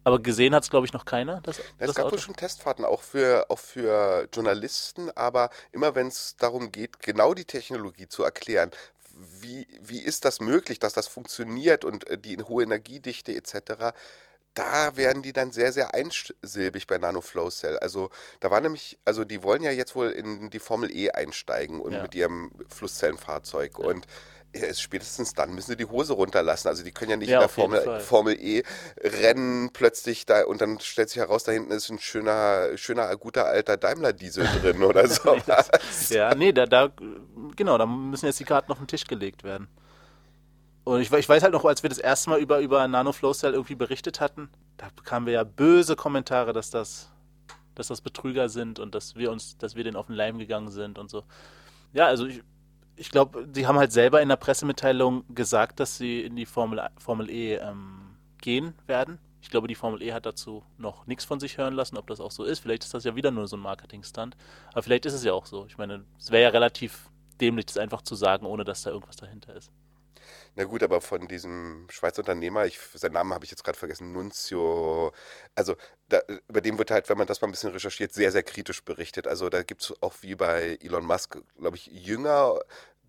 Aber 0.05 0.21
gesehen 0.21 0.55
hat 0.55 0.63
es, 0.63 0.71
glaube 0.71 0.87
ich, 0.87 0.93
noch 0.93 1.05
keiner. 1.05 1.41
Das, 1.41 1.61
es 1.79 1.95
gab 1.95 2.13
wohl 2.13 2.19
schon 2.21 2.37
Testfahrten, 2.37 2.85
auch 2.85 3.03
für, 3.03 3.47
auch 3.51 3.59
für 3.59 4.29
Journalisten, 4.33 5.11
aber 5.17 5.51
immer 5.73 5.97
wenn 5.97 6.07
es 6.07 6.37
darum 6.37 6.71
geht, 6.71 7.01
genau 7.01 7.35
die 7.35 7.45
Technologie 7.45 8.07
zu 8.07 8.23
erklären, 8.23 8.71
wie, 9.41 9.67
wie 9.81 9.99
ist 9.99 10.25
das 10.25 10.41
möglich, 10.41 10.79
dass 10.79 10.93
das 10.93 11.09
funktioniert 11.09 11.85
und 11.85 12.07
äh, 12.07 12.19
die 12.19 12.37
hohe 12.41 12.63
Energiedichte 12.63 13.35
etc., 13.35 13.97
da 14.57 14.97
werden 14.97 15.23
die 15.23 15.33
dann 15.33 15.53
sehr, 15.53 15.73
sehr 15.73 15.95
einsilbig 15.95 16.87
bei 16.87 16.99
Nano 16.99 17.21
Flow 17.21 17.51
Cell. 17.51 17.79
Also 17.79 18.11
da 18.41 18.51
war 18.51 18.61
nämlich, 18.61 18.99
also 19.05 19.25
die 19.25 19.43
wollen 19.43 19.63
ja 19.63 19.71
jetzt 19.71 19.95
wohl 19.95 20.09
in 20.09 20.51
die 20.51 20.59
Formel 20.59 20.91
E 20.91 21.11
einsteigen 21.11 21.81
und 21.81 21.93
ja. 21.93 22.03
mit 22.03 22.15
ihrem 22.15 22.51
Flusszellenfahrzeug. 22.69 23.79
Ja. 23.79 23.85
Und 23.85 24.07
spätestens 24.73 25.35
dann 25.35 25.55
müssen 25.55 25.73
sie 25.73 25.77
die 25.77 25.85
Hose 25.85 26.15
runterlassen. 26.15 26.69
Also 26.69 26.83
die 26.83 26.93
können 26.93 27.11
ja 27.11 27.17
nicht 27.19 27.29
ja, 27.29 27.37
in 27.37 27.41
der 27.41 27.49
Formel, 27.49 28.01
Formel, 28.01 28.41
E 28.41 28.63
rennen 28.99 29.71
plötzlich 29.73 30.25
da 30.25 30.45
und 30.45 30.61
dann 30.61 30.81
stellt 30.81 31.11
sich 31.11 31.19
heraus, 31.19 31.45
da 31.45 31.53
hinten 31.53 31.73
ist 31.73 31.91
ein 31.91 31.99
schöner, 31.99 32.77
schöner, 32.77 33.15
guter 33.17 33.47
alter 33.47 33.77
Daimler-Diesel 33.77 34.49
drin 34.61 34.83
oder 34.83 35.07
so. 35.09 35.37
ja, 36.09 36.35
nee, 36.35 36.53
da, 36.53 36.67
da, 36.67 36.91
genau, 37.57 37.77
da 37.77 37.85
müssen 37.85 38.27
jetzt 38.27 38.41
die 38.41 38.45
Karten 38.45 38.73
auf 38.73 38.79
den 38.79 38.87
Tisch 38.87 39.05
gelegt 39.05 39.45
werden. 39.45 39.69
Und 40.87 41.01
ich, 41.01 41.13
ich 41.13 41.29
weiß 41.29 41.43
halt 41.43 41.53
noch, 41.53 41.65
als 41.65 41.83
wir 41.83 41.91
das 41.91 41.99
erste 41.99 42.31
Mal 42.31 42.39
über, 42.39 42.61
über 42.61 42.87
Nano 42.87 43.11
Flow 43.11 43.33
Cell 43.33 43.55
irgendwie 43.55 43.75
berichtet 43.75 44.21
hatten, 44.21 44.49
da 44.77 44.87
bekamen 44.95 45.27
wir 45.27 45.33
ja 45.33 45.43
böse 45.43 45.97
Kommentare, 45.97 46.53
dass 46.53 46.71
das, 46.71 47.11
dass 47.75 47.89
das 47.89 48.01
Betrüger 48.01 48.49
sind 48.49 48.79
und 48.79 48.95
dass 48.95 49.17
wir 49.17 49.33
uns, 49.33 49.59
dass 49.59 49.75
wir 49.75 49.83
denen 49.83 49.97
auf 49.97 50.07
den 50.07 50.15
Leim 50.15 50.39
gegangen 50.39 50.71
sind 50.71 51.01
und 51.01 51.11
so. 51.11 51.25
Ja, 51.93 52.07
also 52.07 52.27
ich, 52.27 52.41
ich 52.95 53.11
glaube, 53.11 53.49
sie 53.53 53.67
haben 53.67 53.79
halt 53.79 53.91
selber 53.91 54.23
in 54.23 54.29
der 54.29 54.37
Pressemitteilung 54.37 55.25
gesagt, 55.35 55.81
dass 55.81 55.99
sie 55.99 56.21
in 56.21 56.37
die 56.37 56.47
Formel, 56.47 56.81
Formel 56.99 57.31
E 57.31 57.57
ähm, 57.57 58.17
gehen 58.41 58.73
werden. 58.87 59.19
Ich 59.43 59.51
glaube, 59.51 59.67
die 59.67 59.75
Formel 59.75 60.01
E 60.03 60.13
hat 60.13 60.25
dazu 60.25 60.63
noch 60.79 61.05
nichts 61.09 61.25
von 61.25 61.41
sich 61.41 61.59
hören 61.59 61.75
lassen, 61.75 61.97
ob 61.97 62.07
das 62.07 62.21
auch 62.21 62.31
so 62.31 62.45
ist. 62.45 62.61
Vielleicht 62.61 62.85
ist 62.85 62.95
das 62.95 63.03
ja 63.03 63.17
wieder 63.17 63.33
nur 63.33 63.49
so 63.49 63.57
ein 63.57 63.61
Marketingstand. 63.61 64.37
Aber 64.71 64.85
vielleicht 64.85 65.07
ist 65.07 65.15
es 65.15 65.25
ja 65.25 65.33
auch 65.33 65.47
so. 65.47 65.67
Ich 65.67 65.79
meine, 65.79 66.05
es 66.17 66.31
wäre 66.31 66.45
ja 66.45 66.49
relativ 66.51 67.11
dämlich, 67.41 67.67
das 67.67 67.77
einfach 67.77 68.03
zu 68.03 68.15
sagen, 68.15 68.47
ohne 68.47 68.63
dass 68.63 68.83
da 68.83 68.91
irgendwas 68.91 69.17
dahinter 69.17 69.57
ist. 69.57 69.73
Na 70.55 70.65
gut, 70.65 70.83
aber 70.83 71.01
von 71.01 71.29
diesem 71.29 71.87
Schweizer 71.91 72.21
Unternehmer, 72.21 72.67
ich, 72.67 72.79
seinen 72.95 73.13
Namen 73.13 73.35
habe 73.35 73.45
ich 73.45 73.51
jetzt 73.51 73.65
gerade 73.65 73.79
vergessen, 73.79 74.13
Nunzio, 74.13 75.13
also 75.55 75.77
da, 76.09 76.21
über 76.49 76.61
den 76.61 76.79
wird 76.79 76.91
halt, 76.91 77.09
wenn 77.09 77.19
man 77.19 77.27
das 77.27 77.41
mal 77.41 77.49
ein 77.49 77.53
bisschen 77.53 77.73
recherchiert, 77.73 78.13
sehr, 78.13 78.33
sehr 78.33 78.43
kritisch 78.43 78.83
berichtet. 78.85 79.27
Also 79.27 79.49
da 79.49 79.63
gibt 79.63 79.83
es 79.83 79.95
auch 80.03 80.15
wie 80.21 80.35
bei 80.35 80.79
Elon 80.83 81.05
Musk, 81.05 81.39
glaube 81.59 81.77
ich, 81.77 81.87
Jünger 81.87 82.59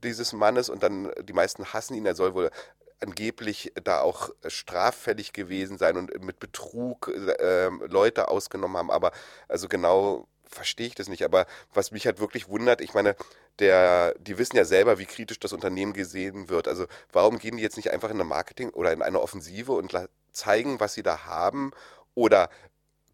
dieses 0.03 0.33
Mannes 0.33 0.69
und 0.69 0.83
dann 0.83 1.11
die 1.23 1.33
meisten 1.33 1.65
hassen 1.73 1.95
ihn. 1.95 2.05
Er 2.05 2.15
soll 2.15 2.33
wohl 2.33 2.51
angeblich 2.99 3.71
da 3.83 4.01
auch 4.01 4.31
straffällig 4.47 5.33
gewesen 5.33 5.77
sein 5.77 5.97
und 5.97 6.23
mit 6.23 6.39
Betrug 6.39 7.09
äh, 7.09 7.69
Leute 7.87 8.27
ausgenommen 8.29 8.77
haben. 8.77 8.91
Aber 8.91 9.11
also 9.47 9.67
genau 9.67 10.27
verstehe 10.49 10.87
ich 10.87 10.95
das 10.95 11.07
nicht. 11.07 11.23
Aber 11.23 11.45
was 11.73 11.91
mich 11.91 12.05
halt 12.05 12.19
wirklich 12.19 12.49
wundert, 12.49 12.81
ich 12.81 12.93
meine, 12.93 13.15
der, 13.59 14.13
die 14.19 14.37
wissen 14.37 14.55
ja 14.55 14.65
selber, 14.65 14.99
wie 14.99 15.05
kritisch 15.05 15.39
das 15.39 15.53
Unternehmen 15.53 15.93
gesehen 15.93 16.49
wird. 16.49 16.67
Also 16.67 16.85
warum 17.11 17.39
gehen 17.39 17.57
die 17.57 17.63
jetzt 17.63 17.77
nicht 17.77 17.91
einfach 17.91 18.09
in 18.09 18.17
eine 18.17 18.23
Marketing 18.23 18.69
oder 18.69 18.91
in 18.91 19.01
eine 19.01 19.21
Offensive 19.21 19.71
und 19.71 19.93
zeigen, 20.31 20.79
was 20.79 20.93
sie 20.93 21.03
da 21.03 21.25
haben 21.25 21.71
oder 22.15 22.49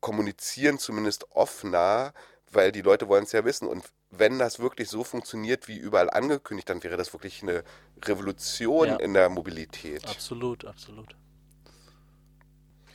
kommunizieren 0.01 0.79
zumindest 0.79 1.31
offener, 1.31 2.13
weil 2.51 2.71
die 2.71 2.81
Leute 2.81 3.07
wollen 3.07 3.23
es 3.23 3.31
ja 3.31 3.45
wissen. 3.45 3.67
Und 3.67 3.85
wenn 4.11 4.37
das 4.37 4.59
wirklich 4.59 4.89
so 4.89 5.03
funktioniert, 5.03 5.67
wie 5.67 5.77
überall 5.77 6.09
angekündigt, 6.09 6.69
dann 6.69 6.83
wäre 6.83 6.97
das 6.97 7.13
wirklich 7.13 7.41
eine 7.41 7.63
Revolution 8.03 8.89
ja. 8.89 8.95
in 8.97 9.13
der 9.13 9.29
Mobilität. 9.29 10.05
Absolut, 10.05 10.65
absolut. 10.65 11.15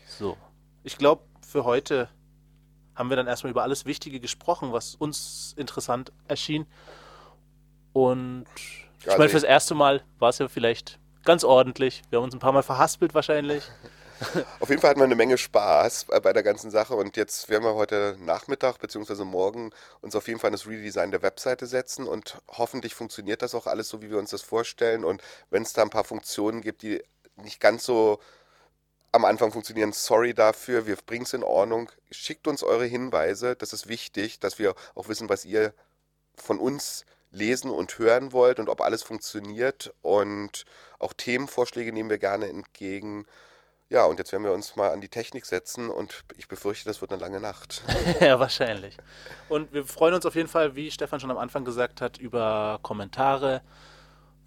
So, 0.06 0.36
ich 0.84 0.98
glaube, 0.98 1.22
für 1.46 1.64
heute 1.64 2.08
haben 2.98 3.10
wir 3.10 3.16
dann 3.16 3.28
erstmal 3.28 3.52
über 3.52 3.62
alles 3.62 3.86
Wichtige 3.86 4.18
gesprochen, 4.18 4.72
was 4.72 4.96
uns 4.96 5.54
interessant 5.56 6.12
erschien. 6.26 6.66
Und 7.92 8.46
ich 9.00 9.06
meine, 9.06 9.20
also 9.20 9.28
fürs 9.30 9.44
erste 9.44 9.74
Mal 9.74 10.02
war 10.18 10.30
es 10.30 10.38
ja 10.38 10.48
vielleicht 10.48 10.98
ganz 11.24 11.44
ordentlich. 11.44 12.02
Wir 12.10 12.18
haben 12.18 12.24
uns 12.24 12.34
ein 12.34 12.40
paar 12.40 12.52
Mal 12.52 12.62
verhaspelt 12.62 13.14
wahrscheinlich. 13.14 13.62
Auf 14.60 14.68
jeden 14.68 14.80
Fall 14.80 14.90
hatten 14.90 15.00
wir 15.00 15.04
eine 15.04 15.14
Menge 15.14 15.38
Spaß 15.38 16.06
bei 16.22 16.32
der 16.32 16.42
ganzen 16.42 16.72
Sache 16.72 16.96
und 16.96 17.16
jetzt 17.16 17.48
werden 17.48 17.62
wir 17.62 17.76
heute 17.76 18.16
Nachmittag 18.18 18.78
bzw. 18.78 19.22
morgen 19.22 19.70
uns 20.00 20.16
auf 20.16 20.26
jeden 20.26 20.40
Fall 20.40 20.50
das 20.50 20.66
Redesign 20.66 21.12
der 21.12 21.22
Webseite 21.22 21.66
setzen 21.66 22.04
und 22.08 22.38
hoffentlich 22.48 22.96
funktioniert 22.96 23.42
das 23.42 23.54
auch 23.54 23.68
alles 23.68 23.88
so, 23.88 24.02
wie 24.02 24.10
wir 24.10 24.18
uns 24.18 24.30
das 24.30 24.42
vorstellen 24.42 25.04
und 25.04 25.22
wenn 25.50 25.62
es 25.62 25.72
da 25.72 25.82
ein 25.82 25.90
paar 25.90 26.02
Funktionen 26.02 26.62
gibt, 26.62 26.82
die 26.82 27.00
nicht 27.36 27.60
ganz 27.60 27.84
so 27.84 28.18
am 29.12 29.24
Anfang 29.24 29.52
funktionieren. 29.52 29.92
Sorry 29.92 30.34
dafür, 30.34 30.86
wir 30.86 30.96
bringen 30.96 31.24
es 31.24 31.32
in 31.32 31.42
Ordnung. 31.42 31.90
Schickt 32.10 32.46
uns 32.46 32.62
eure 32.62 32.84
Hinweise, 32.86 33.56
das 33.56 33.72
ist 33.72 33.88
wichtig, 33.88 34.40
dass 34.40 34.58
wir 34.58 34.74
auch 34.94 35.08
wissen, 35.08 35.28
was 35.28 35.44
ihr 35.44 35.72
von 36.36 36.58
uns 36.58 37.04
lesen 37.30 37.70
und 37.70 37.98
hören 37.98 38.32
wollt 38.32 38.58
und 38.58 38.68
ob 38.68 38.80
alles 38.80 39.02
funktioniert. 39.02 39.92
Und 40.02 40.64
auch 40.98 41.12
Themenvorschläge 41.12 41.92
nehmen 41.92 42.10
wir 42.10 42.18
gerne 42.18 42.48
entgegen. 42.48 43.26
Ja, 43.90 44.04
und 44.04 44.18
jetzt 44.18 44.32
werden 44.32 44.44
wir 44.44 44.52
uns 44.52 44.76
mal 44.76 44.90
an 44.90 45.00
die 45.00 45.08
Technik 45.08 45.46
setzen 45.46 45.88
und 45.88 46.24
ich 46.36 46.46
befürchte, 46.46 46.84
das 46.84 47.00
wird 47.00 47.10
eine 47.10 47.20
lange 47.20 47.40
Nacht. 47.40 47.82
ja, 48.20 48.38
wahrscheinlich. 48.38 48.98
Und 49.48 49.72
wir 49.72 49.84
freuen 49.86 50.14
uns 50.14 50.26
auf 50.26 50.34
jeden 50.34 50.48
Fall, 50.48 50.76
wie 50.76 50.90
Stefan 50.90 51.20
schon 51.20 51.30
am 51.30 51.38
Anfang 51.38 51.64
gesagt 51.64 52.02
hat, 52.02 52.18
über 52.18 52.80
Kommentare, 52.82 53.62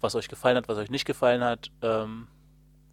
was 0.00 0.14
euch 0.14 0.28
gefallen 0.28 0.56
hat, 0.56 0.68
was 0.68 0.78
euch 0.78 0.90
nicht 0.90 1.06
gefallen 1.06 1.42
hat. 1.42 1.70
Ähm, 1.82 2.28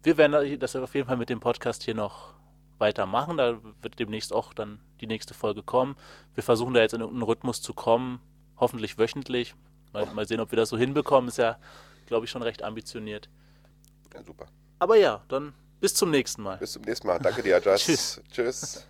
wir 0.02 0.16
werden 0.16 0.58
das 0.58 0.76
auf 0.76 0.94
jeden 0.94 1.06
Fall 1.06 1.16
mit 1.16 1.28
dem 1.28 1.40
Podcast 1.40 1.82
hier 1.82 1.94
noch 1.94 2.34
weitermachen. 2.78 3.36
Da 3.36 3.60
wird 3.82 3.98
demnächst 3.98 4.32
auch 4.32 4.54
dann 4.54 4.80
die 5.00 5.06
nächste 5.06 5.34
Folge 5.34 5.62
kommen. 5.62 5.96
Wir 6.34 6.42
versuchen 6.42 6.74
da 6.74 6.80
jetzt 6.80 6.94
in 6.94 7.00
irgendeinen 7.00 7.24
Rhythmus 7.24 7.62
zu 7.62 7.74
kommen, 7.74 8.20
hoffentlich 8.56 8.98
wöchentlich. 8.98 9.54
Mal, 9.92 10.06
mal 10.14 10.26
sehen, 10.26 10.40
ob 10.40 10.50
wir 10.52 10.56
das 10.56 10.68
so 10.68 10.78
hinbekommen. 10.78 11.28
Ist 11.28 11.38
ja, 11.38 11.58
glaube 12.06 12.24
ich, 12.24 12.30
schon 12.30 12.42
recht 12.42 12.62
ambitioniert. 12.62 13.28
Ja, 14.14 14.22
super. 14.22 14.46
Aber 14.78 14.96
ja, 14.96 15.22
dann 15.28 15.52
bis 15.80 15.94
zum 15.94 16.10
nächsten 16.10 16.42
Mal. 16.42 16.56
Bis 16.58 16.72
zum 16.72 16.82
nächsten 16.82 17.06
Mal. 17.06 17.18
Danke 17.18 17.42
dir, 17.42 17.56
Adjas. 17.56 17.82
Tschüss. 17.84 18.22
Tschüss. 18.30 18.86